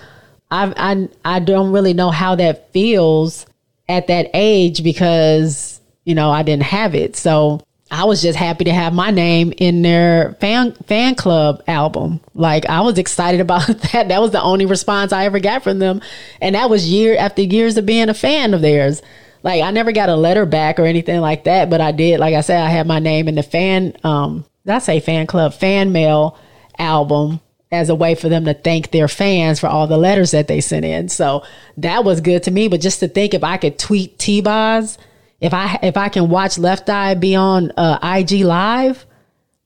I 0.51 0.73
I 0.77 1.09
I 1.25 1.41
don't 1.41 1.73
really 1.73 1.95
know 1.95 2.11
how 2.11 2.35
that 2.37 2.73
feels 2.73 3.47
at 3.89 4.07
that 4.09 4.31
age 4.35 4.83
because 4.83 5.81
you 6.05 6.15
know 6.15 6.31
I 6.31 6.43
didn't 6.43 6.65
have 6.65 6.95
it. 6.95 7.17
So 7.17 7.61
I 7.91 8.05
was 8.05 8.21
just 8.21 8.39
happy 8.39 8.65
to 8.65 8.73
have 8.73 8.93
my 8.93 9.11
name 9.11 9.53
in 9.57 9.83
their 9.83 10.35
fan 10.41 10.73
fan 10.87 11.15
club 11.15 11.63
album. 11.67 12.21
Like 12.35 12.67
I 12.67 12.81
was 12.81 12.99
excited 12.99 13.41
about 13.43 13.67
that. 13.67 14.09
That 14.09 14.21
was 14.21 14.31
the 14.31 14.43
only 14.43 14.67
response 14.67 15.13
I 15.13 15.25
ever 15.25 15.41
got 15.41 15.63
from 15.63 15.79
them, 15.79 16.01
and 16.41 16.55
that 16.55 16.71
was 16.71 16.89
year 16.89 17.17
after 17.19 17.43
years 17.43 17.77
of 17.77 17.87
being 17.87 18.09
a 18.09 18.15
fan 18.15 18.55
of 18.55 18.63
theirs. 18.63 19.03
Like 19.43 19.63
I 19.63 19.71
never 19.71 19.93
got 19.93 20.09
a 20.09 20.17
letter 20.17 20.47
back 20.47 20.79
or 20.79 20.85
anything 20.85 21.21
like 21.21 21.45
that, 21.45 21.71
but 21.71 21.81
I 21.81 21.93
did. 21.93 22.21
Like 22.21 22.35
I 22.35 22.41
said, 22.41 22.61
I 22.61 22.69
had 22.69 22.87
my 22.87 22.99
name 22.99 23.29
in 23.29 23.35
the 23.35 23.43
fan. 23.43 23.97
Um, 24.05 24.45
I 24.67 24.79
say 24.79 25.01
fan 25.01 25.27
club 25.27 25.55
fan 25.55 25.93
mail 25.93 26.39
album 26.79 27.41
as 27.71 27.89
a 27.89 27.95
way 27.95 28.15
for 28.15 28.29
them 28.29 28.45
to 28.47 28.55
thank 28.55 28.91
their 28.91 29.09
fans 29.09 29.61
for 29.61 29.67
all 29.67 29.87
the 29.87 29.99
letters 29.99 30.31
that 30.31 30.49
they 30.49 30.61
sent 30.61 30.85
in. 30.85 31.09
So 31.09 31.45
that 31.77 32.05
was 32.05 32.21
good 32.21 32.43
to 32.45 32.51
me. 32.51 32.69
But 32.69 32.81
just 32.81 33.01
to 33.01 33.09
think 33.09 33.35
if 33.35 33.45
I 33.45 33.59
could 33.59 33.79
tweet 33.79 34.19
T-Boz 34.19 34.99
if 35.41 35.55
I 35.55 35.79
if 35.83 35.97
I 35.97 36.09
can 36.09 36.29
watch 36.29 36.59
Left 36.59 36.89
Eye 36.91 37.15
be 37.15 37.35
on 37.37 37.73
uh, 37.77 37.99
IG 38.03 38.43
Live, 38.43 39.07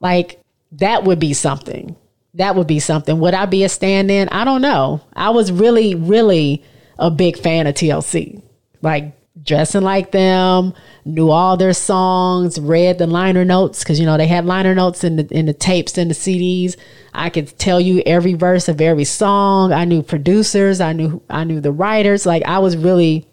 like 0.01 0.41
that 0.73 1.05
would 1.05 1.19
be 1.19 1.33
something. 1.33 1.97
That 2.35 2.57
would 2.57 2.67
be 2.67 2.81
something. 2.81 3.19
Would 3.21 3.35
I 3.35 3.47
be 3.47 3.65
a 3.65 3.69
stand-in? 3.69 4.31
I 4.31 4.45
don't 4.45 4.63
know. 4.63 5.03
I 5.15 5.31
was 5.31 5.53
really, 5.53 5.95
really 5.95 6.65
a 6.99 7.11
big 7.11 7.39
fan 7.39 7.67
of 7.67 7.75
TLC. 7.75 8.43
Like 8.81 9.13
dressing 9.43 9.83
like 9.83 10.13
them, 10.13 10.75
knew 11.05 11.31
all 11.31 11.57
their 11.57 11.73
songs, 11.73 12.61
read 12.61 12.99
the 12.99 13.07
liner 13.07 13.45
notes 13.45 13.81
because 13.81 13.99
you 13.99 14.07
know 14.07 14.17
they 14.17 14.27
had 14.27 14.47
liner 14.47 14.75
notes 14.75 15.05
in 15.05 15.17
the 15.17 15.27
in 15.31 15.47
the 15.47 15.55
tapes 15.55 15.99
and 15.99 16.11
the 16.11 16.15
CDs. 16.15 16.77
I 17.15 17.31
could 17.31 17.59
tell 17.59 17.81
you 17.81 18.03
every 18.07 18.35
verse 18.35 18.69
of 18.69 18.81
every 18.81 19.05
song. 19.05 19.73
I 19.73 19.85
knew 19.85 20.03
producers. 20.03 20.81
I 20.81 20.93
knew 20.93 21.23
I 21.29 21.45
knew 21.45 21.61
the 21.61 21.73
writers. 21.73 22.27
Like 22.27 22.43
I 22.45 22.59
was 22.59 22.77
really 22.77 23.27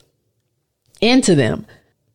into 1.01 1.35
them 1.35 1.65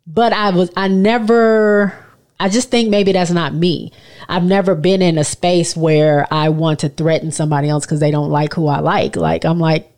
but 0.06 0.32
I 0.32 0.50
was, 0.50 0.70
I 0.76 0.88
never, 0.88 1.94
I 2.38 2.48
just 2.48 2.70
think 2.70 2.90
maybe 2.90 3.12
that's 3.12 3.30
not 3.30 3.54
me. 3.54 3.92
I've 4.28 4.44
never 4.44 4.74
been 4.74 5.02
in 5.02 5.18
a 5.18 5.24
space 5.24 5.76
where 5.76 6.26
I 6.30 6.50
want 6.50 6.80
to 6.80 6.88
threaten 6.88 7.30
somebody 7.30 7.68
else 7.68 7.86
because 7.86 8.00
they 8.00 8.10
don't 8.10 8.30
like 8.30 8.54
who 8.54 8.66
I 8.66 8.80
like. 8.80 9.16
Like, 9.16 9.44
I'm 9.44 9.58
like, 9.58 9.90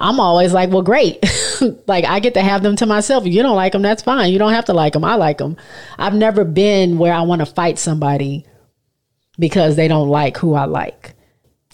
I'm 0.00 0.18
always 0.18 0.52
like, 0.52 0.70
well, 0.70 0.82
great. 0.82 1.22
like, 1.86 2.06
I 2.06 2.20
get 2.20 2.34
to 2.34 2.42
have 2.42 2.62
them 2.62 2.74
to 2.76 2.86
myself. 2.86 3.26
If 3.26 3.34
you 3.34 3.42
don't 3.42 3.56
like 3.56 3.72
them, 3.72 3.82
that's 3.82 4.02
fine. 4.02 4.32
You 4.32 4.38
don't 4.38 4.54
have 4.54 4.64
to 4.66 4.72
like 4.72 4.94
them. 4.94 5.04
I 5.04 5.16
like 5.16 5.38
them. 5.38 5.56
I've 5.98 6.14
never 6.14 6.44
been 6.44 6.98
where 6.98 7.12
I 7.12 7.22
want 7.22 7.40
to 7.40 7.46
fight 7.46 7.78
somebody 7.78 8.46
because 9.38 9.76
they 9.76 9.88
don't 9.88 10.08
like 10.08 10.38
who 10.38 10.54
I 10.54 10.64
like 10.64 11.14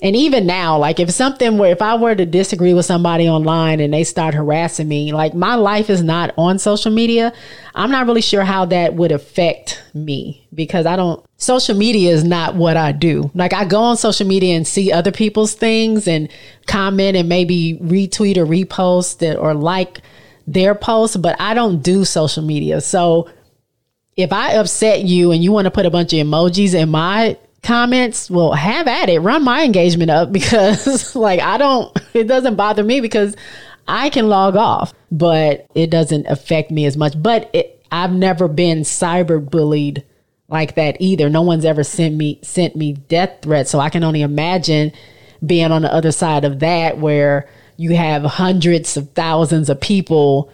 and 0.02 0.14
even 0.14 0.46
now, 0.46 0.76
like 0.76 1.00
if 1.00 1.10
something 1.10 1.56
were, 1.56 1.68
if 1.68 1.80
I 1.80 1.96
were 1.96 2.14
to 2.14 2.26
disagree 2.26 2.74
with 2.74 2.84
somebody 2.84 3.30
online 3.30 3.80
and 3.80 3.94
they 3.94 4.04
start 4.04 4.34
harassing 4.34 4.88
me, 4.88 5.14
like 5.14 5.32
my 5.32 5.54
life 5.54 5.88
is 5.88 6.02
not 6.02 6.34
on 6.36 6.58
social 6.58 6.92
media, 6.92 7.32
I'm 7.74 7.90
not 7.90 8.06
really 8.06 8.20
sure 8.20 8.44
how 8.44 8.66
that 8.66 8.92
would 8.92 9.10
affect 9.10 9.82
me 9.94 10.46
because 10.52 10.84
I 10.84 10.96
don't, 10.96 11.24
social 11.38 11.74
media 11.74 12.12
is 12.12 12.24
not 12.24 12.56
what 12.56 12.76
I 12.76 12.92
do. 12.92 13.30
Like 13.34 13.54
I 13.54 13.64
go 13.64 13.80
on 13.80 13.96
social 13.96 14.26
media 14.26 14.54
and 14.54 14.66
see 14.66 14.92
other 14.92 15.12
people's 15.12 15.54
things 15.54 16.06
and 16.06 16.28
comment 16.66 17.16
and 17.16 17.26
maybe 17.26 17.78
retweet 17.82 18.36
or 18.36 18.44
repost 18.44 19.22
it 19.22 19.38
or 19.38 19.54
like 19.54 20.02
their 20.46 20.74
posts, 20.74 21.16
but 21.16 21.40
I 21.40 21.54
don't 21.54 21.82
do 21.82 22.04
social 22.04 22.42
media. 22.42 22.82
So 22.82 23.30
if 24.14 24.30
I 24.30 24.56
upset 24.56 25.04
you 25.04 25.32
and 25.32 25.42
you 25.42 25.52
want 25.52 25.64
to 25.64 25.70
put 25.70 25.86
a 25.86 25.90
bunch 25.90 26.12
of 26.12 26.18
emojis 26.18 26.74
in 26.74 26.90
my 26.90 27.38
comments, 27.66 28.30
well, 28.30 28.52
have 28.52 28.86
at 28.86 29.08
it. 29.08 29.18
Run 29.20 29.44
my 29.44 29.64
engagement 29.64 30.10
up 30.10 30.32
because, 30.32 31.14
like, 31.14 31.40
I 31.40 31.58
don't, 31.58 31.96
it 32.14 32.24
doesn't 32.24 32.54
bother 32.54 32.82
me 32.84 33.00
because 33.00 33.36
I 33.88 34.08
can 34.10 34.28
log 34.28 34.56
off, 34.56 34.94
but 35.10 35.66
it 35.74 35.90
doesn't 35.90 36.26
affect 36.26 36.70
me 36.70 36.86
as 36.86 36.96
much. 36.96 37.20
But 37.20 37.50
it, 37.52 37.84
I've 37.90 38.12
never 38.12 38.48
been 38.48 38.80
cyber 38.80 39.44
bullied 39.44 40.04
like 40.48 40.76
that 40.76 40.96
either. 41.00 41.28
No 41.28 41.42
one's 41.42 41.64
ever 41.64 41.84
sent 41.84 42.14
me 42.14 42.38
sent 42.42 42.76
me 42.76 42.94
death 42.94 43.38
threats, 43.42 43.70
so 43.70 43.80
I 43.80 43.90
can 43.90 44.04
only 44.04 44.22
imagine 44.22 44.92
being 45.44 45.72
on 45.72 45.82
the 45.82 45.92
other 45.92 46.12
side 46.12 46.44
of 46.44 46.60
that 46.60 46.98
where 46.98 47.48
you 47.76 47.94
have 47.94 48.22
hundreds 48.22 48.96
of 48.96 49.10
thousands 49.10 49.68
of 49.68 49.80
people 49.80 50.50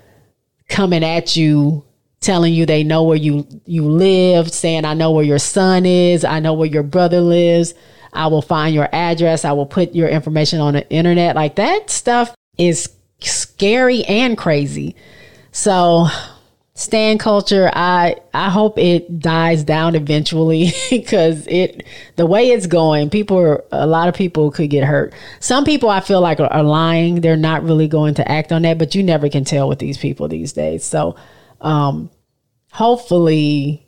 coming 0.69 1.05
at 1.05 1.37
you 1.37 1.85
telling 2.23 2.55
you 2.55 2.65
they 2.65 2.85
know 2.85 3.03
where 3.03 3.17
you 3.17 3.47
you 3.67 3.85
live, 3.85 4.51
saying 4.51 4.85
I 4.85 4.95
know 4.95 5.11
where 5.11 5.25
your 5.25 5.39
son 5.39 5.85
is, 5.85 6.25
I 6.25 6.41
know 6.41 6.55
where 6.55 6.69
your 6.69 6.83
brother 6.83 7.21
lives. 7.21 7.75
I 8.15 8.27
will 8.27 8.43
find 8.43 8.75
your 8.75 8.89
address. 8.93 9.45
I 9.45 9.53
will 9.53 9.67
put 9.67 9.95
your 9.95 10.09
information 10.09 10.61
on 10.61 10.75
the 10.75 10.89
internet. 10.91 11.35
Like 11.35 11.57
that 11.57 11.91
stuff 11.91 12.35
is 12.59 12.89
scary 13.21 14.05
and 14.05 14.37
crazy. 14.37 14.97
So 15.51 16.09
stan 16.75 17.19
culture, 17.19 17.71
I 17.73 18.17
I 18.35 18.51
hope 18.51 18.79
it 18.79 19.19
dies 19.19 19.65
down 19.65 19.95
eventually 19.95 20.73
because 20.91 21.47
it 21.47 21.85
the 22.17 22.27
way 22.27 22.51
it's 22.51 22.67
going, 22.67 23.11
people 23.11 23.39
are 23.39 23.65
a 23.73 23.87
lot 23.87 24.09
of 24.09 24.15
people 24.15 24.51
could 24.51 24.71
get 24.71 24.85
hurt. 24.85 25.13
Some 25.41 25.65
people 25.65 25.89
I 25.89 26.01
feel 26.01 26.21
like 26.21 26.39
are, 26.39 26.53
are 26.53 26.63
lying. 26.63 27.21
They're 27.21 27.37
not 27.37 27.65
really 27.65 27.89
going 27.89 28.15
to 28.15 28.31
act 28.31 28.53
on 28.53 28.63
that, 28.63 28.79
but 28.79 28.95
you 28.95 29.03
never 29.03 29.29
can 29.29 29.45
tell 29.45 29.69
with 29.69 29.79
these 29.79 29.99
people 29.99 30.29
these 30.29 30.53
days. 30.53 30.85
So 30.85 31.17
um, 31.63 32.11
hopefully 32.71 33.87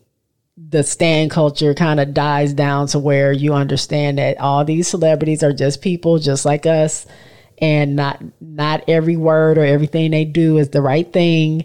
the 0.57 0.83
stan 0.85 1.29
culture 1.29 1.75
kind 1.75 1.99
of 1.99 2.15
dies 2.15 2.53
down 2.53 2.87
to 2.87 2.99
where 2.99 3.33
you 3.33 3.55
understand 3.55 4.19
that 4.19 4.39
all 4.39 4.65
these 4.65 4.87
celebrities 4.87 5.43
are 5.43 5.53
just 5.53 5.83
people 5.83 6.19
just 6.19 6.45
like 6.45 6.65
us. 6.67 7.07
And 7.59 7.95
not 7.95 8.23
not 8.41 8.85
every 8.89 9.17
word 9.17 9.59
or 9.59 9.65
everything 9.65 10.11
they 10.11 10.25
do 10.25 10.59
is 10.59 10.71
the 10.71 10.83
right 10.83 11.11
thing. 11.13 11.65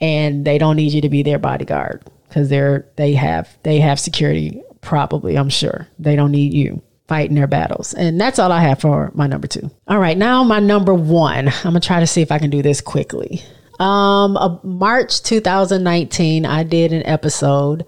And 0.00 0.44
they 0.44 0.58
don't 0.58 0.76
need 0.76 0.92
you 0.92 1.00
to 1.00 1.08
be 1.08 1.22
their 1.22 1.38
bodyguard 1.38 2.04
because 2.28 2.48
they're 2.48 2.86
they 2.96 3.14
have 3.14 3.56
they 3.62 3.80
have 3.80 3.98
security 3.98 4.62
probably 4.80 5.36
i'm 5.36 5.48
sure. 5.48 5.88
They 5.98 6.16
don't 6.16 6.32
need 6.32 6.54
you 6.54 6.82
fighting 7.08 7.36
their 7.36 7.46
battles. 7.46 7.94
And 7.94 8.20
that's 8.20 8.38
all 8.38 8.52
i 8.52 8.60
have 8.60 8.80
for 8.80 9.10
my 9.14 9.26
number 9.26 9.46
two. 9.46 9.70
All 9.86 9.98
right 9.98 10.18
now 10.18 10.44
my 10.44 10.60
number 10.60 10.94
one. 10.94 11.48
I'm 11.48 11.54
gonna 11.62 11.80
try 11.80 12.00
to 12.00 12.06
see 12.06 12.22
if 12.22 12.32
i 12.32 12.38
can 12.38 12.50
do 12.50 12.62
this 12.62 12.80
quickly 12.80 13.42
um, 13.78 14.36
uh, 14.36 14.58
March 14.62 15.22
2019, 15.22 16.44
I 16.44 16.62
did 16.62 16.92
an 16.92 17.04
episode 17.06 17.86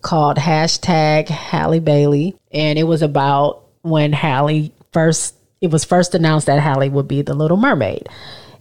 called 0.00 0.36
hashtag 0.36 1.28
Halle 1.28 1.80
Bailey, 1.80 2.36
and 2.52 2.78
it 2.78 2.84
was 2.84 3.02
about 3.02 3.64
when 3.82 4.12
Halle 4.12 4.72
first. 4.92 5.36
It 5.60 5.70
was 5.70 5.84
first 5.84 6.14
announced 6.16 6.46
that 6.46 6.58
Halle 6.58 6.88
would 6.88 7.06
be 7.06 7.22
the 7.22 7.34
Little 7.34 7.56
Mermaid. 7.56 8.08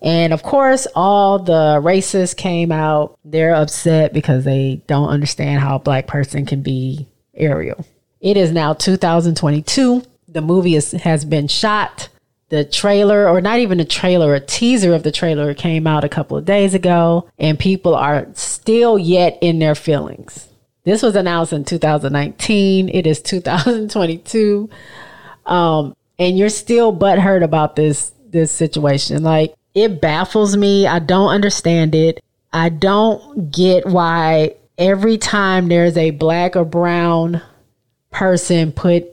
And 0.03 0.33
of 0.33 0.43
course, 0.43 0.87
all 0.95 1.39
the 1.39 1.79
racists 1.81 2.35
came 2.35 2.71
out. 2.71 3.17
They're 3.23 3.55
upset 3.55 4.13
because 4.13 4.45
they 4.45 4.81
don't 4.87 5.09
understand 5.09 5.61
how 5.61 5.75
a 5.75 5.79
black 5.79 6.07
person 6.07 6.45
can 6.45 6.61
be 6.61 7.07
Ariel. 7.35 7.85
It 8.19 8.37
is 8.37 8.51
now 8.51 8.73
2022. 8.73 10.03
The 10.27 10.41
movie 10.41 10.75
is, 10.75 10.91
has 10.91 11.25
been 11.25 11.47
shot 11.47 12.09
the 12.51 12.65
trailer, 12.65 13.29
or 13.29 13.39
not 13.39 13.59
even 13.59 13.79
a 13.79 13.85
trailer, 13.85 14.35
a 14.35 14.39
teaser 14.41 14.93
of 14.93 15.03
the 15.03 15.11
trailer 15.11 15.53
came 15.53 15.87
out 15.87 16.03
a 16.03 16.09
couple 16.09 16.35
of 16.35 16.43
days 16.43 16.73
ago, 16.73 17.29
and 17.39 17.57
people 17.57 17.95
are 17.95 18.27
still 18.33 18.99
yet 18.99 19.37
in 19.39 19.59
their 19.59 19.73
feelings. 19.73 20.49
This 20.83 21.01
was 21.01 21.15
announced 21.15 21.53
in 21.53 21.63
2019. 21.63 22.89
It 22.89 23.07
is 23.07 23.21
2022. 23.21 24.69
Um, 25.45 25.95
and 26.19 26.37
you're 26.37 26.49
still 26.49 26.95
butthurt 26.95 27.41
about 27.41 27.77
this 27.77 28.11
this 28.29 28.51
situation. 28.51 29.23
Like 29.23 29.55
it 29.73 30.01
baffles 30.01 30.57
me. 30.57 30.85
I 30.87 30.99
don't 30.99 31.29
understand 31.29 31.95
it. 31.95 32.21
I 32.51 32.67
don't 32.67 33.49
get 33.49 33.85
why 33.85 34.55
every 34.77 35.17
time 35.17 35.69
there's 35.69 35.95
a 35.95 36.11
black 36.11 36.57
or 36.57 36.65
brown 36.65 37.41
person 38.11 38.73
put 38.73 39.05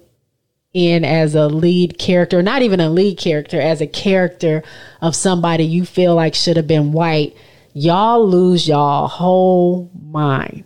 in 0.75 1.05
as 1.05 1.35
a 1.35 1.47
lead 1.47 1.99
character, 1.99 2.43
not 2.43 2.63
even 2.63 2.81
a 2.81 2.91
lead 2.91 3.19
character, 3.19 3.61
as 3.61 3.81
a 3.81 3.87
character 3.87 4.63
of 5.01 5.17
somebody 5.17 5.65
you 5.65 5.85
feel 5.85 6.15
like 6.15 6.35
should 6.35 6.57
have 6.57 6.67
been 6.67 6.93
white, 6.93 7.37
y'all 7.73 8.27
lose 8.27 8.69
y'all 8.69 9.09
whole 9.09 9.91
mind 10.01 10.65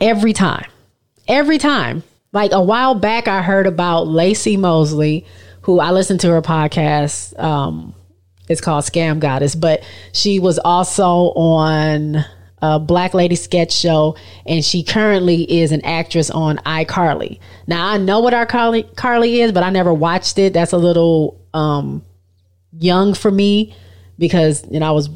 every 0.00 0.32
time. 0.32 0.66
Every 1.28 1.58
time. 1.58 2.02
Like 2.32 2.52
a 2.52 2.62
while 2.62 2.94
back, 2.94 3.28
I 3.28 3.42
heard 3.42 3.66
about 3.66 4.06
Laci 4.06 4.58
Mosley, 4.58 5.26
who 5.62 5.80
I 5.80 5.90
listened 5.90 6.20
to 6.20 6.30
her 6.30 6.42
podcast. 6.42 7.38
Um, 7.38 7.94
it's 8.48 8.60
called 8.60 8.84
Scam 8.84 9.20
Goddess, 9.20 9.54
but 9.54 9.84
she 10.12 10.38
was 10.38 10.58
also 10.58 11.32
on 11.34 12.24
a 12.62 12.78
Black 12.78 13.12
Lady 13.12 13.34
sketch 13.34 13.72
show, 13.72 14.16
and 14.46 14.64
she 14.64 14.84
currently 14.84 15.60
is 15.60 15.72
an 15.72 15.84
actress 15.84 16.30
on 16.30 16.58
iCarly. 16.58 17.40
Now 17.66 17.88
I 17.88 17.98
know 17.98 18.20
what 18.20 18.32
iCarly 18.32 18.94
Carly 18.96 19.40
is, 19.40 19.50
but 19.50 19.64
I 19.64 19.70
never 19.70 19.92
watched 19.92 20.38
it. 20.38 20.52
That's 20.52 20.72
a 20.72 20.78
little 20.78 21.40
um, 21.52 22.04
young 22.72 23.14
for 23.14 23.30
me 23.30 23.74
because 24.16 24.64
you 24.70 24.78
know 24.78 24.86
I 24.86 24.92
was 24.92 25.10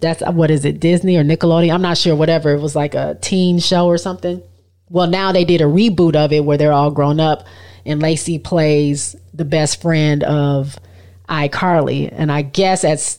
that's 0.00 0.20
what 0.20 0.50
is 0.50 0.66
it 0.66 0.78
Disney 0.78 1.16
or 1.16 1.24
Nickelodeon? 1.24 1.72
I'm 1.72 1.82
not 1.82 1.96
sure. 1.96 2.14
Whatever 2.14 2.54
it 2.54 2.60
was 2.60 2.76
like 2.76 2.94
a 2.94 3.16
teen 3.22 3.58
show 3.58 3.86
or 3.86 3.96
something. 3.96 4.42
Well, 4.90 5.08
now 5.08 5.32
they 5.32 5.44
did 5.44 5.62
a 5.62 5.64
reboot 5.64 6.14
of 6.14 6.32
it 6.32 6.44
where 6.44 6.58
they're 6.58 6.72
all 6.72 6.90
grown 6.90 7.18
up, 7.18 7.46
and 7.86 8.02
Laci 8.02 8.42
plays 8.42 9.16
the 9.32 9.46
best 9.46 9.80
friend 9.80 10.22
of 10.24 10.78
iCarly, 11.26 12.10
and 12.12 12.30
I 12.30 12.42
guess 12.42 12.84
as 12.84 13.18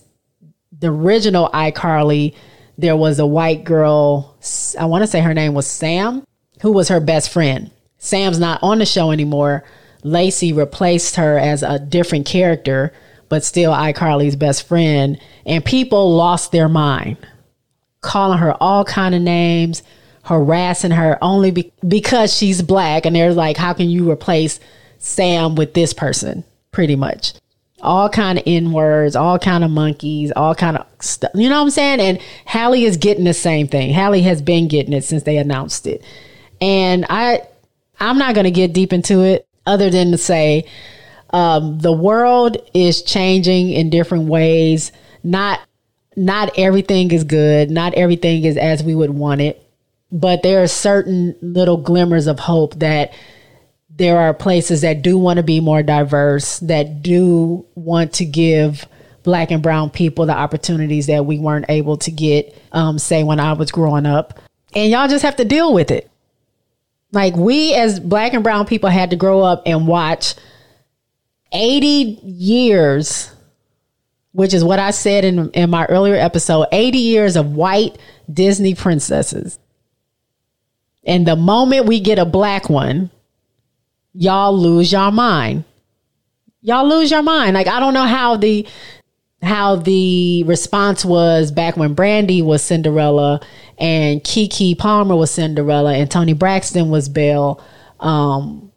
the 0.79 0.91
original 0.91 1.49
iCarly 1.49 2.35
there 2.77 2.95
was 2.95 3.19
a 3.19 3.25
white 3.25 3.63
girl, 3.63 4.35
I 4.79 4.85
want 4.85 5.03
to 5.03 5.07
say 5.07 5.19
her 5.19 5.33
name 5.33 5.53
was 5.53 5.67
Sam, 5.67 6.23
who 6.61 6.71
was 6.71 6.89
her 6.89 6.99
best 6.99 7.29
friend. 7.29 7.71
Sam's 7.97 8.39
not 8.39 8.61
on 8.61 8.79
the 8.79 8.85
show 8.85 9.11
anymore. 9.11 9.63
Laci 10.03 10.55
replaced 10.55 11.15
her 11.15 11.37
as 11.37 11.63
a 11.63 11.79
different 11.79 12.25
character, 12.25 12.93
but 13.29 13.43
still 13.43 13.71
iCarly's 13.71 14.35
best 14.35 14.67
friend. 14.67 15.19
And 15.45 15.65
people 15.65 16.15
lost 16.15 16.51
their 16.51 16.69
mind, 16.69 17.17
calling 18.01 18.37
her 18.37 18.53
all 18.61 18.85
kind 18.85 19.15
of 19.15 19.21
names, 19.21 19.81
harassing 20.23 20.91
her 20.91 21.17
only 21.21 21.51
be- 21.51 21.73
because 21.87 22.35
she's 22.35 22.61
black. 22.61 23.05
And 23.05 23.15
they're 23.15 23.33
like, 23.33 23.57
how 23.57 23.73
can 23.73 23.89
you 23.89 24.09
replace 24.09 24.59
Sam 24.99 25.55
with 25.55 25.73
this 25.73 25.93
person? 25.93 26.43
Pretty 26.71 26.95
much 26.95 27.33
all 27.81 28.09
kind 28.09 28.39
of 28.39 28.43
n 28.47 28.71
words, 28.71 29.15
all 29.15 29.37
kind 29.37 29.63
of 29.63 29.71
monkeys, 29.71 30.31
all 30.35 30.55
kind 30.55 30.77
of 30.77 30.85
stuff. 30.99 31.31
You 31.35 31.49
know 31.49 31.57
what 31.57 31.65
I'm 31.65 31.69
saying? 31.71 31.99
And 31.99 32.19
Halle 32.45 32.83
is 32.83 32.97
getting 32.97 33.23
the 33.23 33.33
same 33.33 33.67
thing. 33.67 33.91
Halle 33.91 34.21
has 34.21 34.41
been 34.41 34.67
getting 34.67 34.93
it 34.93 35.03
since 35.03 35.23
they 35.23 35.37
announced 35.37 35.85
it. 35.85 36.03
And 36.59 37.05
I, 37.09 37.41
I'm 37.99 38.17
not 38.17 38.33
going 38.33 38.45
to 38.45 38.51
get 38.51 38.73
deep 38.73 38.93
into 38.93 39.21
it 39.21 39.47
other 39.65 39.89
than 39.89 40.11
to 40.11 40.17
say, 40.17 40.65
um, 41.31 41.79
the 41.79 41.91
world 41.91 42.57
is 42.73 43.01
changing 43.03 43.69
in 43.71 43.89
different 43.89 44.25
ways. 44.25 44.91
Not, 45.23 45.59
not 46.15 46.57
everything 46.57 47.11
is 47.11 47.23
good. 47.23 47.69
Not 47.69 47.93
everything 47.93 48.43
is 48.45 48.57
as 48.57 48.81
we 48.81 48.95
would 48.95 49.11
want 49.11 49.41
it. 49.41 49.63
But 50.11 50.41
there 50.41 50.63
are 50.63 50.67
certain 50.67 51.35
little 51.41 51.77
glimmers 51.77 52.27
of 52.27 52.39
hope 52.39 52.75
that 52.75 53.11
there 53.97 54.19
are 54.19 54.33
places 54.33 54.81
that 54.81 55.01
do 55.01 55.17
want 55.17 55.37
to 55.37 55.43
be 55.43 55.59
more 55.59 55.81
diverse, 55.81 56.59
that 56.59 57.01
do 57.01 57.65
want 57.73 58.13
to 58.13 58.25
give 58.25 58.85
black 59.23 59.49
and 59.49 59.63
brown 59.63 59.89
people 59.89 60.25
the 60.25 60.37
opportunities 60.37 61.07
that 61.07 61.25
we 61.25 61.39
weren't 61.39 61.65
able 61.67 61.97
to 61.97 62.11
get, 62.11 62.55
um, 62.71 62.99
say, 62.99 63.23
when 63.23 63.39
I 63.39 63.53
was 63.53 63.71
growing 63.71 64.05
up. 64.05 64.39
And 64.75 64.91
y'all 64.91 65.07
just 65.07 65.23
have 65.23 65.35
to 65.37 65.45
deal 65.45 65.73
with 65.73 65.89
it. 65.89 66.09
Like, 67.11 67.35
we 67.35 67.73
as 67.73 67.99
black 67.99 68.33
and 68.33 68.43
brown 68.43 68.67
people 68.67 68.89
had 68.89 69.09
to 69.09 69.15
grow 69.15 69.41
up 69.41 69.63
and 69.65 69.87
watch 69.87 70.35
80 71.51 72.19
years, 72.23 73.33
which 74.31 74.53
is 74.53 74.63
what 74.63 74.77
I 74.77 74.91
said 74.91 75.25
in, 75.25 75.49
in 75.51 75.71
my 75.71 75.85
earlier 75.87 76.15
episode 76.15 76.67
80 76.71 76.97
years 76.99 77.35
of 77.35 77.53
white 77.53 77.97
Disney 78.31 78.75
princesses. 78.75 79.57
And 81.03 81.25
the 81.25 81.35
moment 81.35 81.87
we 81.87 81.99
get 81.99 82.19
a 82.19 82.25
black 82.25 82.69
one, 82.69 83.09
y'all 84.17 84.57
lose 84.57 84.91
your 84.91 85.11
mind. 85.11 85.63
Y'all 86.61 86.87
lose 86.87 87.11
your 87.11 87.21
mind. 87.21 87.53
Like 87.53 87.67
I 87.67 87.79
don't 87.79 87.93
know 87.93 88.05
how 88.05 88.35
the 88.35 88.67
how 89.41 89.75
the 89.75 90.43
response 90.43 91.05
was 91.05 91.51
back 91.51 91.77
when 91.77 91.93
Brandy 91.93 92.41
was 92.41 92.63
Cinderella 92.63 93.39
and 93.77 94.21
Keke 94.23 94.77
Palmer 94.77 95.15
was 95.15 95.29
Cinderella 95.29 95.93
and 95.93 96.09
Toni 96.09 96.33
Braxton 96.33 96.89
was 96.89 97.07
Belle. 97.07 97.63
Um, 97.99 98.71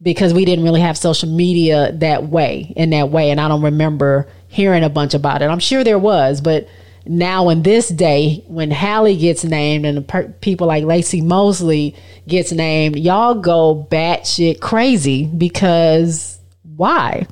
because 0.00 0.34
we 0.34 0.44
didn't 0.44 0.64
really 0.64 0.80
have 0.80 0.98
social 0.98 1.28
media 1.28 1.92
that 1.92 2.26
way 2.28 2.72
in 2.74 2.90
that 2.90 3.10
way 3.10 3.30
and 3.30 3.40
I 3.40 3.46
don't 3.46 3.62
remember 3.62 4.28
hearing 4.48 4.82
a 4.82 4.90
bunch 4.90 5.14
about 5.14 5.42
it. 5.42 5.46
I'm 5.46 5.60
sure 5.60 5.84
there 5.84 5.98
was, 5.98 6.40
but 6.40 6.66
now 7.06 7.48
in 7.48 7.62
this 7.62 7.88
day 7.88 8.44
when 8.46 8.70
Halle 8.70 9.16
gets 9.16 9.44
named 9.44 9.86
and 9.86 10.06
per- 10.06 10.28
people 10.40 10.66
like 10.66 10.84
Laci 10.84 11.22
Mosley 11.22 11.96
gets 12.28 12.52
named, 12.52 12.98
y'all 12.98 13.34
go 13.34 13.86
batshit 13.90 14.60
crazy 14.60 15.26
because 15.26 16.38
why? 16.76 17.26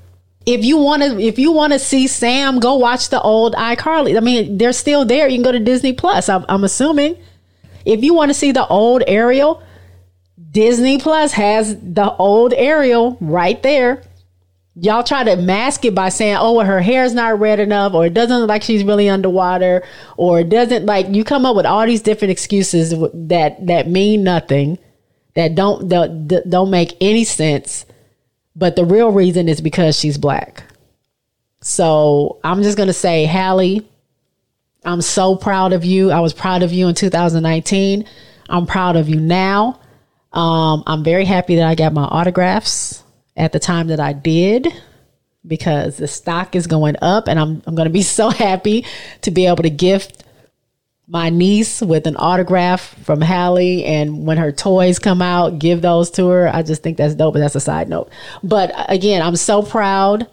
If 0.47 0.65
you 0.65 0.79
want 0.79 1.03
to, 1.03 1.21
if 1.21 1.39
you 1.39 1.53
want 1.53 1.73
to 1.73 1.79
see 1.79 2.07
Sam, 2.07 2.61
go 2.61 2.77
watch 2.77 3.11
the 3.11 3.21
old 3.21 3.55
iCarly. 3.55 4.17
I 4.17 4.21
mean, 4.21 4.59
they're 4.59 4.73
still 4.73 5.05
there. 5.05 5.29
You 5.29 5.37
can 5.37 5.45
go 5.45 5.53
to 5.53 5.61
Disney 5.61 5.93
Plus. 5.93 6.29
I'm, 6.29 6.45
I'm 6.49 6.65
assuming. 6.65 7.17
If 7.85 8.03
you 8.03 8.15
want 8.15 8.31
to 8.31 8.35
see 8.35 8.53
the 8.53 8.67
old 8.67 9.03
Ariel, 9.07 9.63
Disney 10.51 10.99
Plus 10.99 11.33
has 11.33 11.77
the 11.81 12.13
old 12.17 12.53
Ariel 12.55 13.17
right 13.21 13.63
there 13.63 14.03
y'all 14.77 15.03
try 15.03 15.25
to 15.25 15.37
mask 15.37 15.85
it 15.85 15.95
by 15.95 16.09
saying, 16.09 16.37
oh, 16.39 16.55
well, 16.55 16.67
her 16.67 16.81
hair's 16.81 17.15
not 17.15 17.39
red 17.39 17.61
enough, 17.61 17.95
or 17.95 18.07
it 18.07 18.15
doesn't 18.15 18.39
look 18.39 18.49
like 18.49 18.63
she's 18.63 18.85
really 18.85 19.09
underwater, 19.09 19.83
or 20.17 20.41
it 20.41 20.49
doesn't 20.49 20.87
like 20.87 21.09
you 21.09 21.25
come 21.25 21.45
up 21.45 21.57
with 21.57 21.67
all 21.67 21.87
these 21.87 22.03
different 22.03 22.33
excuses 22.33 22.91
that 23.13 23.67
that 23.67 23.89
mean 23.89 24.23
nothing, 24.25 24.79
that 25.35 25.55
don't 25.55 25.89
that 25.89 26.45
don't 26.49 26.71
make 26.71 26.97
any 27.01 27.25
sense. 27.25 27.85
But 28.57 28.77
the 28.77 28.85
real 28.85 29.11
reason 29.11 29.49
is 29.49 29.61
because 29.61 29.99
she's 29.99 30.19
black. 30.19 30.65
So 31.63 32.41
I'm 32.45 32.63
just 32.63 32.77
gonna 32.79 32.93
say, 32.93 33.25
Halle, 33.25 33.83
I'm 34.85 35.03
so 35.03 35.37
proud 35.37 35.73
of 35.73 35.85
you. 35.85 36.11
I 36.11 36.21
was 36.21 36.33
proud 36.33 36.63
of 36.63 36.73
you 36.73 36.89
in 36.89 36.95
2019. 36.95 38.07
I'm 38.49 38.67
proud 38.67 38.97
of 38.97 39.09
you 39.09 39.21
now. 39.21 39.81
Um, 40.33 40.85
I'm 40.87 41.05
very 41.05 41.25
happy 41.25 41.57
that 41.57 41.67
I 41.67 41.75
got 41.75 41.93
my 41.93 42.05
autographs 42.05 43.03
at 43.37 43.53
the 43.53 43.59
time 43.59 43.89
that 43.89 44.01
I 44.01 44.13
did 44.13 44.69
because 45.47 45.97
the 45.97 46.09
stock 46.09 46.55
is 46.55 46.67
going 46.67 46.97
up 47.01 47.29
and 47.29 47.39
I'm, 47.39 47.63
I'm 47.67 47.75
going 47.75 47.89
to 47.89 47.93
be 47.93 48.03
so 48.21 48.31
happy 48.31 48.85
to 49.23 49.31
be 49.31 49.47
able 49.47 49.63
to 49.63 49.71
gift 49.71 50.25
my 51.07 51.29
niece 51.29 51.81
with 51.81 52.07
an 52.07 52.17
autograph 52.17 52.95
from 53.05 53.21
Halle 53.21 53.85
and 53.85 54.27
when 54.27 54.39
her 54.39 54.53
toys 54.53 55.01
come 55.01 55.21
out, 55.21 55.59
give 55.59 55.83
those 55.83 56.09
to 56.13 56.29
her. 56.29 56.49
I 56.49 56.63
just 56.63 56.85
think 56.85 56.99
that's 56.99 57.17
dope, 57.17 57.35
but 57.35 57.41
that's 57.41 57.57
a 57.57 57.61
side 57.61 57.89
note. 57.89 58.11
But 58.45 58.71
uh, 58.71 58.87
again, 58.89 59.21
I'm 59.21 59.35
so 59.35 59.61
proud 59.61 60.29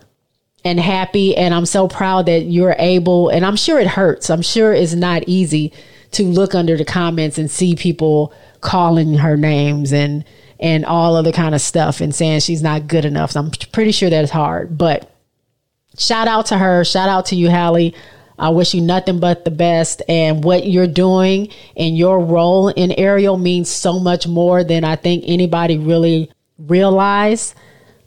and 0.64 0.80
happy 0.80 1.36
and 1.36 1.54
I'm 1.54 1.66
so 1.66 1.88
proud 1.88 2.28
that 2.28 2.42
you're 2.42 2.76
able 2.78 3.30
and 3.30 3.44
I'm 3.44 3.56
sure 3.56 3.80
it 3.80 3.88
hurts. 3.88 4.30
I'm 4.30 4.44
sure 4.44 4.72
it's 4.72 4.94
not 4.94 5.24
easy 5.26 5.74
to 6.12 6.24
look 6.24 6.54
under 6.54 6.78
the 6.78 6.86
comments 6.86 7.40
and 7.40 7.50
see 7.50 7.76
people 7.76 8.32
calling 8.62 9.16
her 9.16 9.38
names 9.38 9.94
and 9.94 10.26
and 10.60 10.86
all 10.86 11.16
other 11.16 11.32
kind 11.32 11.54
of 11.54 11.62
stuff 11.62 12.02
and 12.02 12.14
saying 12.14 12.40
she's 12.40 12.64
not 12.64 12.88
good 12.88 13.06
enough. 13.06 13.32
So 13.32 13.40
I'm 13.40 13.52
pretty 13.72 13.92
sure 13.92 14.10
that's 14.10 14.32
hard. 14.32 14.78
But 14.78 15.12
shout 15.98 16.28
out 16.28 16.48
to 16.48 16.58
her. 16.58 16.84
Shout 16.84 17.10
out 17.10 17.28
to 17.28 17.36
you, 17.36 17.50
Halle. 17.50 17.94
I 18.40 18.50
wish 18.50 18.74
you 18.74 18.82
nothing 18.82 19.20
but 19.20 19.46
the 19.46 19.52
best. 19.52 20.02
And 20.08 20.44
what 20.44 20.68
you're 20.68 20.88
doing 20.88 21.50
and 21.76 21.98
your 21.98 22.24
role 22.24 22.70
in 22.70 22.92
Ariel 22.94 23.38
means 23.38 23.70
so 23.70 24.00
much 24.00 24.28
more 24.28 24.64
than 24.64 24.84
I 24.84 24.96
think 24.96 25.24
anybody 25.28 25.78
really 25.78 26.32
realize. 26.58 27.56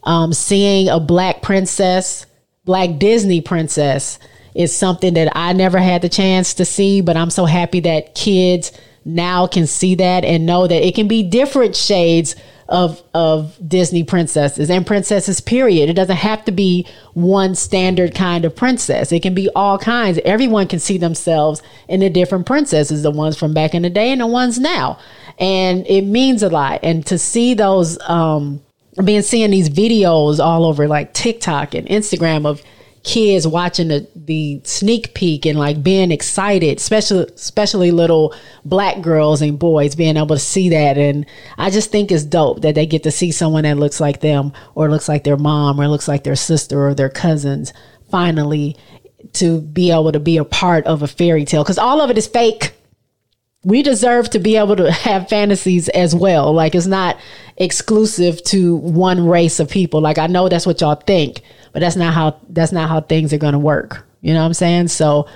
Um, 0.03 0.33
seeing 0.33 0.89
a 0.89 0.99
black 0.99 1.43
princess, 1.43 2.27
black 2.65 2.99
Disney 2.99 3.41
princess, 3.41 4.19
is 4.55 4.75
something 4.75 5.15
that 5.15 5.33
I 5.37 5.53
never 5.53 5.79
had 5.79 6.03
the 6.03 6.09
chance 6.09 6.55
to 6.55 6.65
see. 6.65 7.01
But 7.01 7.17
I'm 7.17 7.31
so 7.31 7.45
happy 7.45 7.81
that 7.81 8.15
kids 8.15 8.73
now 9.05 9.47
can 9.47 9.67
see 9.67 9.95
that 9.97 10.25
and 10.25 10.47
know 10.47 10.67
that 10.67 10.87
it 10.87 10.95
can 10.95 11.09
be 11.09 11.23
different 11.23 11.75
shades 11.77 12.35
of 12.69 13.03
of 13.15 13.59
Disney 13.67 14.05
princesses 14.05 14.71
and 14.71 14.87
princesses 14.87 15.41
period. 15.41 15.91
It 15.91 15.95
doesn't 15.95 16.17
have 16.17 16.45
to 16.45 16.53
be 16.53 16.87
one 17.15 17.57
standard 17.57 18.15
kind 18.15 18.45
of 18.45 18.55
princess. 18.55 19.11
It 19.11 19.23
can 19.23 19.35
be 19.35 19.51
all 19.57 19.77
kinds. 19.77 20.21
Everyone 20.25 20.69
can 20.69 20.79
see 20.79 20.97
themselves 20.97 21.63
in 21.89 22.01
the 22.01 22.09
different 22.09 22.47
princesses, 22.47 23.03
the 23.03 23.11
ones 23.11 23.37
from 23.37 23.53
back 23.53 23.75
in 23.75 23.83
the 23.83 23.91
day 23.91 24.13
and 24.13 24.21
the 24.21 24.27
ones 24.27 24.59
now. 24.59 24.99
And 25.39 25.85
it 25.89 26.03
means 26.03 26.43
a 26.43 26.49
lot. 26.49 26.81
And 26.85 27.05
to 27.07 27.19
see 27.19 27.55
those 27.55 27.99
um 28.09 28.63
been 29.05 29.23
seeing 29.23 29.51
these 29.51 29.69
videos 29.69 30.39
all 30.45 30.65
over 30.65 30.87
like 30.87 31.13
TikTok 31.13 31.75
and 31.75 31.87
Instagram 31.89 32.47
of 32.47 32.63
kids 33.03 33.47
watching 33.47 33.89
the, 33.89 34.07
the 34.15 34.61
sneak 34.65 35.15
peek 35.15 35.47
and 35.47 35.59
like 35.59 35.83
being 35.83 36.11
excited, 36.11 36.79
especially 36.79 37.25
especially 37.35 37.91
little 37.91 38.35
black 38.65 39.01
girls 39.01 39.41
and 39.41 39.59
boys 39.59 39.95
being 39.95 40.17
able 40.17 40.37
to 40.37 40.39
see 40.39 40.69
that. 40.69 40.99
And 40.99 41.25
I 41.57 41.71
just 41.71 41.91
think 41.91 42.13
it's 42.13 42.25
dope 42.25 42.63
that 42.63 42.75
they 42.75 42.87
get 42.87 43.03
to 43.05 43.11
see 43.11 43.33
someone 43.33 43.65
that 43.65 43.79
looks 43.79 44.01
like 44.01 44.21
them 44.21 44.53
or 44.75 44.91
looks 44.91 45.09
like 45.09 45.25
their 45.25 45.37
mom 45.37 45.81
or 45.81 45.89
looks 45.89 46.09
like 46.09 46.25
their 46.25 46.37
sister 46.37 46.89
or 46.89 46.95
their 46.95 47.09
cousins 47.09 47.73
finally 48.11 48.77
to 49.35 49.61
be 49.61 49.91
able 49.91 50.13
to 50.13 50.21
be 50.21 50.37
a 50.37 50.45
part 50.45 50.85
of 50.87 51.03
a 51.03 51.07
fairy 51.07 51.45
tale 51.45 51.63
because 51.63 51.79
all 51.79 52.01
of 52.01 52.11
it 52.11 52.19
is 52.19 52.27
fake 52.27 52.75
we 53.65 53.83
deserve 53.83 54.31
to 54.31 54.39
be 54.39 54.57
able 54.57 54.77
to 54.77 54.91
have 55.07 55.29
fantasies 55.29 55.89
as 55.91 56.15
well. 56.15 56.53
Like 56.53 56.75
it's 56.75 56.87
not 56.87 57.19
exclusive 57.57 58.43
to 58.45 58.77
one 58.77 59.27
race 59.27 59.61
of 59.61 59.69
people. 59.69 60.01
Like 60.01 60.19
I 60.19 60.27
know 60.27 60.49
that's 60.49 60.67
what 60.67 60.81
y'all 60.81 60.95
think, 60.95 61.43
but 61.73 61.81
that's 61.81 61.97
not 61.97 62.15
how 62.15 62.41
that's 62.49 62.73
not 62.73 62.89
how 62.89 63.01
things 63.01 63.33
are 63.33 63.39
going 63.39 63.53
to 63.53 63.59
work. 63.59 64.07
You 64.21 64.35
know 64.35 64.41
what 64.41 64.47
I'm 64.47 64.55
saying? 64.55 64.89
So 64.89 65.29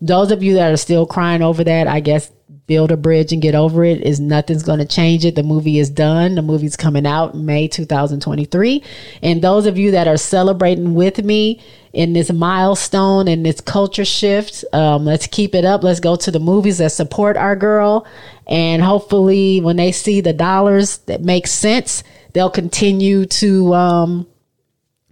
those 0.00 0.30
of 0.30 0.42
you 0.42 0.54
that 0.54 0.72
are 0.72 0.76
still 0.76 1.06
crying 1.06 1.42
over 1.42 1.64
that, 1.64 1.88
I 1.88 2.00
guess 2.00 2.30
build 2.68 2.92
a 2.92 2.96
bridge 2.96 3.32
and 3.32 3.42
get 3.42 3.54
over 3.54 3.82
it 3.82 4.02
is 4.02 4.20
nothing's 4.20 4.62
going 4.62 4.78
to 4.78 4.84
change 4.84 5.24
it. 5.24 5.34
The 5.34 5.42
movie 5.42 5.78
is 5.78 5.88
done. 5.90 6.34
The 6.34 6.42
movie's 6.42 6.76
coming 6.76 7.06
out 7.06 7.34
May 7.34 7.66
2023. 7.66 8.84
And 9.22 9.42
those 9.42 9.66
of 9.66 9.78
you 9.78 9.90
that 9.92 10.06
are 10.06 10.18
celebrating 10.18 10.94
with 10.94 11.24
me 11.24 11.60
in 11.94 12.12
this 12.12 12.30
milestone 12.30 13.26
and 13.26 13.44
this 13.44 13.62
culture 13.62 14.04
shift, 14.04 14.64
um, 14.74 15.06
let's 15.06 15.26
keep 15.26 15.54
it 15.54 15.64
up. 15.64 15.82
Let's 15.82 15.98
go 15.98 16.14
to 16.16 16.30
the 16.30 16.38
movies 16.38 16.78
that 16.78 16.92
support 16.92 17.38
our 17.38 17.56
girl. 17.56 18.06
And 18.46 18.82
hopefully 18.82 19.60
when 19.62 19.76
they 19.76 19.90
see 19.90 20.20
the 20.20 20.34
dollars 20.34 20.98
that 21.06 21.22
make 21.22 21.46
sense, 21.46 22.04
they'll 22.34 22.50
continue 22.50 23.24
to, 23.24 23.74
um, 23.74 24.26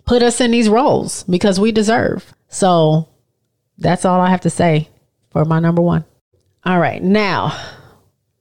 put 0.07 0.23
us 0.23 0.41
in 0.41 0.53
these 0.53 0.69
roles 0.69 1.25
because 1.25 1.61
we 1.61 1.73
deserve. 1.73 2.33
So 2.49 3.09
that's 3.77 4.05
all 4.05 4.21
I 4.21 4.31
have 4.31 4.43
to 4.43 4.51
say 4.51 4.89
for 5.31 5.45
my 5.45 5.61
number 5.61 5.83
one. 5.83 6.05
All 6.65 6.79
right, 6.79 7.03
now 7.03 7.57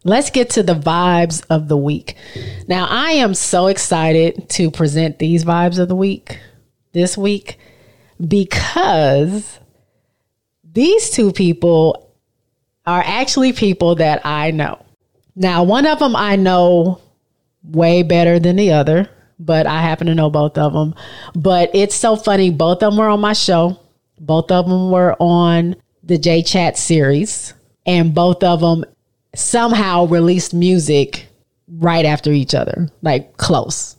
let's 0.04 0.30
get 0.30 0.52
to 0.52 0.64
the 0.64 0.76
vibes 0.76 1.44
of 1.50 1.68
the 1.68 1.78
week. 1.78 2.16
Now, 2.68 2.88
I 2.90 3.12
am 3.12 3.34
so 3.34 3.68
excited 3.68 4.50
to 4.52 4.72
present 4.72 5.20
these 5.20 5.44
vibes 5.44 5.80
of 5.80 5.90
the 5.90 5.96
week 5.96 6.40
this 6.94 7.18
week 7.18 7.60
because 8.26 9.60
these 10.64 11.10
two 11.10 11.34
people 11.34 12.14
are 12.86 13.04
actually 13.06 13.52
people 13.52 13.96
that 13.96 14.26
I 14.26 14.52
know. 14.52 14.86
Now, 15.36 15.64
one 15.64 15.86
of 15.86 16.00
them 16.00 16.16
I 16.16 16.36
know 16.36 17.02
way 17.64 18.04
better 18.04 18.40
than 18.40 18.56
the 18.56 18.72
other, 18.72 19.10
but 19.40 19.68
I 19.68 19.82
happen 19.82 20.08
to 20.08 20.16
know 20.16 20.30
both 20.30 20.58
of 20.58 20.74
them. 20.74 20.96
But 21.36 21.72
it's 21.74 21.96
so 21.96 22.16
funny. 22.16 22.50
Both 22.50 22.84
of 22.84 22.92
them 22.92 22.98
were 22.98 23.10
on 23.10 23.22
my 23.22 23.34
show, 23.34 23.80
both 24.20 24.52
of 24.52 24.68
them 24.68 24.92
were 24.92 25.16
on 25.20 25.76
the 26.04 26.18
J 26.18 26.44
Chat 26.44 26.78
series 26.78 27.54
and 27.86 28.14
both 28.14 28.44
of 28.44 28.62
them 28.62 28.86
somehow 29.34 30.06
released 30.06 30.54
music 30.54 31.28
right 31.68 32.06
after 32.06 32.32
each 32.32 32.56
other, 32.56 32.90
like 33.02 33.38
close. 33.38 33.96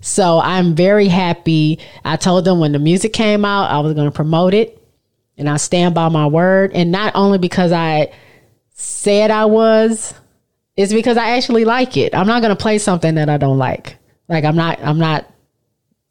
So 0.00 0.40
I'm 0.40 0.74
very 0.74 1.08
happy. 1.08 1.78
I 2.04 2.16
told 2.16 2.44
them 2.44 2.58
when 2.58 2.72
the 2.72 2.78
music 2.78 3.12
came 3.12 3.44
out, 3.44 3.70
I 3.70 3.80
was 3.80 3.94
going 3.94 4.08
to 4.08 4.14
promote 4.14 4.52
it 4.52 4.82
and 5.38 5.48
I 5.48 5.56
stand 5.56 5.94
by 5.94 6.08
my 6.08 6.26
word. 6.26 6.72
And 6.74 6.90
not 6.90 7.14
only 7.14 7.38
because 7.38 7.72
I 7.72 8.12
said 8.74 9.30
I 9.30 9.46
was, 9.46 10.14
it's 10.76 10.92
because 10.92 11.16
I 11.16 11.30
actually 11.30 11.64
like 11.64 11.96
it. 11.96 12.14
I'm 12.14 12.26
not 12.26 12.42
going 12.42 12.54
to 12.54 12.60
play 12.60 12.78
something 12.78 13.14
that 13.14 13.28
I 13.28 13.36
don't 13.36 13.58
like. 13.58 13.96
Like 14.32 14.44
I'm 14.44 14.56
not, 14.56 14.80
I'm 14.82 14.98
not, 14.98 15.30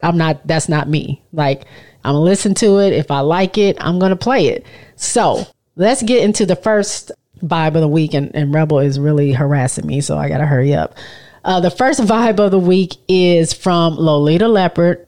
I'm 0.04 0.18
not, 0.18 0.46
that's 0.46 0.70
not 0.70 0.88
me. 0.88 1.24
Like 1.34 1.64
I'm 2.04 2.14
to 2.14 2.20
listen 2.20 2.54
to 2.56 2.78
it. 2.78 2.94
If 2.94 3.10
I 3.10 3.22
like 3.22 3.58
it, 3.58 3.78
I'm 3.80 4.00
to 4.00 4.16
play 4.16 4.48
it. 4.48 4.66
So 4.96 5.44
let's 5.76 6.04
get 6.04 6.24
into 6.24 6.46
the 6.46 6.56
first 6.56 7.12
vibe 7.44 7.74
of 7.74 7.82
the 7.82 7.88
week. 7.88 8.14
And, 8.14 8.34
and 8.36 8.54
Rebel 8.54 8.80
is 8.80 9.00
really 9.00 9.32
harassing 9.32 9.88
me, 9.88 10.02
so 10.02 10.18
I 10.18 10.30
got 10.30 10.38
to 10.38 10.46
hurry 10.46 10.76
up. 10.76 10.96
Uh, 11.44 11.60
the 11.60 11.72
first 11.72 12.00
vibe 12.02 12.40
of 12.40 12.52
the 12.52 12.60
week 12.60 12.96
is 13.08 13.54
from 13.54 13.96
Lolita 13.96 14.48
Leopard. 14.48 15.08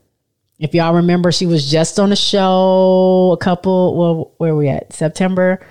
If 0.57 0.74
y'all 0.74 0.95
remember, 0.95 1.32
she 1.32 1.45
was 1.45 1.70
just 1.70 1.99
on 1.99 2.09
the 2.09 2.16
show 2.16 3.32
a 3.34 3.38
couple, 3.38 3.95
well, 3.95 4.34
where 4.38 4.55
we 4.55 4.70
at? 4.70 4.91
September 4.91 5.64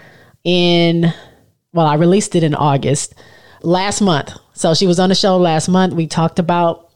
in, 0.45 1.13
well, 1.73 1.87
I 1.87 1.95
released 1.95 2.37
it 2.37 2.45
in 2.45 2.55
August 2.55 3.15
last 3.63 4.01
month. 4.01 4.33
So 4.53 4.75
she 4.75 4.87
was 4.87 5.01
on 5.01 5.09
the 5.09 5.17
show 5.17 5.37
last 5.39 5.69
month. 5.69 5.95
We 5.95 6.07
talked 6.07 6.39
about 6.39 6.92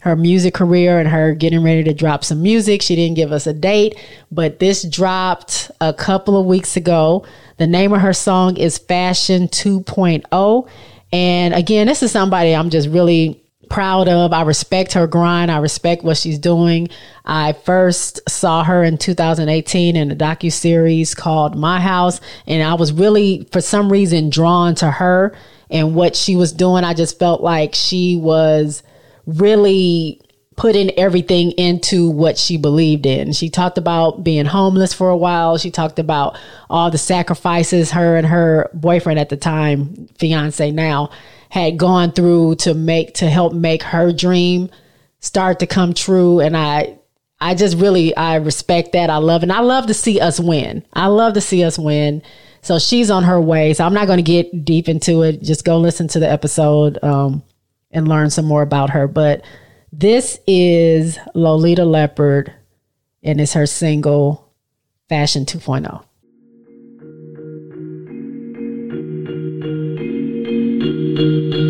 her 0.00 0.16
music 0.16 0.54
career 0.54 0.98
and 0.98 1.08
her 1.08 1.34
getting 1.34 1.62
ready 1.62 1.84
to 1.84 1.94
drop 1.94 2.24
some 2.24 2.42
music. 2.42 2.82
She 2.82 2.96
didn't 2.96 3.16
give 3.16 3.32
us 3.32 3.46
a 3.46 3.52
date, 3.52 3.98
but 4.30 4.58
this 4.58 4.82
dropped 4.82 5.70
a 5.80 5.92
couple 5.92 6.38
of 6.38 6.46
weeks 6.46 6.76
ago. 6.76 7.24
The 7.58 7.66
name 7.66 7.92
of 7.92 8.00
her 8.00 8.12
song 8.12 8.56
is 8.56 8.78
Fashion 8.78 9.48
2.0. 9.48 10.68
And 11.12 11.54
again, 11.54 11.86
this 11.86 12.02
is 12.02 12.12
somebody 12.12 12.54
I'm 12.54 12.70
just 12.70 12.88
really 12.88 13.42
proud 13.68 14.08
of. 14.08 14.32
I 14.32 14.42
respect 14.42 14.94
her 14.94 15.06
grind. 15.06 15.50
I 15.50 15.58
respect 15.58 16.02
what 16.02 16.16
she's 16.16 16.38
doing. 16.38 16.88
I 17.24 17.52
first 17.52 18.20
saw 18.28 18.64
her 18.64 18.82
in 18.82 18.98
2018 18.98 19.96
in 19.96 20.10
a 20.10 20.16
docu 20.16 20.52
series 20.52 21.14
called 21.14 21.56
My 21.56 21.80
House, 21.80 22.20
and 22.46 22.62
I 22.62 22.74
was 22.74 22.92
really, 22.92 23.48
for 23.52 23.60
some 23.60 23.90
reason, 23.90 24.28
drawn 24.28 24.74
to 24.76 24.90
her 24.90 25.34
and 25.70 25.94
what 25.94 26.16
she 26.16 26.36
was 26.36 26.52
doing. 26.52 26.84
I 26.84 26.94
just 26.94 27.18
felt 27.18 27.42
like 27.42 27.74
she 27.74 28.16
was 28.16 28.82
really 29.38 30.20
putting 30.56 30.90
everything 30.98 31.52
into 31.52 32.10
what 32.10 32.36
she 32.36 32.58
believed 32.58 33.06
in. 33.06 33.32
She 33.32 33.48
talked 33.48 33.78
about 33.78 34.22
being 34.22 34.44
homeless 34.44 34.92
for 34.92 35.08
a 35.08 35.16
while. 35.16 35.56
She 35.56 35.70
talked 35.70 35.98
about 35.98 36.36
all 36.68 36.90
the 36.90 36.98
sacrifices 36.98 37.92
her 37.92 38.16
and 38.16 38.26
her 38.26 38.70
boyfriend 38.74 39.18
at 39.18 39.30
the 39.30 39.38
time, 39.38 40.08
fiance 40.18 40.70
now, 40.70 41.10
had 41.48 41.78
gone 41.78 42.12
through 42.12 42.56
to 42.56 42.74
make 42.74 43.14
to 43.14 43.30
help 43.30 43.54
make 43.54 43.82
her 43.82 44.12
dream 44.12 44.68
start 45.20 45.60
to 45.60 45.66
come 45.66 45.94
true 45.94 46.40
and 46.40 46.56
I 46.56 46.98
I 47.40 47.54
just 47.54 47.78
really 47.78 48.14
I 48.14 48.36
respect 48.36 48.92
that. 48.92 49.08
I 49.08 49.16
love 49.16 49.42
and 49.42 49.52
I 49.52 49.60
love 49.60 49.86
to 49.86 49.94
see 49.94 50.20
us 50.20 50.38
win. 50.38 50.84
I 50.92 51.06
love 51.06 51.34
to 51.34 51.40
see 51.40 51.64
us 51.64 51.78
win. 51.78 52.22
So 52.62 52.78
she's 52.78 53.10
on 53.10 53.24
her 53.24 53.40
way. 53.40 53.72
So 53.72 53.86
I'm 53.86 53.94
not 53.94 54.06
going 54.06 54.18
to 54.18 54.22
get 54.22 54.64
deep 54.64 54.88
into 54.90 55.22
it. 55.22 55.40
Just 55.40 55.64
go 55.64 55.78
listen 55.78 56.06
to 56.08 56.18
the 56.18 56.30
episode. 56.30 56.98
Um, 57.02 57.42
and 57.90 58.08
learn 58.08 58.30
some 58.30 58.44
more 58.44 58.62
about 58.62 58.90
her. 58.90 59.06
But 59.06 59.44
this 59.92 60.38
is 60.46 61.18
Lolita 61.34 61.84
Leopard, 61.84 62.52
and 63.22 63.40
it's 63.40 63.54
her 63.54 63.66
single 63.66 64.52
Fashion 65.08 65.44
2.0. 65.44 66.04
I'm 71.20 71.69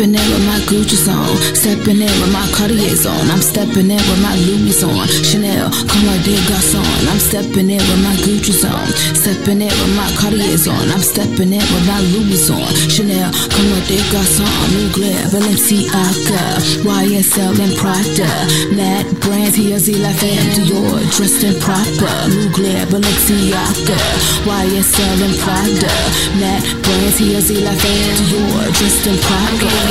stepping 0.00 0.16
in 0.16 0.32
with 0.32 0.46
my 0.46 0.58
Gucci's 0.64 1.08
on, 1.08 1.36
stepping 1.54 2.00
in 2.00 2.08
with 2.24 2.32
my 2.32 2.48
Cartier's 2.56 3.04
on. 3.04 3.30
I'm 3.30 3.42
stepping 3.42 3.90
in 3.90 4.00
with 4.00 4.22
my 4.22 4.32
Louis 4.48 4.82
on, 4.82 5.06
Chanel, 5.28 5.68
des 6.24 6.40
Garçons. 6.48 6.88
I'm 7.04 7.20
stepping 7.20 7.68
in 7.68 7.84
with 7.84 8.00
my 8.00 8.16
Gucci's 8.24 8.64
on, 8.64 8.88
stepping 9.12 9.60
in 9.60 9.68
with 9.68 9.94
my 9.96 10.08
Cartier's 10.16 10.66
on. 10.66 10.88
I'm 10.88 11.04
stepping 11.04 11.52
in 11.52 11.60
with 11.60 11.84
my 11.84 12.00
Louis 12.16 12.48
on, 12.48 12.72
Chanel, 12.88 13.30
des 13.88 14.00
Garçons. 14.08 14.48
Mugler, 14.72 15.20
Balenciaga, 15.32 16.44
YSL 16.80 17.60
and 17.60 17.76
Prada. 17.76 18.30
Nat 18.72 19.04
brands, 19.20 19.56
here's 19.56 19.88
La 20.00 20.12
Femme 20.16 20.48
Dior, 20.56 21.00
dressed 21.12 21.44
in 21.44 21.52
proper. 21.60 22.16
Mugler, 22.32 22.88
Balenciaga, 22.88 24.00
YSL 24.48 25.20
and 25.28 25.36
Prada. 25.44 25.92
Nat 26.40 26.64
brands, 26.80 27.18
here's 27.18 27.50
La 27.50 27.74
Femme 27.76 28.16
Dior, 28.32 28.64
dressed 28.78 29.06
in 29.06 29.18
proper. 29.28 29.89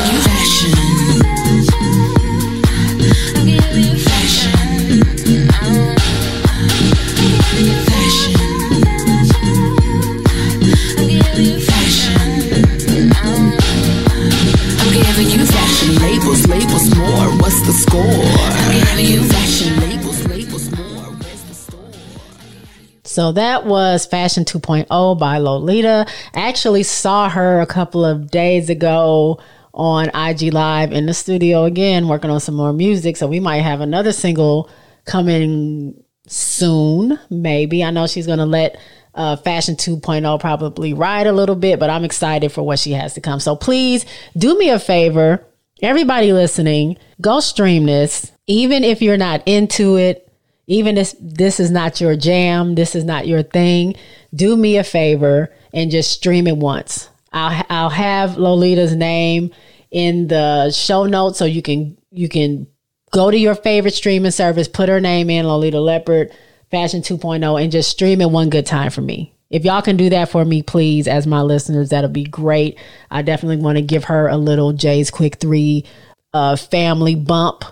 So 23.20 23.34
that 23.34 23.66
was 23.66 24.06
Fashion 24.06 24.45
2.0 24.45 25.20
by 25.20 25.39
Lolita. 25.39 26.06
I 26.34 26.47
actually 26.47 26.84
saw 26.84 27.28
her 27.28 27.60
a 27.60 27.66
couple 27.66 28.06
of 28.06 28.32
days 28.32 28.70
ago 28.70 29.39
on 29.80 30.10
IG 30.14 30.54
Live 30.54 30.92
in 30.92 31.06
the 31.06 31.14
studio 31.14 31.64
again, 31.64 32.10
working 32.10 32.30
on 32.30 32.42
some 32.42 32.56
more 32.56 32.74
music. 32.74 33.16
So 33.16 33.28
we 33.28 33.40
might 33.40 33.62
have 33.62 33.80
another 33.80 34.12
single 34.12 34.70
coming 35.06 36.04
soon, 36.28 37.18
maybe. 37.30 37.82
I 37.82 37.90
know 37.90 38.06
she's 38.06 38.28
going 38.28 38.40
to 38.40 38.46
let 38.46 38.78
uh, 39.16 39.38
Fashion 39.38 39.76
2.0 39.76 40.40
probably 40.42 40.94
ride 40.94 41.28
a 41.28 41.32
little 41.32 41.56
bit, 41.56 41.80
but 41.80 41.90
I'm 41.90 42.04
excited 42.04 42.52
for 42.52 42.62
what 42.62 42.78
she 42.78 42.92
has 42.92 43.14
to 43.14 43.22
come. 43.22 43.40
So 43.40 43.56
please 43.56 44.06
do 44.38 44.58
me 44.58 44.70
a 44.70 44.80
favor, 44.80 45.46
everybody 45.82 46.34
listening, 46.34 46.98
go 47.22 47.40
stream 47.40 47.86
this. 47.86 48.34
Even 48.48 48.84
if 48.84 49.02
you're 49.02 49.18
not 49.18 49.48
into 49.48 49.96
it, 49.98 50.30
even 50.68 50.98
if 50.98 51.14
this 51.22 51.60
is 51.60 51.72
not 51.72 52.02
your 52.02 52.18
jam, 52.18 52.76
this 52.76 52.96
is 52.96 53.06
not 53.06 53.28
your 53.28 53.44
thing, 53.44 53.96
do 54.36 54.58
me 54.58 54.78
a 54.78 54.84
favor 54.84 55.54
and 55.74 55.90
just 55.90 56.12
stream 56.12 56.48
it 56.48 56.58
once. 56.58 57.09
I'll 57.32 57.66
I'll 57.70 57.90
have 57.90 58.38
Lolita's 58.38 58.96
name 58.96 59.52
in 59.92 60.28
the 60.28 60.72
show 60.72 61.06
notes 61.06 61.40
so 61.40 61.46
you 61.46 61.62
can 61.62 61.98
you 62.12 62.30
can 62.30 62.68
go 63.12 63.32
to 63.32 63.38
your 63.38 63.56
favorite 63.56 63.94
streaming 63.94 64.32
service, 64.32 64.68
put 64.68 64.90
her 64.90 65.00
name 65.00 65.30
in 65.30 65.48
Lolita 65.48 65.80
Leopard 65.80 66.32
Fashion 66.72 67.02
2.0 67.02 67.62
and 67.62 67.72
just 67.72 67.90
stream 67.90 68.22
it 68.22 68.30
one 68.30 68.50
good 68.50 68.66
time 68.66 68.92
for 68.92 69.02
me. 69.02 69.34
If 69.50 69.66
y'all 69.66 69.82
can 69.82 69.98
do 69.98 70.10
that 70.12 70.30
for 70.30 70.46
me, 70.46 70.62
please, 70.62 71.08
as 71.08 71.26
my 71.26 71.42
listeners, 71.42 71.90
that'll 71.90 72.10
be 72.12 72.24
great. 72.24 72.78
I 73.10 73.24
definitely 73.24 73.58
want 73.58 73.78
to 73.78 73.82
give 73.82 74.06
her 74.06 74.28
a 74.28 74.38
little 74.38 74.74
Jay's 74.74 75.10
Quick 75.10 75.38
Three 75.38 75.86
uh, 76.34 76.56
family 76.56 77.16
bump 77.16 77.66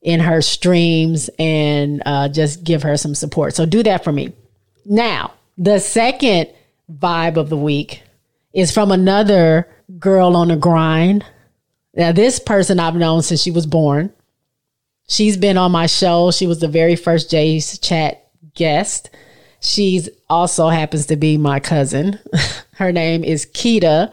in 0.00 0.20
her 0.20 0.40
streams 0.40 1.28
and 1.38 2.02
uh, 2.06 2.28
just 2.28 2.64
give 2.64 2.82
her 2.82 2.96
some 2.96 3.14
support. 3.14 3.54
So 3.54 3.66
do 3.66 3.82
that 3.82 4.04
for 4.04 4.12
me. 4.12 4.32
Now, 4.86 5.34
the 5.58 5.80
second 5.80 6.48
vibe 6.90 7.36
of 7.36 7.50
the 7.50 7.56
week 7.58 8.02
is 8.52 8.72
from 8.72 8.90
another 8.90 9.68
girl 9.98 10.36
on 10.36 10.48
the 10.48 10.56
grind. 10.56 11.24
Now, 11.94 12.12
this 12.12 12.38
person 12.38 12.80
I've 12.80 12.94
known 12.94 13.22
since 13.22 13.42
she 13.42 13.50
was 13.50 13.66
born. 13.66 14.12
She's 15.08 15.36
been 15.36 15.56
on 15.56 15.72
my 15.72 15.86
show. 15.86 16.30
She 16.30 16.46
was 16.46 16.60
the 16.60 16.68
very 16.68 16.96
first 16.96 17.30
Jay's 17.30 17.78
Chat 17.78 18.26
guest. 18.54 19.10
She's 19.60 20.08
also 20.28 20.68
happens 20.68 21.06
to 21.06 21.16
be 21.16 21.36
my 21.36 21.60
cousin. 21.60 22.18
Her 22.74 22.92
name 22.92 23.24
is 23.24 23.46
Keda. 23.46 24.12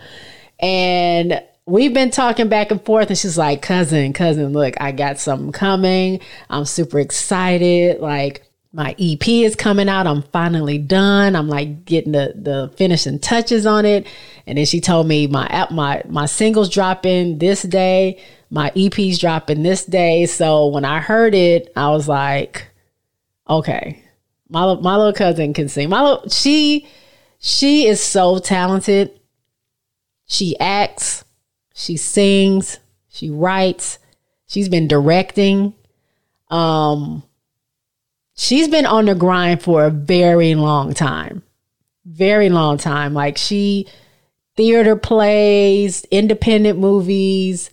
And 0.59 1.41
we've 1.65 1.93
been 1.93 2.11
talking 2.11 2.47
back 2.47 2.71
and 2.71 2.83
forth 2.85 3.09
and 3.09 3.17
she's 3.17 3.39
like 3.39 3.59
cousin 3.59 4.13
cousin 4.13 4.53
look 4.53 4.75
i 4.79 4.91
got 4.91 5.17
something 5.17 5.51
coming 5.51 6.19
i'm 6.51 6.63
super 6.63 6.99
excited 6.99 7.99
like 7.99 8.44
my 8.75 8.93
ep 8.99 9.25
is 9.29 9.55
coming 9.55 9.87
out. 9.87 10.05
I'm 10.05 10.21
finally 10.21 10.77
done. 10.77 11.33
I'm 11.33 11.47
like 11.47 11.85
getting 11.85 12.11
the 12.11 12.33
the 12.35 12.73
finishing 12.75 13.19
touches 13.19 13.65
on 13.65 13.85
it. 13.85 14.05
And 14.45 14.57
then 14.57 14.65
she 14.65 14.81
told 14.81 15.07
me 15.07 15.27
my 15.27 15.47
app 15.47 15.71
my 15.71 16.01
my 16.09 16.25
singles 16.25 16.69
dropping 16.69 17.37
this 17.37 17.61
day. 17.61 18.21
My 18.49 18.73
ep's 18.75 19.17
dropping 19.17 19.63
this 19.63 19.85
day. 19.85 20.25
So 20.25 20.67
when 20.67 20.83
i 20.83 20.99
heard 20.99 21.33
it 21.33 21.71
i 21.77 21.89
was 21.89 22.09
like 22.09 22.67
okay. 23.49 24.01
My, 24.49 24.75
my 24.75 24.95
little 24.97 25.13
cousin 25.13 25.53
can 25.53 25.69
sing. 25.69 25.89
My 25.89 26.01
little, 26.03 26.29
she 26.29 26.87
she 27.39 27.87
is 27.87 28.03
so 28.03 28.39
talented. 28.39 29.17
She 30.27 30.59
acts. 30.59 31.23
She 31.73 31.97
sings, 31.97 32.79
she 33.07 33.29
writes, 33.29 33.99
she's 34.47 34.69
been 34.69 34.87
directing. 34.87 35.73
Um 36.49 37.23
she's 38.35 38.67
been 38.67 38.85
on 38.85 39.05
the 39.05 39.15
grind 39.15 39.61
for 39.61 39.85
a 39.85 39.89
very 39.89 40.55
long 40.55 40.93
time. 40.93 41.41
Very 42.05 42.49
long 42.49 42.77
time. 42.77 43.13
Like 43.13 43.37
she 43.37 43.87
theater 44.55 44.95
plays, 44.95 46.05
independent 46.11 46.79
movies, 46.79 47.69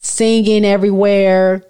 singing 0.00 0.64
everywhere. 0.64 1.62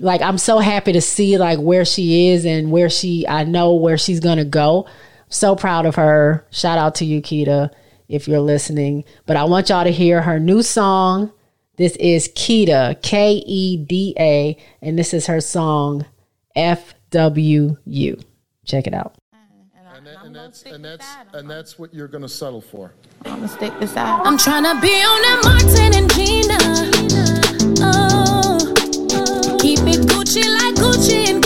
Like 0.00 0.22
I'm 0.22 0.38
so 0.38 0.58
happy 0.58 0.92
to 0.92 1.00
see 1.00 1.38
like 1.38 1.58
where 1.58 1.84
she 1.84 2.28
is 2.28 2.44
and 2.44 2.70
where 2.70 2.90
she 2.90 3.26
I 3.28 3.44
know 3.44 3.74
where 3.74 3.98
she's 3.98 4.20
going 4.20 4.38
to 4.38 4.44
go. 4.44 4.86
so 5.28 5.56
proud 5.56 5.86
of 5.86 5.96
her. 5.96 6.46
Shout 6.50 6.78
out 6.78 6.94
to 6.96 7.04
you 7.04 7.20
Keda 7.20 7.70
if 8.08 8.28
you're 8.28 8.40
listening. 8.40 9.04
But 9.26 9.36
I 9.36 9.44
want 9.44 9.68
y'all 9.68 9.84
to 9.84 9.90
hear 9.90 10.22
her 10.22 10.38
new 10.38 10.62
song. 10.62 11.32
This 11.76 11.96
is 11.96 12.28
Keda, 12.28 13.02
K 13.02 13.42
E 13.46 13.76
D 13.76 14.14
A, 14.18 14.56
and 14.80 14.96
this 14.96 15.12
is 15.12 15.26
her 15.26 15.40
song 15.40 16.06
FWU. 17.14 18.22
Check 18.64 18.86
it 18.86 18.94
out. 18.94 19.14
And, 19.96 20.06
that, 20.06 20.24
and 20.24 20.34
that's 20.34 20.62
and 20.64 20.84
that's 20.84 21.06
and 21.32 21.48
that's 21.48 21.78
what 21.78 21.94
you're 21.94 22.08
gonna 22.08 22.28
settle 22.28 22.60
for. 22.60 22.92
I'm 23.24 23.36
gonna 23.36 23.48
stick 23.48 23.72
this 23.78 23.96
out. 23.96 24.26
I'm 24.26 24.36
trying 24.36 24.64
to 24.64 24.74
be 24.80 24.88
on 24.88 25.22
that 25.22 25.40
Martin 25.44 25.94
and 25.94 26.12
Gina. 26.12 26.58
Oh, 27.80 28.58
oh. 29.12 29.58
keep 29.60 29.78
it 29.80 30.06
Gucci 30.06 30.42
like 30.42 30.74
Gucci 30.74 31.30
and 31.30 31.43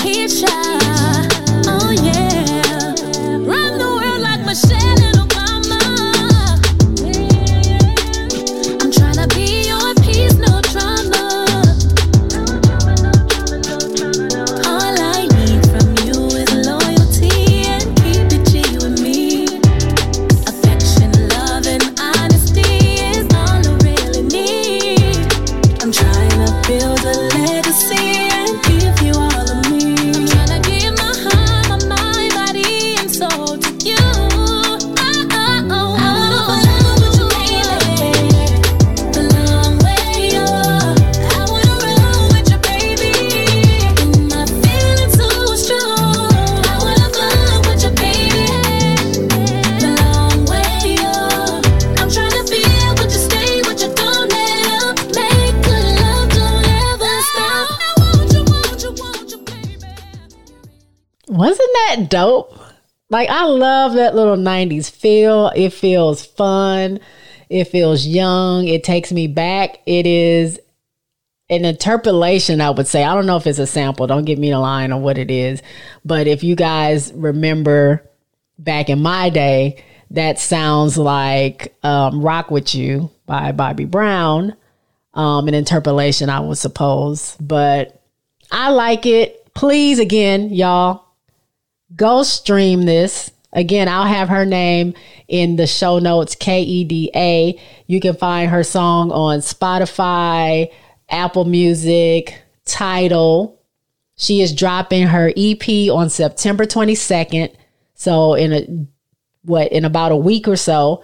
dope? 62.09 62.59
Like 63.11 63.29
I 63.29 63.45
love 63.45 63.95
that 63.95 64.15
little 64.15 64.37
90s 64.37 64.91
feel. 64.91 65.49
It 65.55 65.71
feels 65.71 66.25
fun. 66.25 67.01
It 67.49 67.65
feels 67.65 68.07
young. 68.07 68.69
It 68.69 68.85
takes 68.85 69.13
me 69.13 69.27
back. 69.27 69.81
It 69.87 70.07
is 70.07 70.61
an 71.51 71.65
interpolation, 71.65 72.61
I 72.61 72.71
would 72.71 72.87
say. 72.87 73.05
I 73.05 73.15
don't 73.15 73.27
know 73.27 73.37
if 73.37 73.47
it's 73.47 73.59
a 73.59 73.67
sample. 73.67 74.07
Don't 74.07 74.25
give 74.25 74.39
me 74.39 74.51
a 74.51 74.59
line 74.59 74.93
on 74.93 75.03
what 75.03 75.17
it 75.17 75.31
is. 75.31 75.63
But 76.05 76.27
if 76.27 76.45
you 76.45 76.55
guys 76.55 77.13
remember 77.15 78.05
back 78.59 78.91
in 78.91 79.01
my 79.01 79.31
day, 79.31 79.83
that 80.11 80.39
sounds 80.39 80.99
like 80.99 81.75
um, 81.83 82.21
Rock 82.21 82.51
With 82.51 82.75
You 82.75 83.11
by 83.27 83.53
Bobby 83.53 83.85
Brown. 83.85 84.55
Um, 85.15 85.49
an 85.49 85.55
interpolation, 85.55 86.29
I 86.29 86.41
would 86.41 86.59
suppose. 86.59 87.37
But 87.41 88.03
I 88.53 88.71
like 88.71 89.07
it. 89.07 89.53
Please, 89.55 89.99
again, 89.99 90.51
y'all, 90.51 91.08
go 91.95 92.23
stream 92.23 92.83
this. 92.83 93.31
Again, 93.53 93.89
I'll 93.89 94.07
have 94.07 94.29
her 94.29 94.45
name 94.45 94.95
in 95.27 95.57
the 95.57 95.67
show 95.67 95.99
notes, 95.99 96.35
K 96.35 96.63
E 96.63 96.85
D 96.85 97.11
A. 97.15 97.59
You 97.87 98.01
can 98.01 98.15
find 98.15 98.51
her 98.51 98.63
song 98.63 99.11
on 99.11 99.39
Spotify, 99.39 100.71
Apple 101.09 101.47
Music, 101.47 102.43
Tidal. 102.67 103.59
She 104.17 104.43
is 104.43 104.55
dropping 104.55 105.07
her 105.07 105.33
EP 105.37 105.91
on 105.91 106.11
September 106.11 106.67
22nd. 106.67 107.55
So 107.95 108.35
in 108.35 108.53
a 108.53 108.87
what 109.43 109.73
in 109.73 109.85
about 109.85 110.13
a 110.13 110.17
week 110.17 110.47
or 110.47 110.57
so. 110.57 111.03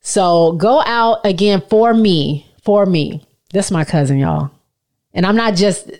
So 0.00 0.52
go 0.52 0.82
out 0.82 1.24
again 1.24 1.62
for 1.70 1.94
me, 1.94 2.46
for 2.62 2.84
me. 2.84 3.26
This 3.52 3.70
my 3.70 3.84
cousin, 3.84 4.18
y'all. 4.18 4.50
And 5.12 5.24
I'm 5.24 5.36
not 5.36 5.54
just 5.54 5.90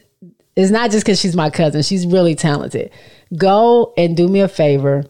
it's 0.56 0.70
not 0.70 0.90
just 0.90 1.04
because 1.04 1.20
she's 1.20 1.36
my 1.36 1.50
cousin. 1.50 1.82
She's 1.82 2.06
really 2.06 2.34
talented 2.34 2.92
go 3.36 3.92
and 3.96 4.16
do 4.16 4.28
me 4.28 4.40
a 4.40 4.48
favor. 4.48 5.04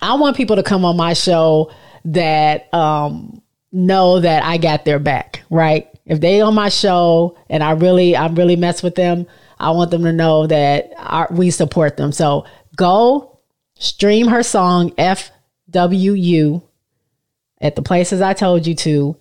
I 0.00 0.14
want 0.14 0.36
people 0.36 0.56
to 0.56 0.62
come 0.62 0.84
on 0.84 0.96
my 0.96 1.12
show 1.12 1.70
that 2.06 2.72
um, 2.74 3.42
know 3.70 4.20
that 4.20 4.44
I 4.44 4.58
got 4.58 4.84
their 4.84 4.98
back, 4.98 5.42
right? 5.50 5.88
If 6.04 6.20
they 6.20 6.40
on 6.40 6.54
my 6.54 6.68
show 6.68 7.38
and 7.48 7.62
I 7.62 7.72
really, 7.72 8.16
I'm 8.16 8.34
really 8.34 8.56
mess 8.56 8.82
with 8.82 8.96
them, 8.96 9.26
I 9.58 9.70
want 9.70 9.90
them 9.90 10.02
to 10.02 10.12
know 10.12 10.46
that 10.48 11.30
we 11.30 11.50
support 11.50 11.96
them. 11.96 12.10
So 12.10 12.44
go 12.76 13.38
stream 13.76 14.26
her 14.26 14.42
song 14.42 14.90
FWU 14.92 16.62
at 17.60 17.76
the 17.76 17.82
places 17.82 18.20
I 18.20 18.32
told 18.32 18.66
you 18.66 18.74
to 18.74 19.16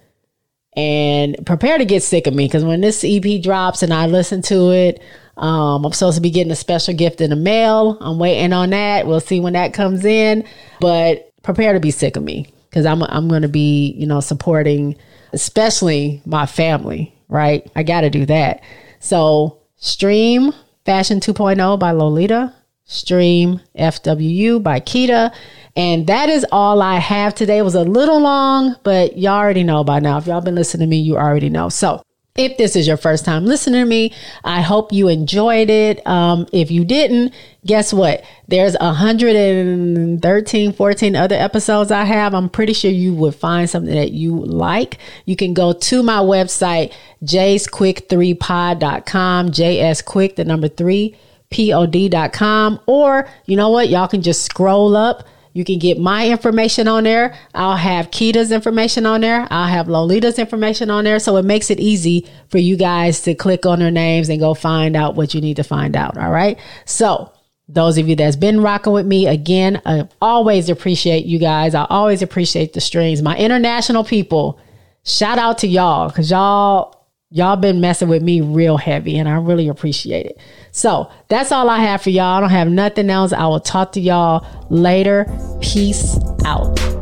and 0.74 1.46
prepare 1.46 1.78
to 1.78 1.86
get 1.86 2.02
sick 2.02 2.26
of 2.26 2.34
me 2.34 2.46
because 2.46 2.64
when 2.64 2.82
this 2.82 3.04
EP 3.04 3.42
drops 3.42 3.84
and 3.84 3.94
I 3.94 4.08
listen 4.08 4.42
to 4.44 4.72
it, 4.72 5.02
um, 5.42 5.84
I'm 5.84 5.92
supposed 5.92 6.16
to 6.16 6.22
be 6.22 6.30
getting 6.30 6.52
a 6.52 6.56
special 6.56 6.94
gift 6.94 7.20
in 7.20 7.32
the 7.32 7.36
mail. 7.36 7.98
I'm 8.00 8.20
waiting 8.20 8.54
on 8.54 8.70
that. 8.70 9.08
We'll 9.08 9.20
see 9.20 9.40
when 9.40 9.54
that 9.54 9.74
comes 9.74 10.06
in. 10.06 10.48
But 10.80 11.32
prepare 11.44 11.74
to 11.74 11.80
be 11.80 11.92
sick 11.92 12.16
of 12.16 12.24
me 12.24 12.48
because 12.70 12.86
I'm 12.86 13.04
I'm 13.04 13.28
going 13.28 13.42
to 13.42 13.50
be 13.50 13.94
you 13.98 14.06
know 14.06 14.20
supporting 14.20 14.96
especially 15.34 16.22
my 16.26 16.46
family. 16.46 17.14
Right, 17.28 17.70
I 17.76 17.84
got 17.84 18.02
to 18.02 18.10
do 18.10 18.26
that. 18.28 18.62
So 19.00 19.60
stream 19.78 20.54
Fashion 20.86 21.20
2.0 21.20 21.80
by 21.80 21.92
Lolita. 21.92 22.54
Stream 22.86 23.62
FWU 23.78 24.62
by 24.62 24.82
Keda. 24.82 25.34
And 25.78 26.08
that 26.08 26.28
is 26.28 26.46
all 26.52 26.82
I 26.82 26.96
have 26.98 27.34
today. 27.34 27.60
It 27.60 27.64
was 27.64 27.76
a 27.76 27.84
little 27.84 28.20
long, 28.20 28.76
but 28.84 29.18
y'all 29.18 29.38
already 29.38 29.64
know 29.64 29.86
by 29.86 30.00
now. 30.00 30.18
If 30.18 30.28
y'all 30.28 30.42
been 30.42 30.56
listening 30.56 30.88
to 30.88 30.90
me, 30.90 31.00
you 31.00 31.16
already 31.16 31.48
know. 31.50 31.70
So 31.70 32.04
if 32.36 32.58
this 32.58 32.76
is 32.78 32.88
your 32.88 32.98
first 32.98 33.26
time 33.26 33.46
listening 33.46 33.82
to 33.82 33.86
me, 33.86 34.14
I 34.44 34.62
hope 34.62 34.92
you 34.94 35.08
enjoyed 35.10 35.70
it. 35.70 36.06
Um, 36.08 36.48
if 36.54 36.72
you 36.72 36.86
didn't, 36.86 37.34
guess 37.66 37.92
what? 37.92 38.24
There's 38.48 38.78
113, 38.80 40.74
14 40.74 41.16
other 41.16 41.36
episodes 41.36 41.92
I 41.92 42.06
have. 42.06 42.34
I'm 42.34 42.50
pretty 42.50 42.72
sure 42.74 42.90
you 42.90 43.14
would 43.16 43.36
find 43.36 43.70
something 43.70 43.94
that 43.94 44.14
you 44.14 44.40
like. 44.40 44.98
You 45.26 45.36
can 45.36 45.54
go 45.54 45.74
to 45.74 46.04
my 46.04 46.20
website, 46.20 46.94
jsquick3pod.com, 47.24 49.52
jsquick, 49.52 50.38
the 50.38 50.46
number 50.46 50.70
three, 50.70 51.18
pod.com. 51.50 52.80
Or, 52.86 53.28
you 53.46 53.58
know 53.58 53.70
what? 53.70 53.90
Y'all 53.90 54.08
can 54.08 54.22
just 54.22 54.46
scroll 54.46 54.96
up 54.96 55.28
you 55.54 55.66
can 55.66 55.80
get 55.80 56.00
my 56.00 56.30
information 56.30 56.88
on 56.88 57.04
there. 57.04 57.38
I'll 57.54 57.76
have 57.76 58.12
Keda's 58.12 58.52
information 58.52 59.06
on 59.06 59.22
there. 59.22 59.48
I'll 59.52 59.68
have 59.68 59.88
Lolita's 59.88 60.40
information 60.40 60.90
on 60.90 61.04
there. 61.04 61.20
So 61.20 61.38
it 61.38 61.46
makes 61.46 61.70
it 61.70 61.80
easy 61.80 62.28
for 62.50 62.58
you 62.58 62.78
guys 62.78 63.22
to 63.22 63.36
click 63.36 63.66
on 63.66 63.80
their 63.80 63.92
names 63.92 64.30
and 64.30 64.40
go 64.40 64.54
find 64.54 64.96
out 64.96 65.16
what 65.16 65.34
you 65.34 65.42
need 65.42 65.58
to 65.58 65.64
find 65.64 65.96
out. 65.96 66.18
All 66.18 66.32
right. 66.32 66.58
So 66.86 67.32
those 67.68 67.98
of 67.98 68.08
you 68.08 68.16
that's 68.16 68.36
been 68.36 68.62
rocking 68.62 68.94
with 68.94 69.06
me 69.06 69.28
again, 69.28 69.82
I 69.86 70.08
always 70.22 70.70
appreciate 70.70 71.26
you 71.26 71.40
guys. 71.40 71.76
I 71.76 71.86
always 71.90 72.22
appreciate 72.22 72.74
the 72.74 72.82
streams. 72.82 73.22
My 73.22 73.38
international 73.38 74.04
people, 74.04 74.60
shout 75.04 75.38
out 75.38 75.58
to 75.60 75.68
y'all 75.68 76.10
because 76.10 76.32
y'all 76.32 77.01
y'all 77.32 77.56
been 77.56 77.80
messing 77.80 78.10
with 78.10 78.22
me 78.22 78.42
real 78.42 78.78
heavy 78.78 79.18
and 79.18 79.28
I 79.28 79.36
really 79.36 79.70
appreciate 79.70 80.26
it. 80.26 80.38
So 80.72 81.10
that's 81.30 81.52
all 81.52 81.70
I 81.70 81.80
have 81.80 82.02
for 82.02 82.10
y'all. 82.10 82.38
I 82.38 82.40
don't 82.42 82.50
have 82.50 82.68
nothing 82.68 83.10
else. 83.10 83.32
I 83.34 83.48
will 83.48 83.62
talk 83.62 83.94
to 83.94 84.02
y'all 84.02 84.46
later. 84.70 85.26
Peace 85.62 86.18
out. 86.46 87.01